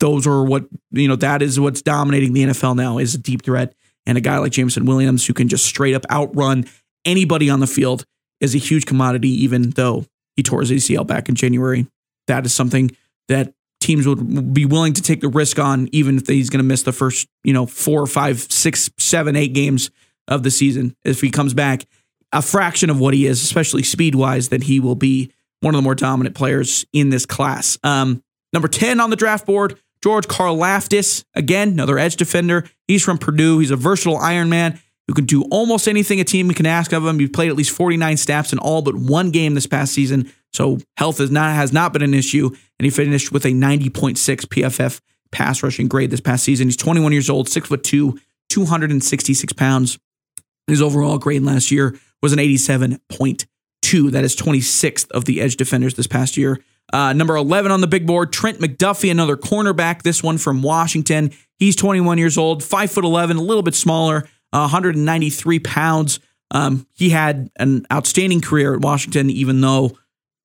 Those 0.00 0.26
are 0.26 0.44
what 0.44 0.66
you 0.90 1.08
know. 1.08 1.16
That 1.16 1.40
is 1.40 1.58
what's 1.58 1.80
dominating 1.80 2.34
the 2.34 2.44
NFL 2.44 2.76
now 2.76 2.98
is 2.98 3.14
a 3.14 3.18
deep 3.18 3.42
threat, 3.42 3.74
and 4.06 4.16
a 4.16 4.20
guy 4.20 4.38
like 4.38 4.52
Jameson 4.52 4.84
Williams 4.86 5.26
who 5.26 5.34
can 5.34 5.48
just 5.48 5.64
straight 5.64 5.94
up 5.94 6.04
outrun 6.10 6.66
anybody 7.04 7.50
on 7.50 7.60
the 7.60 7.66
field 7.66 8.04
is 8.40 8.54
a 8.54 8.58
huge 8.58 8.86
commodity. 8.86 9.28
Even 9.44 9.70
though 9.70 10.04
he 10.36 10.42
tore 10.42 10.60
his 10.60 10.70
ACL 10.70 11.06
back 11.06 11.28
in 11.28 11.34
January, 11.34 11.86
that 12.26 12.44
is 12.44 12.54
something 12.54 12.90
that 13.28 13.52
teams 13.80 14.06
would 14.06 14.52
be 14.52 14.64
willing 14.64 14.92
to 14.94 15.02
take 15.02 15.20
the 15.20 15.28
risk 15.28 15.58
on, 15.58 15.88
even 15.92 16.16
if 16.16 16.26
he's 16.26 16.50
going 16.50 16.58
to 16.58 16.64
miss 16.64 16.82
the 16.82 16.92
first, 16.92 17.28
you 17.44 17.52
know, 17.52 17.66
four, 17.66 18.06
five, 18.06 18.40
six, 18.40 18.90
seven, 18.98 19.36
eight 19.36 19.52
games 19.52 19.90
of 20.28 20.42
the 20.42 20.50
season. 20.50 20.96
If 21.04 21.20
he 21.20 21.30
comes 21.30 21.54
back 21.54 21.86
a 22.32 22.42
fraction 22.42 22.90
of 22.90 22.98
what 22.98 23.14
he 23.14 23.26
is, 23.26 23.42
especially 23.42 23.82
speed 23.82 24.14
wise, 24.14 24.48
then 24.48 24.60
he 24.60 24.80
will 24.80 24.96
be 24.96 25.32
one 25.60 25.74
of 25.74 25.78
the 25.78 25.82
more 25.82 25.94
dominant 25.94 26.34
players 26.34 26.84
in 26.92 27.10
this 27.10 27.26
class. 27.26 27.78
Um, 27.82 28.22
number 28.52 28.68
10 28.68 29.00
on 29.00 29.10
the 29.10 29.16
draft 29.16 29.46
board, 29.46 29.78
George 30.06 30.28
Karlaftis. 30.28 31.24
Again, 31.34 31.70
another 31.70 31.98
edge 31.98 32.14
defender. 32.14 32.62
He's 32.86 33.04
from 33.04 33.18
Purdue. 33.18 33.58
He's 33.58 33.72
a 33.72 33.76
versatile 33.76 34.18
Iron 34.18 34.48
Man 34.48 34.78
who 35.08 35.14
can 35.14 35.24
do 35.24 35.42
almost 35.50 35.88
anything 35.88 36.20
a 36.20 36.24
team 36.24 36.48
can 36.52 36.64
ask 36.64 36.92
of 36.92 37.04
him. 37.04 37.18
He 37.18 37.26
played 37.26 37.50
at 37.50 37.56
least 37.56 37.72
49 37.72 38.16
snaps 38.16 38.52
in 38.52 38.60
all 38.60 38.82
but 38.82 38.94
one 38.94 39.32
game 39.32 39.54
this 39.54 39.66
past 39.66 39.92
season. 39.92 40.30
So 40.52 40.78
health 40.96 41.18
is 41.18 41.32
not 41.32 41.56
has 41.56 41.72
not 41.72 41.92
been 41.92 42.02
an 42.02 42.14
issue, 42.14 42.46
and 42.46 42.84
he 42.84 42.90
finished 42.90 43.32
with 43.32 43.44
a 43.46 43.48
90.6 43.48 44.16
PFF 44.46 45.00
pass 45.32 45.60
rushing 45.64 45.88
grade 45.88 46.12
this 46.12 46.20
past 46.20 46.44
season. 46.44 46.68
He's 46.68 46.76
21 46.76 47.10
years 47.10 47.28
old, 47.28 47.48
six 47.48 47.66
foot 47.66 47.82
two, 47.82 48.16
266 48.50 49.54
pounds. 49.54 49.98
His 50.68 50.80
overall 50.80 51.18
grade 51.18 51.42
last 51.42 51.72
year 51.72 51.98
was 52.22 52.32
an 52.32 52.38
87.2. 52.38 54.12
That 54.12 54.22
is 54.22 54.36
26th 54.36 55.10
of 55.10 55.24
the 55.24 55.40
edge 55.40 55.56
defenders 55.56 55.94
this 55.94 56.06
past 56.06 56.36
year. 56.36 56.60
Uh, 56.92 57.12
number 57.12 57.36
11 57.36 57.72
on 57.72 57.80
the 57.80 57.86
big 57.86 58.06
board, 58.06 58.32
Trent 58.32 58.58
McDuffie, 58.58 59.10
another 59.10 59.36
cornerback. 59.36 60.02
This 60.02 60.22
one 60.22 60.38
from 60.38 60.62
Washington. 60.62 61.32
He's 61.58 61.74
21 61.76 62.18
years 62.18 62.38
old, 62.38 62.62
five 62.62 62.90
foot 62.90 63.04
11, 63.04 63.36
a 63.36 63.42
little 63.42 63.62
bit 63.62 63.74
smaller, 63.74 64.28
uh, 64.52 64.60
193 64.60 65.58
pounds. 65.60 66.20
Um, 66.50 66.86
he 66.92 67.10
had 67.10 67.50
an 67.58 67.86
outstanding 67.92 68.40
career 68.40 68.74
at 68.74 68.80
Washington, 68.80 69.30
even 69.30 69.60
though 69.60 69.98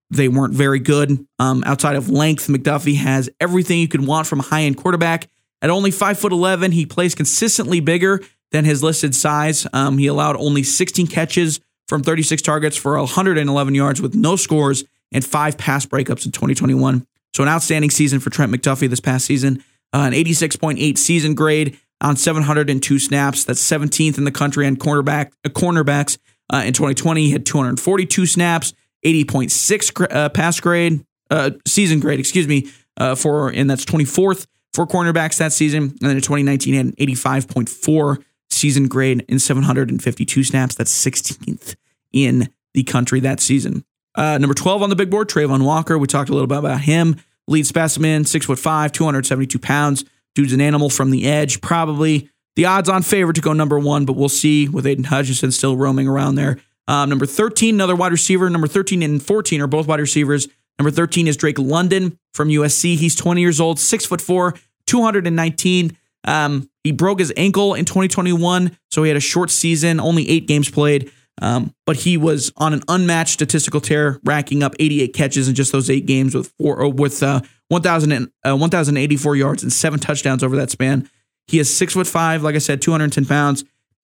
they 0.10 0.28
weren't 0.28 0.54
very 0.54 0.80
good. 0.80 1.26
Um, 1.40 1.64
outside 1.66 1.96
of 1.96 2.10
length, 2.10 2.48
McDuffie 2.48 2.98
has 2.98 3.30
everything 3.40 3.80
you 3.80 3.88
could 3.88 4.06
want 4.06 4.28
from 4.28 4.40
a 4.40 4.44
high 4.44 4.64
end 4.64 4.78
quarterback. 4.78 5.30
At 5.62 5.70
only 5.70 5.92
five 5.92 6.18
foot 6.18 6.32
eleven, 6.32 6.72
he 6.72 6.86
plays 6.86 7.14
consistently 7.14 7.80
bigger 7.80 8.22
than 8.52 8.66
his 8.66 8.84
listed 8.84 9.16
size. 9.16 9.68
Um, 9.74 9.98
he 9.98 10.08
allowed 10.08 10.36
only 10.38 10.64
16 10.64 11.08
catches 11.08 11.62
from 11.88 12.04
36 12.04 12.42
targets 12.42 12.76
for 12.76 12.98
111 12.98 13.76
yards 13.76 14.02
with 14.02 14.16
no 14.16 14.36
scores 14.36 14.84
and 15.12 15.26
five 15.26 15.58
pass 15.58 15.86
breakups 15.86 16.26
in 16.26 16.32
2021. 16.32 17.06
So 17.34 17.44
an 17.44 17.50
outstanding 17.50 17.90
season 17.90 18.20
for 18.20 18.30
Trent 18.30 18.52
McDuffie 18.52 18.90
this 18.90 19.00
past 19.00 19.26
season. 19.26 19.64
Uh, 19.94 20.10
an 20.12 20.14
86.8 20.14 20.98
season 20.98 21.36
grade 21.36 21.78
on 22.02 22.16
702 22.16 23.00
snaps. 23.00 23.44
That's 23.44 23.62
17th 23.62 24.18
in 24.18 24.24
the 24.24 24.32
country 24.32 24.66
on 24.66 24.76
cornerback 24.78 25.32
uh, 25.46 25.50
cornerbacks. 25.50 26.18
Uh, 26.52 26.64
in 26.66 26.74
2020, 26.74 27.26
he 27.26 27.32
had 27.32 27.46
242 27.46 28.26
snaps. 28.26 28.74
80.6 29.06 30.14
uh, 30.14 30.30
pass 30.30 30.60
grade, 30.60 31.04
uh, 31.32 31.52
season 31.68 32.00
grade, 32.00 32.20
excuse 32.20 32.48
me, 32.48 32.70
uh, 32.98 33.16
for, 33.16 33.50
and 33.50 33.70
that's 33.70 33.86
24th 33.86 34.46
for 34.74 34.86
cornerbacks 34.86 35.38
that 35.38 35.54
season. 35.54 35.84
And 35.84 36.00
then 36.00 36.12
in 36.12 36.22
2019, 36.22 36.74
he 36.74 36.78
had 36.78 36.86
an 36.88 36.94
85.4 36.94 38.24
season 38.50 38.88
grade 38.88 39.26
in 39.28 39.40
752 39.40 40.44
snaps. 40.44 40.76
That's 40.76 40.94
16th 41.06 41.76
in 42.14 42.50
the 42.74 42.84
country 42.84 43.20
that 43.22 43.40
season. 43.40 43.84
Uh, 44.16 44.38
number 44.38 44.54
12 44.54 44.84
on 44.84 44.90
the 44.90 44.96
big 44.96 45.10
board, 45.10 45.30
Travon 45.30 45.64
Walker. 45.64 45.98
We 45.98 46.08
talked 46.08 46.30
a 46.30 46.34
little 46.34 46.48
bit 46.48 46.58
about 46.58 46.82
him. 46.82 47.16
Lead 47.48 47.66
specimen, 47.66 48.26
six 48.26 48.46
foot 48.46 48.60
five, 48.60 48.92
272 48.92 49.58
pounds. 49.60 50.06
Dude's 50.36 50.54
an 50.54 50.62
animal 50.62 50.90
from 50.90 51.12
the 51.12 51.26
edge. 51.26 51.62
Probably 51.62 52.30
the 52.56 52.66
odds 52.66 52.90
on 52.90 53.02
favorite 53.02 53.36
to 53.36 53.42
go 53.42 53.54
number 53.54 53.80
one, 53.80 54.06
but 54.06 54.14
we'll 54.14 54.30
see 54.30 54.68
with 54.68 54.86
Aidan 54.86 55.06
Hutchinson 55.06 55.52
still 55.52 55.78
roaming 55.78 56.08
around 56.08 56.36
there. 56.36 56.60
Um, 56.88 57.10
number 57.10 57.26
13, 57.26 57.76
another 57.76 57.96
wide 57.96 58.12
receiver. 58.12 58.50
Number 58.50 58.68
13 58.68 59.02
and 59.04 59.22
14 59.22 59.62
are 59.62 59.68
both 59.68 59.88
wide 59.88 60.00
receivers. 60.00 60.48
Number 60.78 60.92
13 60.92 61.28
is 61.28 61.38
Drake 61.38 61.60
London 61.60 62.18
from 62.34 62.50
USC. 62.50 62.96
He's 62.98 63.16
20 63.16 63.42
years 63.42 63.60
old, 63.60 63.80
six 63.80 64.06
foot 64.06 64.22
four, 64.22 64.56
219. 64.88 65.98
Um, 66.24 66.70
he 66.84 66.92
broke 66.92 67.20
his 67.20 67.34
ankle 67.38 67.74
in 67.74 67.86
2021, 67.86 68.78
so 68.90 69.04
he 69.04 69.10
had 69.10 69.18
a 69.18 69.22
short 69.22 69.50
season, 69.50 70.00
only 70.00 70.28
eight 70.30 70.48
games 70.48 70.70
played. 70.70 71.12
Um, 71.42 71.74
but 71.86 71.98
he 71.98 72.18
was 72.18 72.52
on 72.58 72.74
an 72.74 72.84
unmatched 72.88 73.34
statistical 73.34 73.82
tear, 73.82 74.20
racking 74.24 74.64
up 74.64 74.76
88 74.80 75.14
catches 75.14 75.48
in 75.48 75.56
just 75.56 75.72
those 75.72 75.90
eight 75.90 76.06
games 76.06 76.36
with 76.36 76.52
four 76.58 76.84
uh, 76.84 76.90
with 76.90 77.24
uh, 77.24 77.42
1,000 77.70 78.32
uh, 78.46 78.56
1,084 78.56 79.36
yards 79.36 79.64
and 79.64 79.72
seven 79.72 80.00
touchdowns 80.00 80.44
over 80.44 80.56
that 80.56 80.70
span. 80.70 81.10
He 81.48 81.60
is 81.60 81.76
six 81.76 81.94
foot 81.94 82.08
five, 82.08 82.44
like 82.44 82.56
I 82.56 82.60
said, 82.60 82.82
210 82.82 83.26
pounds, 83.26 83.64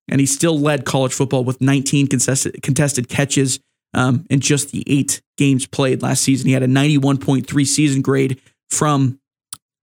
and 0.10 0.20
he 0.20 0.26
still 0.26 0.58
led 0.60 0.86
college 0.86 1.14
football 1.14 1.44
with 1.44 1.62
19 1.62 2.08
contested, 2.08 2.62
contested 2.64 3.10
catches 3.10 3.60
um, 3.94 4.26
in 4.30 4.40
just 4.40 4.72
the 4.72 4.84
eight 4.88 5.22
games 5.38 5.68
played 5.68 6.02
last 6.02 6.24
season. 6.24 6.48
He 6.48 6.54
had 6.54 6.64
a 6.64 6.68
91.3 6.68 7.66
season 7.66 8.02
grade 8.02 8.42
from 8.70 9.20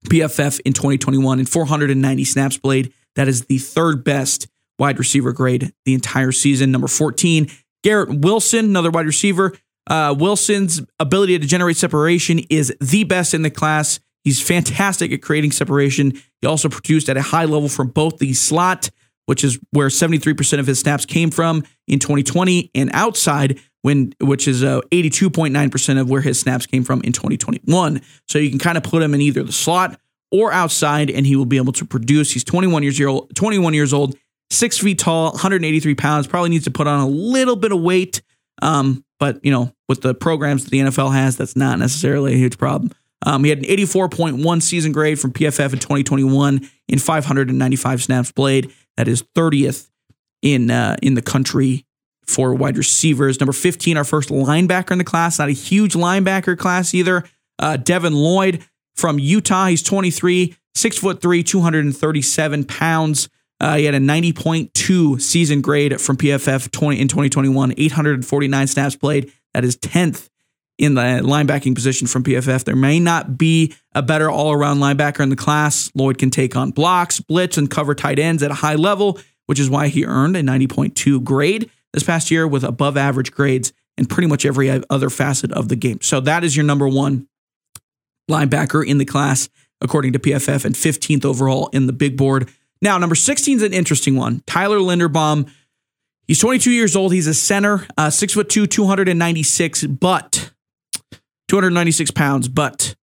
PFF 0.08 0.60
in 0.64 0.72
2021 0.72 1.38
and 1.38 1.48
490 1.48 2.24
snaps 2.24 2.58
played. 2.58 2.92
That 3.16 3.28
is 3.28 3.46
the 3.46 3.58
third 3.58 4.04
best 4.04 4.48
wide 4.78 4.98
receiver 4.98 5.32
grade 5.32 5.72
the 5.84 5.94
entire 5.94 6.32
season. 6.32 6.70
Number 6.70 6.88
14, 6.88 7.48
Garrett 7.82 8.20
Wilson, 8.20 8.66
another 8.66 8.90
wide 8.90 9.06
receiver. 9.06 9.56
Uh, 9.86 10.14
Wilson's 10.18 10.80
ability 10.98 11.38
to 11.38 11.46
generate 11.46 11.76
separation 11.76 12.40
is 12.50 12.74
the 12.80 13.04
best 13.04 13.34
in 13.34 13.42
the 13.42 13.50
class. 13.50 14.00
He's 14.24 14.40
fantastic 14.40 15.12
at 15.12 15.20
creating 15.20 15.52
separation. 15.52 16.12
He 16.40 16.46
also 16.46 16.68
produced 16.68 17.08
at 17.10 17.16
a 17.16 17.22
high 17.22 17.44
level 17.44 17.68
from 17.68 17.88
both 17.88 18.18
the 18.18 18.32
slot, 18.32 18.90
which 19.26 19.44
is 19.44 19.58
where 19.70 19.88
73% 19.88 20.58
of 20.58 20.66
his 20.66 20.80
snaps 20.80 21.04
came 21.04 21.30
from 21.30 21.64
in 21.86 21.98
2020, 21.98 22.70
and 22.74 22.90
outside, 22.94 23.60
when 23.82 24.14
which 24.18 24.48
is 24.48 24.64
uh, 24.64 24.80
82.9% 24.90 26.00
of 26.00 26.08
where 26.08 26.22
his 26.22 26.40
snaps 26.40 26.64
came 26.64 26.84
from 26.84 27.02
in 27.02 27.12
2021. 27.12 28.00
So 28.26 28.38
you 28.38 28.48
can 28.48 28.58
kind 28.58 28.78
of 28.78 28.82
put 28.82 29.02
him 29.02 29.12
in 29.12 29.20
either 29.20 29.42
the 29.42 29.52
slot 29.52 30.00
or 30.32 30.52
outside, 30.52 31.10
and 31.10 31.26
he 31.26 31.36
will 31.36 31.44
be 31.44 31.58
able 31.58 31.74
to 31.74 31.84
produce. 31.84 32.32
He's 32.32 32.44
21 32.44 32.82
years 32.82 32.98
old. 33.02 33.34
21 33.36 33.74
years 33.74 33.92
old 33.92 34.16
six 34.54 34.78
feet 34.78 34.98
tall, 34.98 35.30
183 35.32 35.94
pounds, 35.94 36.26
probably 36.26 36.50
needs 36.50 36.64
to 36.64 36.70
put 36.70 36.86
on 36.86 37.00
a 37.00 37.08
little 37.08 37.56
bit 37.56 37.72
of 37.72 37.80
weight. 37.80 38.22
Um, 38.62 39.04
but 39.18 39.44
you 39.44 39.50
know, 39.50 39.72
with 39.88 40.02
the 40.02 40.14
programs 40.14 40.64
that 40.64 40.70
the 40.70 40.80
NFL 40.80 41.12
has, 41.12 41.36
that's 41.36 41.56
not 41.56 41.78
necessarily 41.78 42.34
a 42.34 42.36
huge 42.36 42.58
problem. 42.58 42.92
Um, 43.26 43.42
he 43.44 43.50
had 43.50 43.58
an 43.58 43.64
84.1 43.64 44.62
season 44.62 44.92
grade 44.92 45.18
from 45.18 45.32
PFF 45.32 45.72
in 45.72 45.78
2021 45.78 46.68
in 46.88 46.98
595 46.98 48.02
snaps 48.02 48.32
played. 48.32 48.72
That 48.96 49.08
is 49.08 49.22
30th 49.34 49.88
in 50.42 50.70
uh, 50.70 50.96
in 51.02 51.14
the 51.14 51.22
country 51.22 51.86
for 52.26 52.54
wide 52.54 52.76
receivers. 52.76 53.40
Number 53.40 53.52
15, 53.52 53.96
our 53.96 54.04
first 54.04 54.28
linebacker 54.28 54.92
in 54.92 54.98
the 54.98 55.04
class. 55.04 55.38
Not 55.38 55.48
a 55.48 55.52
huge 55.52 55.94
linebacker 55.94 56.56
class 56.56 56.94
either. 56.94 57.24
Uh, 57.58 57.76
Devin 57.76 58.14
Lloyd 58.14 58.64
from 58.94 59.18
Utah. 59.18 59.66
He's 59.66 59.82
23, 59.82 60.56
six 60.74 60.98
foot 60.98 61.20
three, 61.20 61.42
237 61.42 62.64
pounds. 62.64 63.28
Uh, 63.64 63.76
he 63.76 63.86
had 63.86 63.94
a 63.94 63.98
90.2 63.98 65.18
season 65.22 65.62
grade 65.62 65.98
from 65.98 66.18
PFF 66.18 66.70
20 66.70 67.00
in 67.00 67.08
2021, 67.08 67.72
849 67.78 68.66
snaps 68.66 68.94
played. 68.94 69.32
That 69.54 69.64
is 69.64 69.78
10th 69.78 70.28
in 70.76 70.96
the 70.96 71.00
linebacking 71.00 71.74
position 71.74 72.06
from 72.06 72.24
PFF. 72.24 72.64
There 72.64 72.76
may 72.76 73.00
not 73.00 73.38
be 73.38 73.74
a 73.94 74.02
better 74.02 74.30
all 74.30 74.52
around 74.52 74.80
linebacker 74.80 75.20
in 75.20 75.30
the 75.30 75.36
class. 75.36 75.90
Lloyd 75.94 76.18
can 76.18 76.28
take 76.28 76.56
on 76.56 76.72
blocks, 76.72 77.20
blitz, 77.20 77.56
and 77.56 77.70
cover 77.70 77.94
tight 77.94 78.18
ends 78.18 78.42
at 78.42 78.50
a 78.50 78.54
high 78.54 78.74
level, 78.74 79.18
which 79.46 79.58
is 79.58 79.70
why 79.70 79.88
he 79.88 80.04
earned 80.04 80.36
a 80.36 80.42
90.2 80.42 81.24
grade 81.24 81.70
this 81.94 82.02
past 82.02 82.30
year 82.30 82.46
with 82.46 82.64
above 82.64 82.98
average 82.98 83.32
grades 83.32 83.72
in 83.96 84.04
pretty 84.04 84.28
much 84.28 84.44
every 84.44 84.68
other 84.90 85.08
facet 85.08 85.50
of 85.52 85.70
the 85.70 85.76
game. 85.76 86.02
So 86.02 86.20
that 86.20 86.44
is 86.44 86.54
your 86.54 86.66
number 86.66 86.86
one 86.86 87.28
linebacker 88.30 88.86
in 88.86 88.98
the 88.98 89.06
class, 89.06 89.48
according 89.80 90.12
to 90.12 90.18
PFF, 90.18 90.66
and 90.66 90.74
15th 90.74 91.24
overall 91.24 91.70
in 91.72 91.86
the 91.86 91.94
big 91.94 92.18
board. 92.18 92.50
Now, 92.84 92.98
number 92.98 93.14
16 93.14 93.56
is 93.56 93.62
an 93.62 93.72
interesting 93.72 94.14
one. 94.14 94.42
Tyler 94.46 94.76
Linderbaum. 94.76 95.50
He's 96.28 96.38
22 96.38 96.70
years 96.70 96.94
old. 96.94 97.14
He's 97.14 97.26
a 97.26 97.32
center, 97.32 97.86
uh, 97.96 98.10
six 98.10 98.34
foot 98.34 98.50
two, 98.50 98.66
296, 98.66 99.84
but 99.84 100.52
296 101.48 102.10
pounds. 102.10 102.48
But 102.48 102.94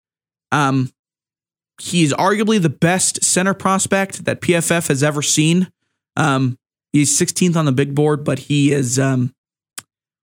um, 0.52 0.92
he's 1.82 2.14
arguably 2.14 2.62
the 2.62 2.70
best 2.70 3.24
center 3.24 3.56
prospect 3.56 4.26
that 4.26 4.40
PFF 4.40 4.88
has 4.88 5.02
ever 5.02 5.24
seen. 5.24 5.72
Um, 6.16 6.60
he's 6.94 7.20
16th 7.20 7.56
on 7.56 7.66
the 7.66 7.72
big 7.72 7.96
board, 7.96 8.24
but 8.24 8.38
he 8.38 8.72
is 8.72 9.00
um, 9.00 9.34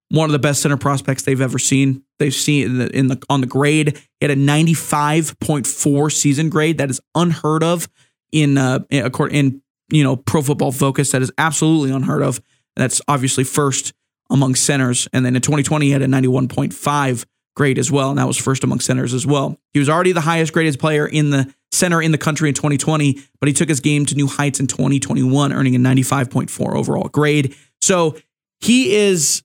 one 0.07 0.29
of 0.29 0.31
the 0.31 0.39
best 0.39 0.61
center 0.61 0.77
prospects 0.77 1.23
they've 1.23 1.41
ever 1.41 1.59
seen. 1.59 2.03
They've 2.17 2.33
seen 2.33 2.65
in 2.65 2.77
the, 2.77 2.97
in 2.97 3.07
the 3.07 3.21
on 3.29 3.41
the 3.41 3.47
grade. 3.47 3.97
He 4.19 4.27
had 4.27 4.31
a 4.31 4.35
95.4 4.35 6.11
season 6.13 6.49
grade. 6.49 6.77
That 6.77 6.89
is 6.89 7.01
unheard 7.13 7.63
of 7.63 7.89
in 8.31 8.57
uh 8.57 8.79
in 8.91 9.61
you 9.89 10.03
know 10.03 10.15
Pro 10.15 10.41
Football 10.41 10.71
Focus 10.71 11.11
that 11.11 11.21
is 11.21 11.31
absolutely 11.37 11.91
unheard 11.91 12.21
of. 12.21 12.41
That's 12.75 13.01
obviously 13.07 13.43
first 13.43 13.93
among 14.29 14.55
centers, 14.55 15.07
and 15.11 15.25
then 15.25 15.35
in 15.35 15.41
2020 15.41 15.87
he 15.87 15.91
had 15.91 16.01
a 16.01 16.07
91.5 16.07 17.25
grade 17.55 17.77
as 17.77 17.91
well, 17.91 18.09
and 18.09 18.19
that 18.19 18.27
was 18.27 18.37
first 18.37 18.63
among 18.63 18.79
centers 18.79 19.13
as 19.13 19.25
well. 19.25 19.57
He 19.73 19.79
was 19.79 19.89
already 19.89 20.11
the 20.11 20.21
highest 20.21 20.53
graded 20.53 20.79
player 20.79 21.05
in 21.05 21.29
the 21.29 21.53
center 21.71 22.01
in 22.01 22.11
the 22.11 22.17
country 22.17 22.49
in 22.49 22.55
2020, 22.55 23.19
but 23.39 23.47
he 23.47 23.53
took 23.53 23.69
his 23.69 23.79
game 23.79 24.05
to 24.05 24.15
new 24.15 24.27
heights 24.27 24.59
in 24.59 24.67
2021, 24.67 25.51
earning 25.51 25.75
a 25.75 25.79
95.4 25.79 26.75
overall 26.75 27.09
grade. 27.09 27.55
So 27.81 28.15
he 28.59 28.95
is 28.95 29.43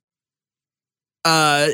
uh, 1.24 1.68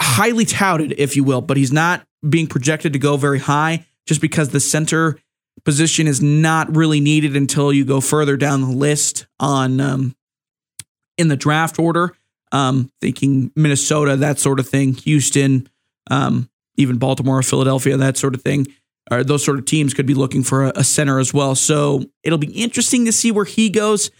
highly 0.00 0.44
touted, 0.44 0.94
if 0.98 1.16
you 1.16 1.24
will, 1.24 1.40
but 1.40 1.56
he's 1.56 1.72
not 1.72 2.06
being 2.28 2.46
projected 2.46 2.92
to 2.94 2.98
go 2.98 3.16
very 3.16 3.38
high 3.38 3.86
just 4.06 4.20
because 4.20 4.50
the 4.50 4.60
center 4.60 5.18
position 5.64 6.06
is 6.06 6.22
not 6.22 6.74
really 6.74 7.00
needed 7.00 7.36
until 7.36 7.72
you 7.72 7.84
go 7.84 8.00
further 8.00 8.36
down 8.36 8.60
the 8.60 8.68
list 8.68 9.26
on 9.40 9.80
um, 9.80 10.16
in 11.16 11.28
the 11.28 11.36
draft 11.36 11.78
order. 11.78 12.14
Um, 12.52 12.92
thinking 13.00 13.50
Minnesota, 13.56 14.16
that 14.16 14.38
sort 14.38 14.60
of 14.60 14.68
thing, 14.68 14.94
Houston, 14.94 15.68
um, 16.08 16.48
even 16.76 16.98
Baltimore, 16.98 17.42
Philadelphia, 17.42 17.96
that 17.96 18.16
sort 18.16 18.34
of 18.34 18.42
thing, 18.42 18.66
or 19.10 19.24
those 19.24 19.44
sort 19.44 19.58
of 19.58 19.64
teams 19.64 19.92
could 19.92 20.06
be 20.06 20.14
looking 20.14 20.44
for 20.44 20.66
a, 20.66 20.72
a, 20.76 20.84
center 20.84 21.18
as 21.18 21.34
well. 21.34 21.56
So 21.56 22.04
it'll 22.22 22.38
be 22.38 22.52
interesting 22.52 23.06
to 23.06 23.12
see 23.12 23.32
where 23.32 23.44
he 23.44 23.70
goes. 23.70 24.10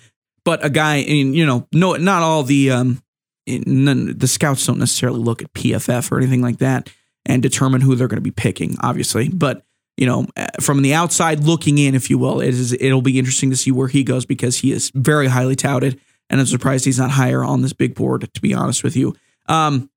But 0.45 0.64
a 0.64 0.70
guy, 0.70 0.97
you 0.97 1.47
know, 1.47 1.68
no, 1.72 1.95
not 1.95 2.22
all 2.22 2.43
the 2.43 2.70
um, 2.72 3.03
none, 3.47 4.18
the 4.18 4.28
scouts 4.28 4.66
don't 4.66 4.78
necessarily 4.78 5.20
look 5.20 5.41
at 5.41 5.53
PFF 5.55 6.11
or 6.11 6.18
anything 6.18 6.43
like 6.43 6.59
that 6.59 6.91
and 7.24 7.43
determine 7.43 7.80
who 7.80 7.95
they're 7.95 8.09
going 8.09 8.18
to 8.18 8.22
be 8.22 8.30
picking, 8.30 8.76
obviously. 8.80 9.28
But 9.28 9.64
you 9.97 10.07
know, 10.07 10.26
uh, 10.36 10.47
from 10.61 10.82
the 10.82 10.95
outside 10.95 11.45
looking 11.45 11.78
in, 11.78 11.95
if 11.95 12.11
you 12.11 12.18
will, 12.18 12.40
it 12.40 12.49
is 12.49 12.72
it'll 12.72 13.03
be 13.03 13.18
interesting 13.18 13.51
to 13.51 13.57
see 13.57 13.70
where 13.70 13.88
he 13.88 14.03
goes 14.03 14.26
because 14.26 14.59
he 14.59 14.72
is 14.72 14.90
very 14.95 15.28
highly 15.28 15.57
touted, 15.57 16.01
and 16.28 16.40
I'm 16.40 16.47
surprised 16.47 16.84
he's 16.84 16.99
not 16.99 17.11
higher 17.11 17.45
on 17.45 17.62
this 17.62 17.72
big 17.72 17.95
board. 17.95 18.28
To 18.32 18.40
be 18.40 18.55
honest 18.55 18.82
with 18.82 18.97
you, 18.97 19.14
um, 19.47 19.90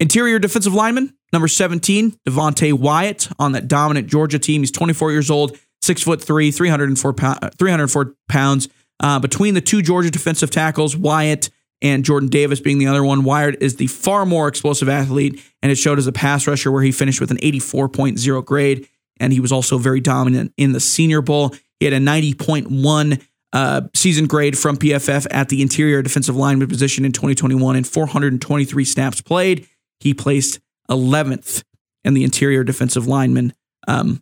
interior 0.00 0.38
defensive 0.38 0.74
lineman 0.74 1.14
number 1.32 1.48
17, 1.48 2.18
Devonte 2.28 2.72
Wyatt 2.72 3.28
on 3.38 3.52
that 3.52 3.68
dominant 3.68 4.08
Georgia 4.08 4.38
team. 4.38 4.62
He's 4.62 4.70
24 4.70 5.12
years 5.12 5.30
old, 5.30 5.56
six 5.80 6.02
foot 6.02 6.22
three, 6.22 6.50
304 6.50 7.12
pound, 7.12 7.38
304 7.58 8.14
pounds. 8.28 8.68
Uh, 9.00 9.18
between 9.18 9.54
the 9.54 9.60
two 9.60 9.82
Georgia 9.82 10.10
defensive 10.10 10.50
tackles, 10.50 10.96
Wyatt 10.96 11.50
and 11.80 12.04
Jordan 12.04 12.28
Davis 12.28 12.60
being 12.60 12.78
the 12.78 12.86
other 12.86 13.02
one. 13.02 13.24
Wyatt 13.24 13.60
is 13.60 13.76
the 13.76 13.88
far 13.88 14.24
more 14.24 14.46
explosive 14.46 14.88
athlete, 14.88 15.42
and 15.60 15.72
it 15.72 15.74
showed 15.76 15.98
as 15.98 16.06
a 16.06 16.12
pass 16.12 16.46
rusher 16.46 16.70
where 16.70 16.82
he 16.82 16.92
finished 16.92 17.20
with 17.20 17.32
an 17.32 17.38
84.0 17.38 18.44
grade 18.44 18.88
and 19.22 19.32
he 19.32 19.40
was 19.40 19.52
also 19.52 19.78
very 19.78 20.00
dominant 20.00 20.52
in 20.56 20.72
the 20.72 20.80
Senior 20.80 21.22
Bowl. 21.22 21.54
He 21.78 21.86
had 21.86 21.94
a 21.94 21.98
90.1 21.98 23.24
uh, 23.52 23.82
season 23.94 24.26
grade 24.26 24.58
from 24.58 24.76
PFF 24.76 25.26
at 25.30 25.48
the 25.48 25.62
interior 25.62 26.02
defensive 26.02 26.34
lineman 26.34 26.68
position 26.68 27.04
in 27.04 27.12
2021 27.12 27.76
and 27.76 27.86
423 27.86 28.84
snaps 28.84 29.20
played. 29.20 29.68
He 30.00 30.12
placed 30.12 30.58
11th 30.90 31.62
in 32.04 32.14
the 32.14 32.24
interior 32.24 32.64
defensive 32.64 33.06
lineman 33.06 33.52
um, 33.86 34.20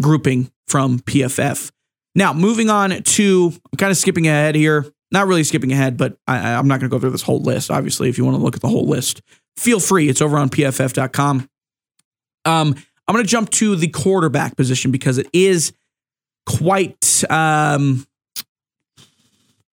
grouping 0.00 0.50
from 0.66 0.98
PFF. 0.98 1.70
Now, 2.16 2.32
moving 2.32 2.70
on 2.70 3.02
to, 3.02 3.52
I'm 3.72 3.76
kind 3.76 3.92
of 3.92 3.96
skipping 3.96 4.26
ahead 4.26 4.56
here. 4.56 4.84
Not 5.12 5.28
really 5.28 5.44
skipping 5.44 5.72
ahead, 5.72 5.96
but 5.96 6.16
I, 6.26 6.54
I'm 6.54 6.66
not 6.66 6.80
going 6.80 6.90
to 6.90 6.94
go 6.94 6.98
through 6.98 7.10
this 7.10 7.22
whole 7.22 7.40
list. 7.40 7.70
Obviously, 7.70 8.08
if 8.08 8.18
you 8.18 8.24
want 8.24 8.36
to 8.36 8.42
look 8.42 8.56
at 8.56 8.62
the 8.62 8.68
whole 8.68 8.86
list, 8.86 9.22
feel 9.56 9.78
free. 9.78 10.08
It's 10.08 10.20
over 10.20 10.38
on 10.38 10.50
pff.com. 10.50 11.48
Um, 12.44 12.76
I'm 13.10 13.14
going 13.14 13.24
to 13.24 13.28
jump 13.28 13.50
to 13.50 13.74
the 13.74 13.88
quarterback 13.88 14.54
position 14.54 14.92
because 14.92 15.18
it 15.18 15.26
is 15.32 15.72
quite 16.46 17.24
um, 17.28 18.06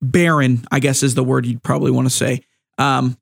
barren, 0.02 0.66
I 0.72 0.80
guess 0.80 1.04
is 1.04 1.14
the 1.14 1.24
word 1.24 1.46
you'd 1.46 1.62
probably 1.62 1.92
want 1.92 2.08
to 2.08 2.10
say. 2.10 2.42
Um, 2.80 3.16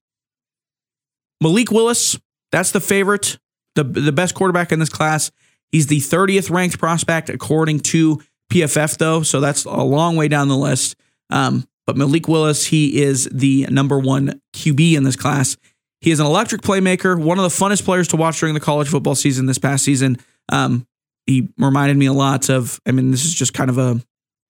Malik 1.41 1.69
Willis, 1.69 2.17
that's 2.53 2.71
the 2.71 2.79
favorite, 2.79 3.37
the 3.75 3.83
the 3.83 4.13
best 4.13 4.35
quarterback 4.35 4.71
in 4.71 4.79
this 4.79 4.87
class. 4.87 5.31
He's 5.73 5.87
the 5.87 5.99
30th 5.99 6.49
ranked 6.49 6.79
prospect 6.79 7.29
according 7.29 7.81
to 7.81 8.21
PFF, 8.49 8.97
though, 8.97 9.21
so 9.21 9.41
that's 9.41 9.65
a 9.65 9.83
long 9.83 10.15
way 10.15 10.29
down 10.29 10.47
the 10.47 10.55
list. 10.55 10.95
Um, 11.29 11.67
but 11.85 11.97
Malik 11.97 12.29
Willis, 12.29 12.67
he 12.67 13.01
is 13.01 13.27
the 13.33 13.67
number 13.69 13.99
one 13.99 14.39
QB 14.53 14.95
in 14.95 15.03
this 15.03 15.17
class. 15.17 15.57
He 16.05 16.11
is 16.11 16.19
an 16.19 16.27
electric 16.27 16.61
playmaker, 16.61 17.19
one 17.19 17.39
of 17.39 17.43
the 17.43 17.49
funnest 17.49 17.83
players 17.83 18.09
to 18.09 18.15
watch 18.15 18.39
during 18.39 18.53
the 18.53 18.59
college 18.59 18.89
football 18.89 19.15
season 19.15 19.47
this 19.47 19.57
past 19.57 19.83
season. 19.83 20.17
Um, 20.49 20.85
he 21.25 21.49
reminded 21.57 21.97
me 21.97 22.05
a 22.05 22.13
lot 22.13 22.47
of, 22.47 22.79
I 22.85 22.91
mean, 22.91 23.09
this 23.09 23.25
is 23.25 23.33
just 23.33 23.55
kind 23.55 23.71
of 23.71 23.79
a, 23.79 23.99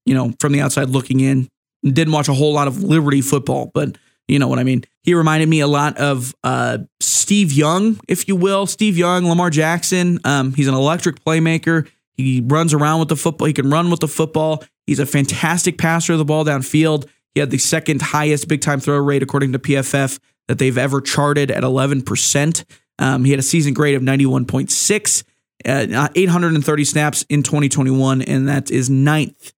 you 0.05 0.13
know, 0.13 0.33
from 0.41 0.51
the 0.51 0.59
outside 0.59 0.89
looking 0.89 1.21
in. 1.21 1.47
Didn't 1.81 2.11
watch 2.11 2.27
a 2.27 2.33
whole 2.33 2.51
lot 2.51 2.67
of 2.67 2.83
Liberty 2.83 3.21
football, 3.21 3.71
but 3.73 3.97
you 4.27 4.37
know 4.37 4.49
what 4.49 4.59
I 4.59 4.65
mean. 4.65 4.83
He 5.03 5.13
reminded 5.13 5.47
me 5.47 5.61
a 5.61 5.67
lot 5.67 5.97
of 5.97 6.35
uh, 6.43 6.79
Steve 6.99 7.53
Young, 7.53 8.01
if 8.09 8.27
you 8.27 8.35
will. 8.35 8.65
Steve 8.65 8.97
Young, 8.97 9.25
Lamar 9.25 9.49
Jackson. 9.49 10.19
Um, 10.25 10.53
he's 10.53 10.67
an 10.67 10.75
electric 10.75 11.23
playmaker. 11.23 11.87
He 12.15 12.43
runs 12.45 12.73
around 12.73 12.99
with 12.99 13.07
the 13.07 13.15
football. 13.15 13.47
He 13.47 13.53
can 13.53 13.69
run 13.69 13.89
with 13.89 14.01
the 14.01 14.09
football. 14.09 14.61
He's 14.87 14.99
a 14.99 15.05
fantastic 15.05 15.77
passer 15.77 16.11
of 16.11 16.19
the 16.19 16.25
ball 16.25 16.43
downfield. 16.43 17.07
He 17.35 17.41
had 17.41 17.51
the 17.51 17.57
second 17.57 18.01
highest 18.01 18.47
big 18.47 18.61
time 18.61 18.79
throw 18.79 18.97
rate 18.97 19.21
according 19.21 19.51
to 19.51 19.59
PFF 19.59 20.19
that 20.47 20.57
they've 20.57 20.77
ever 20.77 21.01
charted 21.01 21.51
at 21.51 21.63
11%. 21.63 22.65
Um, 22.97 23.25
he 23.25 23.31
had 23.31 23.39
a 23.39 23.43
season 23.43 23.73
grade 23.73 23.95
of 23.95 24.01
91.6, 24.01 25.23
uh, 25.65 26.09
830 26.15 26.85
snaps 26.85 27.25
in 27.29 27.43
2021, 27.43 28.21
and 28.21 28.47
that 28.47 28.71
is 28.71 28.89
ninth 28.89 29.53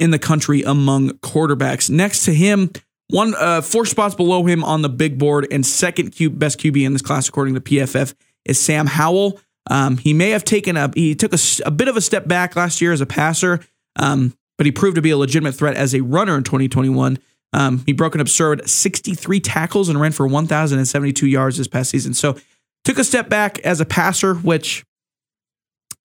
in 0.00 0.10
the 0.10 0.18
country 0.18 0.62
among 0.62 1.10
quarterbacks. 1.18 1.88
Next 1.88 2.24
to 2.24 2.34
him, 2.34 2.70
one 3.08 3.34
uh, 3.36 3.60
four 3.60 3.86
spots 3.86 4.14
below 4.14 4.44
him 4.44 4.64
on 4.64 4.82
the 4.82 4.88
big 4.88 5.18
board, 5.18 5.46
and 5.50 5.64
second 5.64 6.10
Q, 6.10 6.30
best 6.30 6.58
QB 6.58 6.84
in 6.84 6.92
this 6.92 7.02
class 7.02 7.28
according 7.28 7.54
to 7.54 7.60
PFF 7.60 8.14
is 8.44 8.60
Sam 8.60 8.86
Howell. 8.86 9.40
Um, 9.70 9.98
he 9.98 10.12
may 10.12 10.30
have 10.30 10.44
taken 10.44 10.76
a 10.76 10.90
he 10.94 11.14
took 11.14 11.32
a, 11.32 11.38
a, 11.64 11.70
bit 11.70 11.88
of 11.88 11.96
a 11.96 12.00
step 12.00 12.26
back 12.26 12.56
last 12.56 12.80
year 12.80 12.92
as 12.92 13.00
a 13.00 13.06
passer, 13.06 13.60
um, 13.96 14.34
but 14.56 14.66
he 14.66 14.72
proved 14.72 14.96
to 14.96 15.02
be 15.02 15.10
a 15.10 15.16
legitimate 15.16 15.54
threat 15.54 15.76
as 15.76 15.94
a 15.94 16.00
runner 16.00 16.36
in 16.36 16.44
2021. 16.44 17.18
Um, 17.52 17.82
he 17.86 17.92
broke 17.92 18.14
an 18.14 18.20
absurd 18.20 18.68
63 18.68 19.40
tackles 19.40 19.88
and 19.88 20.00
ran 20.00 20.12
for 20.12 20.26
1,072 20.26 21.26
yards 21.26 21.56
this 21.56 21.68
past 21.68 21.90
season. 21.90 22.14
So 22.14 22.36
took 22.84 22.98
a 22.98 23.04
step 23.04 23.28
back 23.28 23.58
as 23.60 23.80
a 23.80 23.84
passer, 23.84 24.34
which 24.34 24.84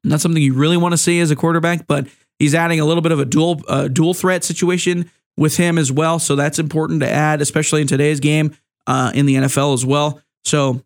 not 0.03 0.21
something 0.21 0.41
you 0.41 0.53
really 0.53 0.77
want 0.77 0.93
to 0.93 0.97
see 0.97 1.19
as 1.19 1.31
a 1.31 1.35
quarterback, 1.35 1.87
but 1.87 2.07
he's 2.37 2.55
adding 2.55 2.79
a 2.79 2.85
little 2.85 3.01
bit 3.01 3.11
of 3.11 3.19
a 3.19 3.25
dual 3.25 3.61
uh, 3.67 3.87
dual 3.87 4.13
threat 4.13 4.43
situation 4.43 5.09
with 5.37 5.57
him 5.57 5.77
as 5.77 5.91
well. 5.91 6.19
So 6.19 6.35
that's 6.35 6.59
important 6.59 7.01
to 7.01 7.09
add, 7.09 7.41
especially 7.41 7.81
in 7.81 7.87
today's 7.87 8.19
game 8.19 8.55
uh, 8.87 9.11
in 9.13 9.25
the 9.25 9.35
NFL 9.35 9.73
as 9.73 9.85
well. 9.85 10.21
So 10.43 10.83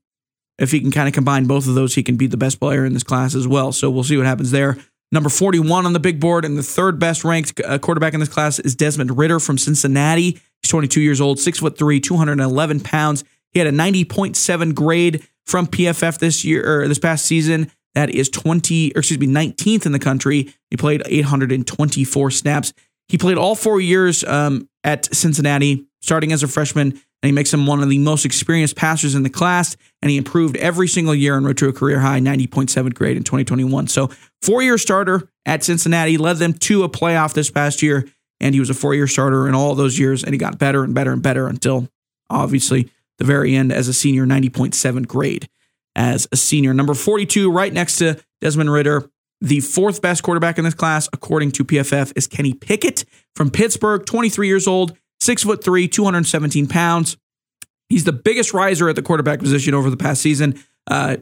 if 0.57 0.71
he 0.71 0.79
can 0.79 0.91
kind 0.91 1.07
of 1.07 1.13
combine 1.13 1.45
both 1.45 1.67
of 1.67 1.75
those, 1.75 1.95
he 1.95 2.03
can 2.03 2.15
be 2.15 2.27
the 2.27 2.37
best 2.37 2.59
player 2.59 2.85
in 2.85 2.93
this 2.93 3.03
class 3.03 3.35
as 3.35 3.47
well. 3.47 3.71
So 3.71 3.89
we'll 3.89 4.03
see 4.03 4.17
what 4.17 4.25
happens 4.25 4.51
there. 4.51 4.77
Number 5.13 5.29
41 5.29 5.85
on 5.85 5.93
the 5.93 5.99
big 5.99 6.19
board 6.19 6.43
and 6.43 6.57
the 6.57 6.63
third 6.63 6.97
best 6.97 7.23
ranked 7.23 7.61
uh, 7.63 7.77
quarterback 7.77 8.15
in 8.15 8.19
this 8.19 8.29
class 8.29 8.57
is 8.57 8.75
Desmond 8.75 9.15
Ridder 9.15 9.39
from 9.39 9.59
Cincinnati. 9.59 10.39
He's 10.59 10.69
22 10.69 11.01
years 11.01 11.21
old, 11.21 11.39
six 11.39 11.59
foot 11.59 11.77
three, 11.77 11.99
211 11.99 12.79
pounds. 12.79 13.23
He 13.51 13.59
had 13.59 13.67
a 13.67 13.71
90.7 13.71 14.73
grade 14.73 15.23
from 15.45 15.67
PFF 15.67 16.17
this 16.17 16.43
year 16.43 16.81
or 16.81 16.87
this 16.87 16.97
past 16.97 17.25
season. 17.25 17.71
That 17.93 18.09
is 18.09 18.27
20, 18.27 18.93
or 18.95 18.99
excuse 18.99 19.19
me, 19.19 19.27
19th 19.27 19.85
in 19.85 19.91
the 19.91 19.99
country. 19.99 20.51
He 20.71 20.77
played 20.77 21.03
824 21.05 22.31
snaps. 22.31 22.73
He 23.07 23.19
played 23.19 23.37
all 23.37 23.53
four 23.53 23.79
years 23.79 24.23
um, 24.23 24.67
at 24.83 25.13
Cincinnati, 25.13 25.85
starting 26.01 26.31
as 26.31 26.41
a 26.41 26.47
freshman, 26.47 26.99
and 27.23 27.29
he 27.29 27.31
makes 27.31 27.53
him 27.53 27.65
one 27.65 27.81
of 27.81 27.87
the 27.87 27.99
most 27.99 28.25
experienced 28.25 28.75
passers 28.75 29.15
in 29.15 29.23
the 29.23 29.29
class. 29.29 29.77
And 30.01 30.11
he 30.11 30.17
improved 30.17 30.57
every 30.57 30.89
single 30.89 31.15
year 31.15 31.37
and 31.37 31.45
wrote 31.45 31.55
to 31.57 31.69
a 31.69 31.73
career 31.73 32.01
high 32.01 32.19
90.7 32.19 32.93
grade 32.93 33.15
in 33.15 33.23
2021. 33.23 33.87
So, 33.87 34.09
four 34.41 34.61
year 34.61 34.77
starter 34.77 35.29
at 35.45 35.63
Cincinnati, 35.63 36.17
led 36.17 36.37
them 36.37 36.53
to 36.53 36.83
a 36.83 36.89
playoff 36.89 37.33
this 37.33 37.49
past 37.49 37.81
year. 37.81 38.09
And 38.41 38.53
he 38.53 38.59
was 38.59 38.69
a 38.69 38.73
four 38.73 38.93
year 38.93 39.07
starter 39.07 39.47
in 39.47 39.55
all 39.55 39.73
those 39.73 39.97
years. 39.97 40.21
And 40.21 40.33
he 40.33 40.37
got 40.37 40.59
better 40.59 40.83
and 40.83 40.93
better 40.93 41.13
and 41.13 41.23
better 41.23 41.47
until 41.47 41.87
obviously 42.29 42.89
the 43.19 43.23
very 43.23 43.55
end 43.55 43.71
as 43.71 43.87
a 43.87 43.93
senior, 43.93 44.25
90.7 44.25 45.07
grade 45.07 45.47
as 45.95 46.27
a 46.33 46.35
senior. 46.35 46.73
Number 46.73 46.93
42, 46.93 47.49
right 47.49 47.71
next 47.71 47.97
to 47.97 48.21
Desmond 48.41 48.71
Ridder. 48.71 49.09
the 49.39 49.61
fourth 49.61 50.01
best 50.01 50.23
quarterback 50.23 50.57
in 50.57 50.65
this 50.65 50.73
class, 50.73 51.07
according 51.13 51.51
to 51.51 51.63
PFF, 51.63 52.11
is 52.17 52.27
Kenny 52.27 52.53
Pickett 52.53 53.05
from 53.35 53.49
Pittsburgh, 53.49 54.05
23 54.05 54.47
years 54.47 54.67
old, 54.67 54.97
six 55.23 55.43
foot 55.43 55.63
three, 55.63 55.87
217 55.87 56.67
pounds. 56.67 57.17
He's 57.89 58.03
the 58.03 58.13
biggest 58.13 58.53
riser 58.53 58.89
at 58.89 58.95
the 58.95 59.01
quarterback 59.01 59.39
position 59.39 59.73
over 59.73 59.89
the 59.89 59.97
past 59.97 60.21
season. 60.21 60.61
Uh, 60.87 61.17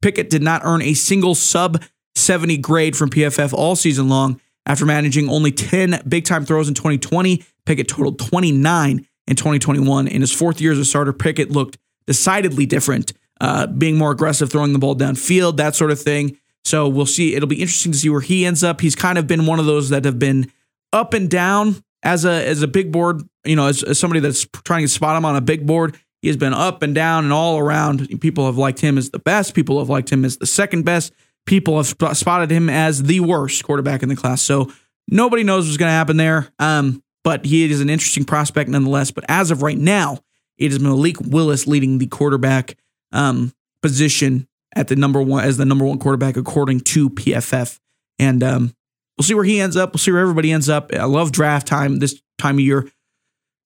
Pickett 0.00 0.30
did 0.30 0.42
not 0.42 0.62
earn 0.64 0.82
a 0.82 0.94
single 0.94 1.34
sub 1.34 1.82
70 2.14 2.58
grade 2.58 2.96
from 2.96 3.10
PFF 3.10 3.52
all 3.52 3.76
season 3.76 4.08
long. 4.08 4.40
After 4.64 4.86
managing 4.86 5.28
only 5.28 5.50
10 5.50 6.02
big 6.06 6.24
time 6.24 6.44
throws 6.44 6.68
in 6.68 6.74
2020, 6.74 7.42
Pickett 7.66 7.88
totaled 7.88 8.18
29 8.18 9.06
in 9.26 9.36
2021. 9.36 10.08
In 10.08 10.20
his 10.20 10.32
fourth 10.32 10.60
year 10.60 10.72
as 10.72 10.78
a 10.78 10.84
starter, 10.84 11.12
Pickett 11.12 11.50
looked 11.50 11.78
decidedly 12.06 12.66
different, 12.66 13.12
uh, 13.40 13.66
being 13.66 13.96
more 13.96 14.12
aggressive, 14.12 14.50
throwing 14.50 14.72
the 14.72 14.78
ball 14.78 14.94
downfield, 14.94 15.56
that 15.56 15.74
sort 15.74 15.90
of 15.90 16.00
thing. 16.00 16.38
So 16.64 16.86
we'll 16.88 17.06
see. 17.06 17.34
It'll 17.34 17.48
be 17.48 17.60
interesting 17.60 17.90
to 17.92 17.98
see 17.98 18.08
where 18.08 18.20
he 18.20 18.46
ends 18.46 18.62
up. 18.62 18.80
He's 18.80 18.94
kind 18.94 19.18
of 19.18 19.26
been 19.26 19.46
one 19.46 19.58
of 19.58 19.66
those 19.66 19.88
that 19.88 20.04
have 20.04 20.18
been 20.18 20.50
up 20.92 21.12
and 21.12 21.28
down 21.28 21.82
as 22.02 22.24
a 22.24 22.46
as 22.46 22.62
a 22.62 22.68
big 22.68 22.92
board. 22.92 23.22
You 23.44 23.56
know, 23.56 23.66
as, 23.66 23.82
as 23.82 23.98
somebody 23.98 24.20
that's 24.20 24.46
trying 24.64 24.82
to 24.82 24.88
spot 24.88 25.16
him 25.16 25.24
on 25.24 25.36
a 25.36 25.40
big 25.40 25.66
board. 25.66 25.96
He 26.20 26.28
has 26.28 26.36
been 26.36 26.54
up 26.54 26.82
and 26.82 26.94
down 26.94 27.24
and 27.24 27.32
all 27.32 27.58
around. 27.58 28.20
People 28.20 28.46
have 28.46 28.56
liked 28.56 28.78
him 28.78 28.96
as 28.96 29.10
the 29.10 29.18
best. 29.18 29.54
People 29.54 29.80
have 29.80 29.88
liked 29.88 30.08
him 30.08 30.24
as 30.24 30.36
the 30.36 30.46
second 30.46 30.84
best. 30.84 31.12
People 31.46 31.76
have 31.78 31.88
sp- 31.90 32.14
spotted 32.14 32.48
him 32.48 32.70
as 32.70 33.02
the 33.02 33.18
worst 33.18 33.64
quarterback 33.64 34.04
in 34.04 34.08
the 34.08 34.14
class. 34.14 34.40
So 34.40 34.72
nobody 35.08 35.42
knows 35.42 35.66
what's 35.66 35.78
going 35.78 35.88
to 35.88 35.94
happen 35.94 36.16
there. 36.16 36.48
Um, 36.60 37.02
but 37.24 37.44
he 37.44 37.68
is 37.68 37.80
an 37.80 37.90
interesting 37.90 38.24
prospect 38.24 38.70
nonetheless. 38.70 39.10
But 39.10 39.24
as 39.28 39.50
of 39.50 39.62
right 39.62 39.76
now, 39.76 40.20
it 40.58 40.70
is 40.72 40.78
Malik 40.78 41.16
Willis 41.20 41.66
leading 41.66 41.98
the 41.98 42.06
quarterback 42.06 42.76
um, 43.10 43.52
position 43.82 44.46
at 44.76 44.88
the 44.88 44.96
number 44.96 45.20
one 45.20 45.44
as 45.44 45.56
the 45.56 45.64
number 45.64 45.84
one 45.84 45.98
quarterback 45.98 46.36
according 46.36 46.80
to 46.80 47.10
PFF. 47.10 47.80
And 48.20 48.42
um, 48.44 48.74
we'll 49.22 49.28
see 49.28 49.34
where 49.34 49.44
he 49.44 49.60
ends 49.60 49.76
up. 49.76 49.92
We'll 49.92 50.00
see 50.00 50.10
where 50.10 50.20
everybody 50.20 50.50
ends 50.50 50.68
up. 50.68 50.92
I 50.92 51.04
love 51.04 51.30
draft 51.30 51.68
time 51.68 52.00
this 52.00 52.20
time 52.38 52.56
of 52.56 52.60
year. 52.60 52.90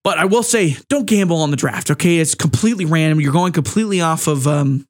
But 0.04 0.18
I 0.18 0.26
will 0.26 0.42
say, 0.42 0.76
don't 0.90 1.06
gamble 1.06 1.38
on 1.38 1.50
the 1.50 1.56
draft. 1.56 1.90
Okay, 1.90 2.18
it's 2.18 2.34
completely 2.34 2.84
random. 2.84 3.22
You're 3.22 3.32
going 3.32 3.54
completely 3.54 4.02
off 4.02 4.26
of 4.26 4.46
um, 4.46 4.86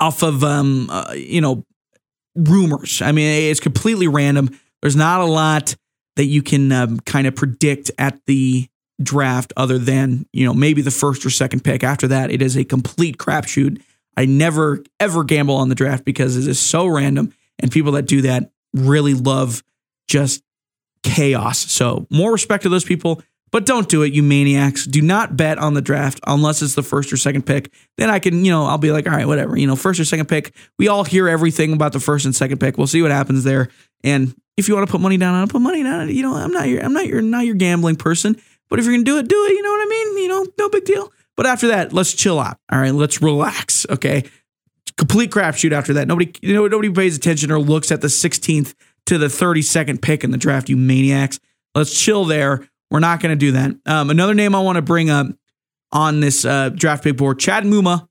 off 0.00 0.22
of 0.22 0.42
um, 0.42 0.88
uh, 0.88 1.12
you 1.14 1.42
know, 1.42 1.62
rumors. 2.34 3.02
I 3.02 3.12
mean, 3.12 3.50
it's 3.50 3.60
completely 3.60 4.08
random. 4.08 4.58
There's 4.80 4.96
not 4.96 5.20
a 5.20 5.26
lot 5.26 5.76
that 6.16 6.24
you 6.24 6.42
can 6.42 6.72
um, 6.72 6.98
kind 7.00 7.26
of 7.26 7.36
predict 7.36 7.90
at 7.98 8.18
the 8.24 8.66
draft, 9.00 9.52
other 9.58 9.78
than 9.78 10.24
you 10.32 10.46
know 10.46 10.54
maybe 10.54 10.80
the 10.80 10.90
first 10.90 11.26
or 11.26 11.30
second 11.30 11.64
pick. 11.64 11.84
After 11.84 12.08
that, 12.08 12.30
it 12.30 12.40
is 12.40 12.56
a 12.56 12.64
complete 12.64 13.18
crapshoot. 13.18 13.82
I 14.16 14.24
never 14.24 14.82
ever 14.98 15.22
gamble 15.22 15.56
on 15.56 15.68
the 15.68 15.74
draft 15.74 16.06
because 16.06 16.34
it 16.34 16.48
is 16.48 16.58
so 16.58 16.86
random, 16.86 17.34
and 17.58 17.70
people 17.70 17.92
that 17.92 18.06
do 18.06 18.22
that 18.22 18.50
really 18.74 19.14
love 19.14 19.62
just 20.08 20.42
chaos. 21.02 21.58
So 21.58 22.06
more 22.10 22.32
respect 22.32 22.64
to 22.64 22.68
those 22.68 22.84
people, 22.84 23.22
but 23.50 23.64
don't 23.64 23.88
do 23.88 24.02
it, 24.02 24.12
you 24.12 24.22
maniacs. 24.22 24.84
Do 24.84 25.00
not 25.00 25.36
bet 25.36 25.58
on 25.58 25.74
the 25.74 25.80
draft 25.80 26.20
unless 26.26 26.60
it's 26.60 26.74
the 26.74 26.82
first 26.82 27.12
or 27.12 27.16
second 27.16 27.46
pick. 27.46 27.72
Then 27.96 28.10
I 28.10 28.18
can, 28.18 28.44
you 28.44 28.50
know, 28.50 28.66
I'll 28.66 28.78
be 28.78 28.92
like, 28.92 29.06
all 29.06 29.14
right, 29.14 29.26
whatever. 29.26 29.56
You 29.56 29.66
know, 29.66 29.76
first 29.76 29.98
or 30.00 30.04
second 30.04 30.26
pick. 30.26 30.54
We 30.78 30.88
all 30.88 31.04
hear 31.04 31.28
everything 31.28 31.72
about 31.72 31.92
the 31.92 32.00
first 32.00 32.24
and 32.24 32.36
second 32.36 32.58
pick. 32.58 32.76
We'll 32.76 32.86
see 32.86 33.00
what 33.00 33.10
happens 33.10 33.44
there. 33.44 33.68
And 34.04 34.34
if 34.56 34.68
you 34.68 34.74
want 34.74 34.86
to 34.86 34.92
put 34.92 35.00
money 35.00 35.16
down 35.16 35.34
on 35.34 35.44
it, 35.44 35.50
put 35.50 35.62
money 35.62 35.82
down. 35.82 36.10
You 36.10 36.22
know, 36.22 36.34
I'm 36.34 36.52
not 36.52 36.68
your, 36.68 36.84
I'm 36.84 36.92
not 36.92 37.06
your, 37.06 37.22
not 37.22 37.46
your 37.46 37.54
gambling 37.54 37.96
person. 37.96 38.36
But 38.68 38.78
if 38.78 38.84
you're 38.84 38.94
gonna 38.94 39.04
do 39.04 39.18
it, 39.18 39.28
do 39.28 39.44
it. 39.46 39.52
You 39.52 39.62
know 39.62 39.70
what 39.70 39.80
I 39.80 39.88
mean? 39.88 40.18
You 40.18 40.28
know, 40.28 40.46
no 40.58 40.68
big 40.68 40.84
deal. 40.84 41.10
But 41.36 41.46
after 41.46 41.68
that, 41.68 41.92
let's 41.92 42.12
chill 42.12 42.38
out. 42.38 42.58
All 42.70 42.78
right, 42.78 42.92
let's 42.92 43.22
relax. 43.22 43.86
Okay, 43.88 44.24
complete 44.98 45.30
crapshoot 45.30 45.72
after 45.72 45.94
that. 45.94 46.06
Nobody, 46.06 46.32
you 46.42 46.52
know, 46.52 46.66
nobody 46.66 46.90
pays 46.90 47.16
attention 47.16 47.50
or 47.50 47.58
looks 47.58 47.90
at 47.90 48.02
the 48.02 48.08
16th 48.08 48.74
to 49.06 49.16
the 49.16 49.28
32nd 49.28 50.02
pick 50.02 50.24
in 50.24 50.32
the 50.32 50.36
draft. 50.36 50.68
You 50.68 50.76
maniacs. 50.76 51.40
Let's 51.74 51.98
chill 51.98 52.26
there. 52.26 52.68
We're 52.90 53.00
not 53.00 53.20
going 53.20 53.30
to 53.30 53.36
do 53.36 53.52
that. 53.52 53.76
Um, 53.86 54.10
another 54.10 54.34
name 54.34 54.54
I 54.54 54.60
want 54.60 54.76
to 54.76 54.82
bring 54.82 55.08
up 55.08 55.26
on 55.92 56.20
this 56.20 56.44
uh, 56.44 56.70
draft 56.70 57.04
big 57.04 57.16
board: 57.16 57.38
Chad 57.38 57.64
Muma, 57.64 58.08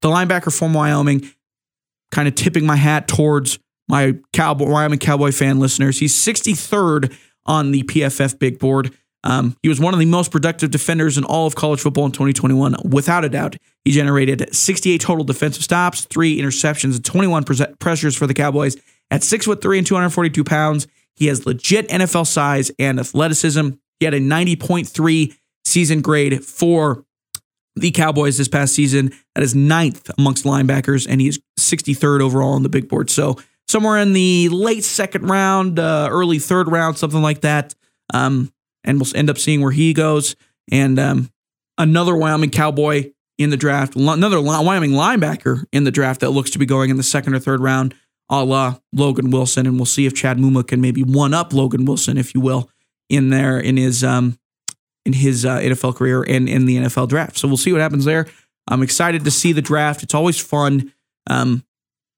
the 0.00 0.08
linebacker 0.08 0.56
from 0.56 0.72
Wyoming. 0.72 1.28
Kind 2.10 2.26
of 2.26 2.34
tipping 2.34 2.64
my 2.64 2.76
hat 2.76 3.06
towards 3.06 3.58
my 3.86 4.14
Cowboy 4.32 4.70
Wyoming 4.70 4.98
Cowboy 4.98 5.30
fan 5.30 5.58
listeners. 5.58 5.98
He's 5.98 6.14
63rd 6.14 7.14
on 7.44 7.70
the 7.70 7.82
PFF 7.82 8.38
big 8.38 8.58
board. 8.58 8.94
Um, 9.24 9.56
he 9.62 9.68
was 9.68 9.80
one 9.80 9.94
of 9.94 10.00
the 10.00 10.06
most 10.06 10.30
productive 10.30 10.70
defenders 10.70 11.18
in 11.18 11.24
all 11.24 11.46
of 11.46 11.54
college 11.54 11.80
football 11.80 12.06
in 12.06 12.12
2021, 12.12 12.76
without 12.84 13.24
a 13.24 13.28
doubt. 13.28 13.56
He 13.84 13.90
generated 13.90 14.54
68 14.54 15.00
total 15.00 15.24
defensive 15.24 15.64
stops, 15.64 16.04
three 16.04 16.40
interceptions, 16.40 16.96
and 16.96 17.04
21 17.04 17.44
pressures 17.80 18.16
for 18.16 18.26
the 18.26 18.34
Cowboys. 18.34 18.76
At 19.10 19.22
six 19.22 19.46
foot 19.46 19.60
three 19.60 19.78
and 19.78 19.86
242 19.86 20.44
pounds, 20.44 20.86
he 21.16 21.26
has 21.26 21.46
legit 21.46 21.88
NFL 21.88 22.26
size 22.26 22.70
and 22.78 23.00
athleticism. 23.00 23.70
He 23.98 24.04
had 24.04 24.14
a 24.14 24.20
90.3 24.20 25.34
season 25.64 26.00
grade 26.00 26.44
for 26.44 27.04
the 27.74 27.90
Cowboys 27.90 28.38
this 28.38 28.48
past 28.48 28.74
season. 28.74 29.12
That 29.34 29.42
is 29.42 29.54
ninth 29.54 30.10
amongst 30.16 30.44
linebackers, 30.44 31.06
and 31.08 31.20
he 31.20 31.28
is 31.28 31.40
63rd 31.58 32.20
overall 32.20 32.52
on 32.52 32.62
the 32.62 32.68
big 32.68 32.88
board. 32.88 33.10
So 33.10 33.36
somewhere 33.66 33.98
in 33.98 34.12
the 34.12 34.48
late 34.50 34.84
second 34.84 35.28
round, 35.28 35.78
uh, 35.78 36.08
early 36.10 36.38
third 36.38 36.70
round, 36.70 36.98
something 36.98 37.22
like 37.22 37.40
that. 37.42 37.74
Um, 38.12 38.52
and 38.84 39.00
we'll 39.00 39.16
end 39.16 39.30
up 39.30 39.38
seeing 39.38 39.60
where 39.60 39.72
he 39.72 39.92
goes. 39.92 40.36
And 40.70 40.98
um, 40.98 41.30
another 41.76 42.16
Wyoming 42.16 42.50
Cowboy 42.50 43.12
in 43.38 43.50
the 43.50 43.56
draft, 43.56 43.96
another 43.96 44.40
Wyoming 44.40 44.92
linebacker 44.92 45.64
in 45.72 45.84
the 45.84 45.90
draft 45.90 46.20
that 46.20 46.30
looks 46.30 46.50
to 46.50 46.58
be 46.58 46.66
going 46.66 46.90
in 46.90 46.96
the 46.96 47.02
second 47.02 47.34
or 47.34 47.38
third 47.38 47.60
round, 47.60 47.94
a 48.28 48.44
la 48.44 48.76
Logan 48.92 49.30
Wilson. 49.30 49.66
And 49.66 49.76
we'll 49.76 49.86
see 49.86 50.06
if 50.06 50.14
Chad 50.14 50.38
Muma 50.38 50.66
can 50.66 50.80
maybe 50.80 51.02
one 51.02 51.34
up 51.34 51.52
Logan 51.52 51.84
Wilson, 51.84 52.18
if 52.18 52.34
you 52.34 52.40
will, 52.40 52.70
in 53.08 53.30
there 53.30 53.58
in 53.58 53.76
his 53.76 54.02
um, 54.02 54.38
in 55.06 55.12
his 55.14 55.46
uh, 55.46 55.58
NFL 55.58 55.96
career 55.96 56.22
and 56.22 56.48
in 56.48 56.66
the 56.66 56.76
NFL 56.76 57.08
draft. 57.08 57.38
So 57.38 57.48
we'll 57.48 57.56
see 57.56 57.72
what 57.72 57.80
happens 57.80 58.04
there. 58.04 58.26
I'm 58.68 58.82
excited 58.82 59.24
to 59.24 59.30
see 59.30 59.52
the 59.52 59.62
draft. 59.62 60.02
It's 60.02 60.14
always 60.14 60.38
fun. 60.38 60.92
Um, 61.28 61.64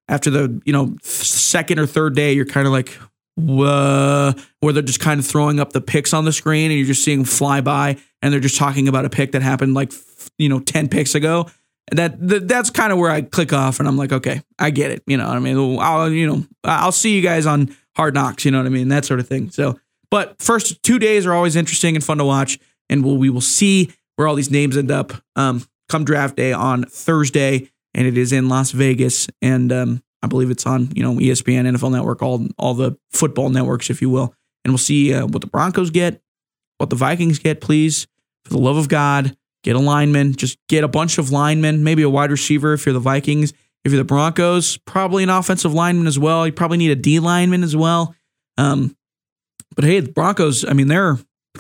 after 0.09 0.31
the 0.31 0.61
you 0.65 0.73
know 0.73 0.97
second 1.03 1.79
or 1.79 1.87
third 1.87 2.17
day, 2.17 2.33
you're 2.33 2.45
kind 2.45 2.67
of 2.67 2.73
like, 2.73 2.99
where 3.47 4.73
they're 4.73 4.83
just 4.83 5.01
kind 5.01 5.21
of 5.21 5.27
throwing 5.27 5.61
up 5.61 5.73
the 5.73 5.81
picks 5.81 6.13
on 6.13 6.25
the 6.25 6.33
screen 6.33 6.71
and 6.71 6.79
you're 6.79 6.87
just 6.87 7.05
seeing 7.05 7.25
fly 7.25 7.61
by 7.61 7.97
and 8.23 8.33
they're 8.33 8.41
just 8.41 8.57
talking 8.57 8.89
about 8.89 9.05
a 9.05 9.11
pick 9.11 9.33
that 9.33 9.43
happened 9.43 9.75
like 9.75 9.93
you 10.39 10.49
know 10.49 10.61
10 10.61 10.89
picks 10.89 11.15
ago. 11.15 11.47
That, 11.93 12.21
that 12.29 12.47
that's 12.47 12.71
kind 12.71 12.93
of 12.93 12.99
where 12.99 13.11
I 13.11 13.23
click 13.23 13.53
off 13.53 13.81
and 13.81 13.89
I'm 13.89 13.97
like 13.97 14.13
okay 14.13 14.43
I 14.59 14.71
get 14.71 14.91
it. 14.91 15.03
You 15.07 15.17
know 15.17 15.27
I 15.27 15.39
mean? 15.39 15.79
I'll 15.81 16.11
you 16.11 16.27
know 16.27 16.47
I'll 16.65 16.93
see 16.93 17.17
you 17.17 17.23
guys 17.23 17.47
on 17.47 17.75
hard 17.97 18.15
knocks 18.15 18.45
you 18.45 18.51
know 18.51 18.59
what 18.59 18.67
I 18.67 18.71
mean? 18.71 18.89
That 18.89 19.05
sort 19.05 19.21
of 19.21 19.29
thing. 19.29 19.51
So 19.51 19.79
but 20.11 20.41
first 20.41 20.83
two 20.83 20.99
days 20.99 21.27
are 21.27 21.33
always 21.33 21.57
interesting 21.57 21.95
and 21.95 22.05
fun 22.05 22.19
to 22.19 22.25
watch 22.25 22.59
and 22.89 23.05
we'll, 23.05 23.17
we 23.17 23.31
will 23.31 23.41
see 23.41 23.93
where 24.17 24.29
all 24.29 24.35
these 24.35 24.51
names 24.51 24.77
end 24.77 24.91
up. 24.91 25.13
Um, 25.37 25.65
come 25.89 26.05
draft 26.05 26.37
day 26.37 26.53
on 26.53 26.85
Thursday 26.85 27.71
and 27.95 28.07
it 28.07 28.17
is 28.17 28.33
in 28.33 28.49
Las 28.49 28.71
Vegas 28.71 29.29
and 29.43 29.73
um, 29.73 30.03
I 30.23 30.27
believe 30.27 30.51
it's 30.51 30.67
on 30.67 30.91
you 30.95 31.03
know 31.03 31.15
ESPN, 31.15 31.67
NFL 31.69 31.93
Network, 31.93 32.23
all 32.23 32.47
all 32.59 32.75
the 32.75 32.97
football 33.11 33.51
networks, 33.51 33.91
if 33.91 34.03
you 34.03 34.11
will. 34.11 34.35
And 34.65 34.73
we'll 34.73 34.79
see 34.79 35.15
uh, 35.15 35.27
what 35.27 35.41
the 35.41 35.47
Broncos 35.47 35.91
get, 35.91 36.21
what 36.79 36.91
the 36.91 36.97
Vikings 36.97 37.39
get. 37.39 37.61
Please, 37.61 38.07
for 38.45 38.51
the 38.51 38.59
love 38.59 38.77
of 38.77 38.89
God, 38.89 39.37
get 39.63 39.77
a 39.77 39.79
lineman. 39.79 40.35
Just 40.35 40.59
get 40.69 40.85
a 40.85 40.89
bunch 40.89 41.17
of 41.19 41.31
linemen, 41.31 41.83
maybe 41.83 42.03
a 42.03 42.11
wide 42.11 42.31
receiver 42.31 42.75
if 42.75 42.85
you're 42.85 42.93
the 42.93 43.01
Vikings. 43.01 43.53
If 43.83 43.93
you're 43.93 44.03
the 44.03 44.05
Broncos, 44.05 44.77
probably 44.77 45.23
an 45.23 45.31
offensive 45.31 45.73
lineman 45.73 46.07
as 46.07 46.19
well. 46.19 46.47
You 46.47 46.53
probably 46.53 46.77
need 46.77 46.91
a 46.91 46.97
D 46.97 47.19
lineman 47.19 47.63
as 47.63 47.75
well. 47.75 48.15
Um, 48.59 48.95
but 49.75 49.87
hey, 49.87 50.01
the 50.01 50.13
Broncos, 50.13 50.67
I 50.67 50.75
mean, 50.75 50.89
they're 50.89 51.19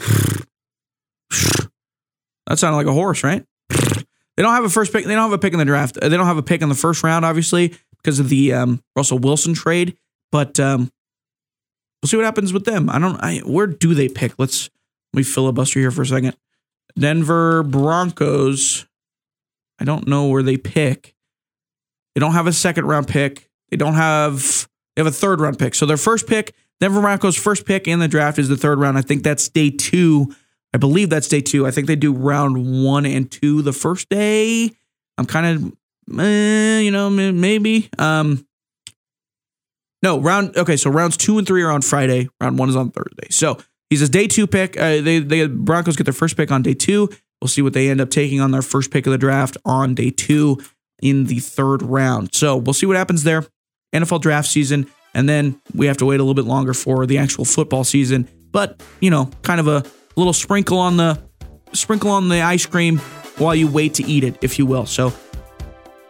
that 2.46 2.58
sounded 2.58 2.76
like 2.76 2.86
a 2.86 2.92
horse, 2.92 3.24
right? 3.24 3.44
They 4.36 4.44
don't 4.44 4.54
have 4.54 4.64
a 4.64 4.70
first 4.70 4.90
pick. 4.90 5.04
They 5.04 5.14
don't 5.14 5.24
have 5.24 5.32
a 5.32 5.38
pick 5.38 5.52
in 5.52 5.58
the 5.58 5.66
draft. 5.66 5.98
They 6.00 6.08
don't 6.08 6.24
have 6.24 6.38
a 6.38 6.42
pick 6.42 6.62
in 6.62 6.70
the 6.70 6.74
first 6.74 7.02
round, 7.02 7.26
obviously 7.26 7.74
because 8.02 8.18
of 8.18 8.28
the 8.28 8.52
um, 8.52 8.82
Russell 8.96 9.18
Wilson 9.18 9.54
trade. 9.54 9.96
But 10.32 10.60
um, 10.60 10.90
we'll 12.02 12.08
see 12.08 12.16
what 12.16 12.24
happens 12.24 12.52
with 12.52 12.64
them. 12.64 12.88
I 12.88 12.98
don't. 12.98 13.20
I, 13.20 13.38
where 13.38 13.66
do 13.66 13.94
they 13.94 14.08
pick? 14.08 14.34
Let's 14.38 14.70
let 15.12 15.18
me 15.18 15.22
filibuster 15.24 15.80
here 15.80 15.90
for 15.90 16.02
a 16.02 16.06
second. 16.06 16.36
Denver 16.98 17.62
Broncos. 17.62 18.86
I 19.78 19.84
don't 19.84 20.06
know 20.06 20.26
where 20.28 20.42
they 20.42 20.56
pick. 20.56 21.14
They 22.14 22.20
don't 22.20 22.32
have 22.32 22.46
a 22.46 22.52
second 22.52 22.86
round 22.86 23.08
pick. 23.08 23.48
They 23.70 23.76
don't 23.76 23.94
have. 23.94 24.68
They 24.94 25.00
have 25.00 25.06
a 25.06 25.16
third 25.16 25.40
round 25.40 25.58
pick. 25.58 25.74
So 25.74 25.86
their 25.86 25.96
first 25.96 26.26
pick, 26.26 26.54
Denver 26.80 27.00
Broncos' 27.00 27.36
first 27.36 27.64
pick 27.64 27.86
in 27.88 27.98
the 27.98 28.08
draft 28.08 28.38
is 28.38 28.48
the 28.48 28.56
third 28.56 28.78
round. 28.78 28.98
I 28.98 29.02
think 29.02 29.22
that's 29.22 29.48
day 29.48 29.70
two. 29.70 30.34
I 30.74 30.78
believe 30.78 31.10
that's 31.10 31.28
day 31.28 31.40
two. 31.40 31.66
I 31.66 31.70
think 31.70 31.86
they 31.86 31.96
do 31.96 32.12
round 32.12 32.84
one 32.84 33.06
and 33.06 33.30
two 33.30 33.62
the 33.62 33.72
first 33.72 34.08
day. 34.08 34.70
I'm 35.18 35.26
kind 35.26 35.46
of 35.46 35.72
eh, 36.18 36.80
you 36.80 36.90
know, 36.90 37.10
maybe. 37.10 37.88
Um, 37.98 38.46
no, 40.02 40.18
round. 40.18 40.56
Okay, 40.56 40.76
so 40.76 40.90
rounds 40.90 41.16
two 41.16 41.38
and 41.38 41.46
three 41.46 41.62
are 41.62 41.70
on 41.70 41.82
Friday. 41.82 42.28
Round 42.40 42.58
one 42.58 42.68
is 42.68 42.76
on 42.76 42.90
Thursday. 42.90 43.28
So 43.30 43.58
he's 43.90 44.02
a 44.02 44.08
day 44.08 44.26
two 44.26 44.46
pick. 44.46 44.78
Uh, 44.78 45.00
they 45.00 45.18
they 45.18 45.46
Broncos 45.46 45.96
get 45.96 46.04
their 46.04 46.14
first 46.14 46.36
pick 46.36 46.50
on 46.50 46.62
day 46.62 46.74
two. 46.74 47.08
We'll 47.40 47.48
see 47.48 47.62
what 47.62 47.72
they 47.72 47.90
end 47.90 48.00
up 48.00 48.10
taking 48.10 48.40
on 48.40 48.50
their 48.50 48.62
first 48.62 48.90
pick 48.90 49.06
of 49.06 49.12
the 49.12 49.18
draft 49.18 49.56
on 49.64 49.94
day 49.94 50.10
two 50.10 50.58
in 51.02 51.24
the 51.24 51.38
third 51.38 51.82
round. 51.82 52.34
So 52.34 52.56
we'll 52.56 52.74
see 52.74 52.86
what 52.86 52.96
happens 52.96 53.24
there. 53.24 53.44
NFL 53.94 54.20
draft 54.20 54.48
season, 54.48 54.86
and 55.14 55.28
then 55.28 55.60
we 55.74 55.86
have 55.86 55.96
to 55.98 56.06
wait 56.06 56.20
a 56.20 56.22
little 56.22 56.34
bit 56.34 56.44
longer 56.44 56.74
for 56.74 57.06
the 57.06 57.18
actual 57.18 57.44
football 57.44 57.84
season. 57.84 58.28
But 58.50 58.82
you 59.00 59.10
know, 59.10 59.30
kind 59.42 59.60
of 59.60 59.68
a 59.68 59.84
little 60.16 60.32
sprinkle 60.32 60.78
on 60.78 60.96
the 60.96 61.20
sprinkle 61.72 62.10
on 62.10 62.28
the 62.28 62.40
ice 62.40 62.66
cream 62.66 62.98
while 63.38 63.54
you 63.54 63.68
wait 63.68 63.94
to 63.94 64.04
eat 64.04 64.24
it, 64.24 64.36
if 64.40 64.58
you 64.58 64.66
will. 64.66 64.86
So 64.86 65.12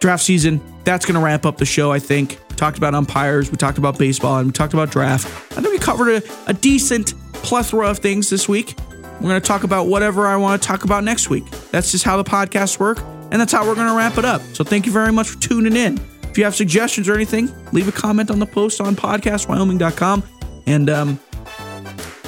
draft 0.00 0.24
season, 0.24 0.60
that's 0.84 1.06
going 1.06 1.14
to 1.14 1.20
wrap 1.20 1.46
up 1.46 1.58
the 1.58 1.66
show, 1.66 1.92
I 1.92 1.98
think. 1.98 2.38
We 2.48 2.56
talked 2.56 2.78
about 2.78 2.94
umpires, 2.94 3.50
we 3.50 3.56
talked 3.56 3.78
about 3.78 3.98
baseball, 3.98 4.38
and 4.38 4.46
we 4.48 4.52
talked 4.52 4.74
about 4.74 4.90
draft. 4.90 5.26
I 5.56 5.60
think 5.60 5.68
we 5.68 5.78
covered 5.78 6.22
a, 6.22 6.50
a 6.50 6.54
decent 6.54 7.14
plethora 7.34 7.88
of 7.88 7.98
things 7.98 8.28
this 8.28 8.48
week. 8.48 8.74
We're 9.20 9.28
going 9.28 9.40
to 9.40 9.46
talk 9.46 9.64
about 9.64 9.86
whatever 9.86 10.26
I 10.26 10.36
want 10.36 10.60
to 10.60 10.66
talk 10.66 10.84
about 10.84 11.04
next 11.04 11.28
week. 11.28 11.48
That's 11.70 11.90
just 11.90 12.04
how 12.04 12.16
the 12.16 12.24
podcasts 12.24 12.78
work, 12.78 12.98
and 13.30 13.40
that's 13.40 13.52
how 13.52 13.66
we're 13.66 13.74
going 13.74 13.88
to 13.88 13.94
wrap 13.96 14.16
it 14.18 14.24
up. 14.24 14.40
So 14.54 14.64
thank 14.64 14.86
you 14.86 14.92
very 14.92 15.12
much 15.12 15.28
for 15.28 15.38
tuning 15.38 15.76
in. 15.76 16.00
If 16.22 16.38
you 16.38 16.44
have 16.44 16.54
suggestions 16.54 17.08
or 17.08 17.14
anything, 17.14 17.50
leave 17.72 17.88
a 17.88 17.92
comment 17.92 18.30
on 18.30 18.38
the 18.38 18.46
post 18.46 18.80
on 18.80 18.96
podcastwyoming.com. 18.96 20.22
And 20.66 20.88
um, 20.88 21.20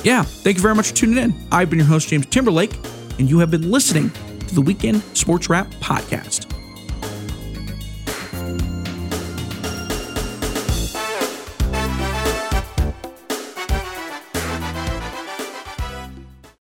yeah, 0.03 0.23
thank 0.23 0.57
you 0.57 0.63
very 0.63 0.75
much 0.75 0.89
for 0.89 0.97
tuning 0.97 1.19
in. 1.19 1.35
I've 1.51 1.71
been 1.71 1.79
your 1.79 1.89
host, 1.89 2.09
James 2.09 2.27
Timberlake, 2.27 2.75
and 3.19 3.31
you 3.31 3.39
have 3.39 3.51
been 3.51 3.71
listening 3.71 4.11
to 4.11 4.55
the 4.55 4.61
Weekend 4.61 5.03
Sports 5.15 5.49
Wrap 5.49 5.69
Podcast. 5.75 6.53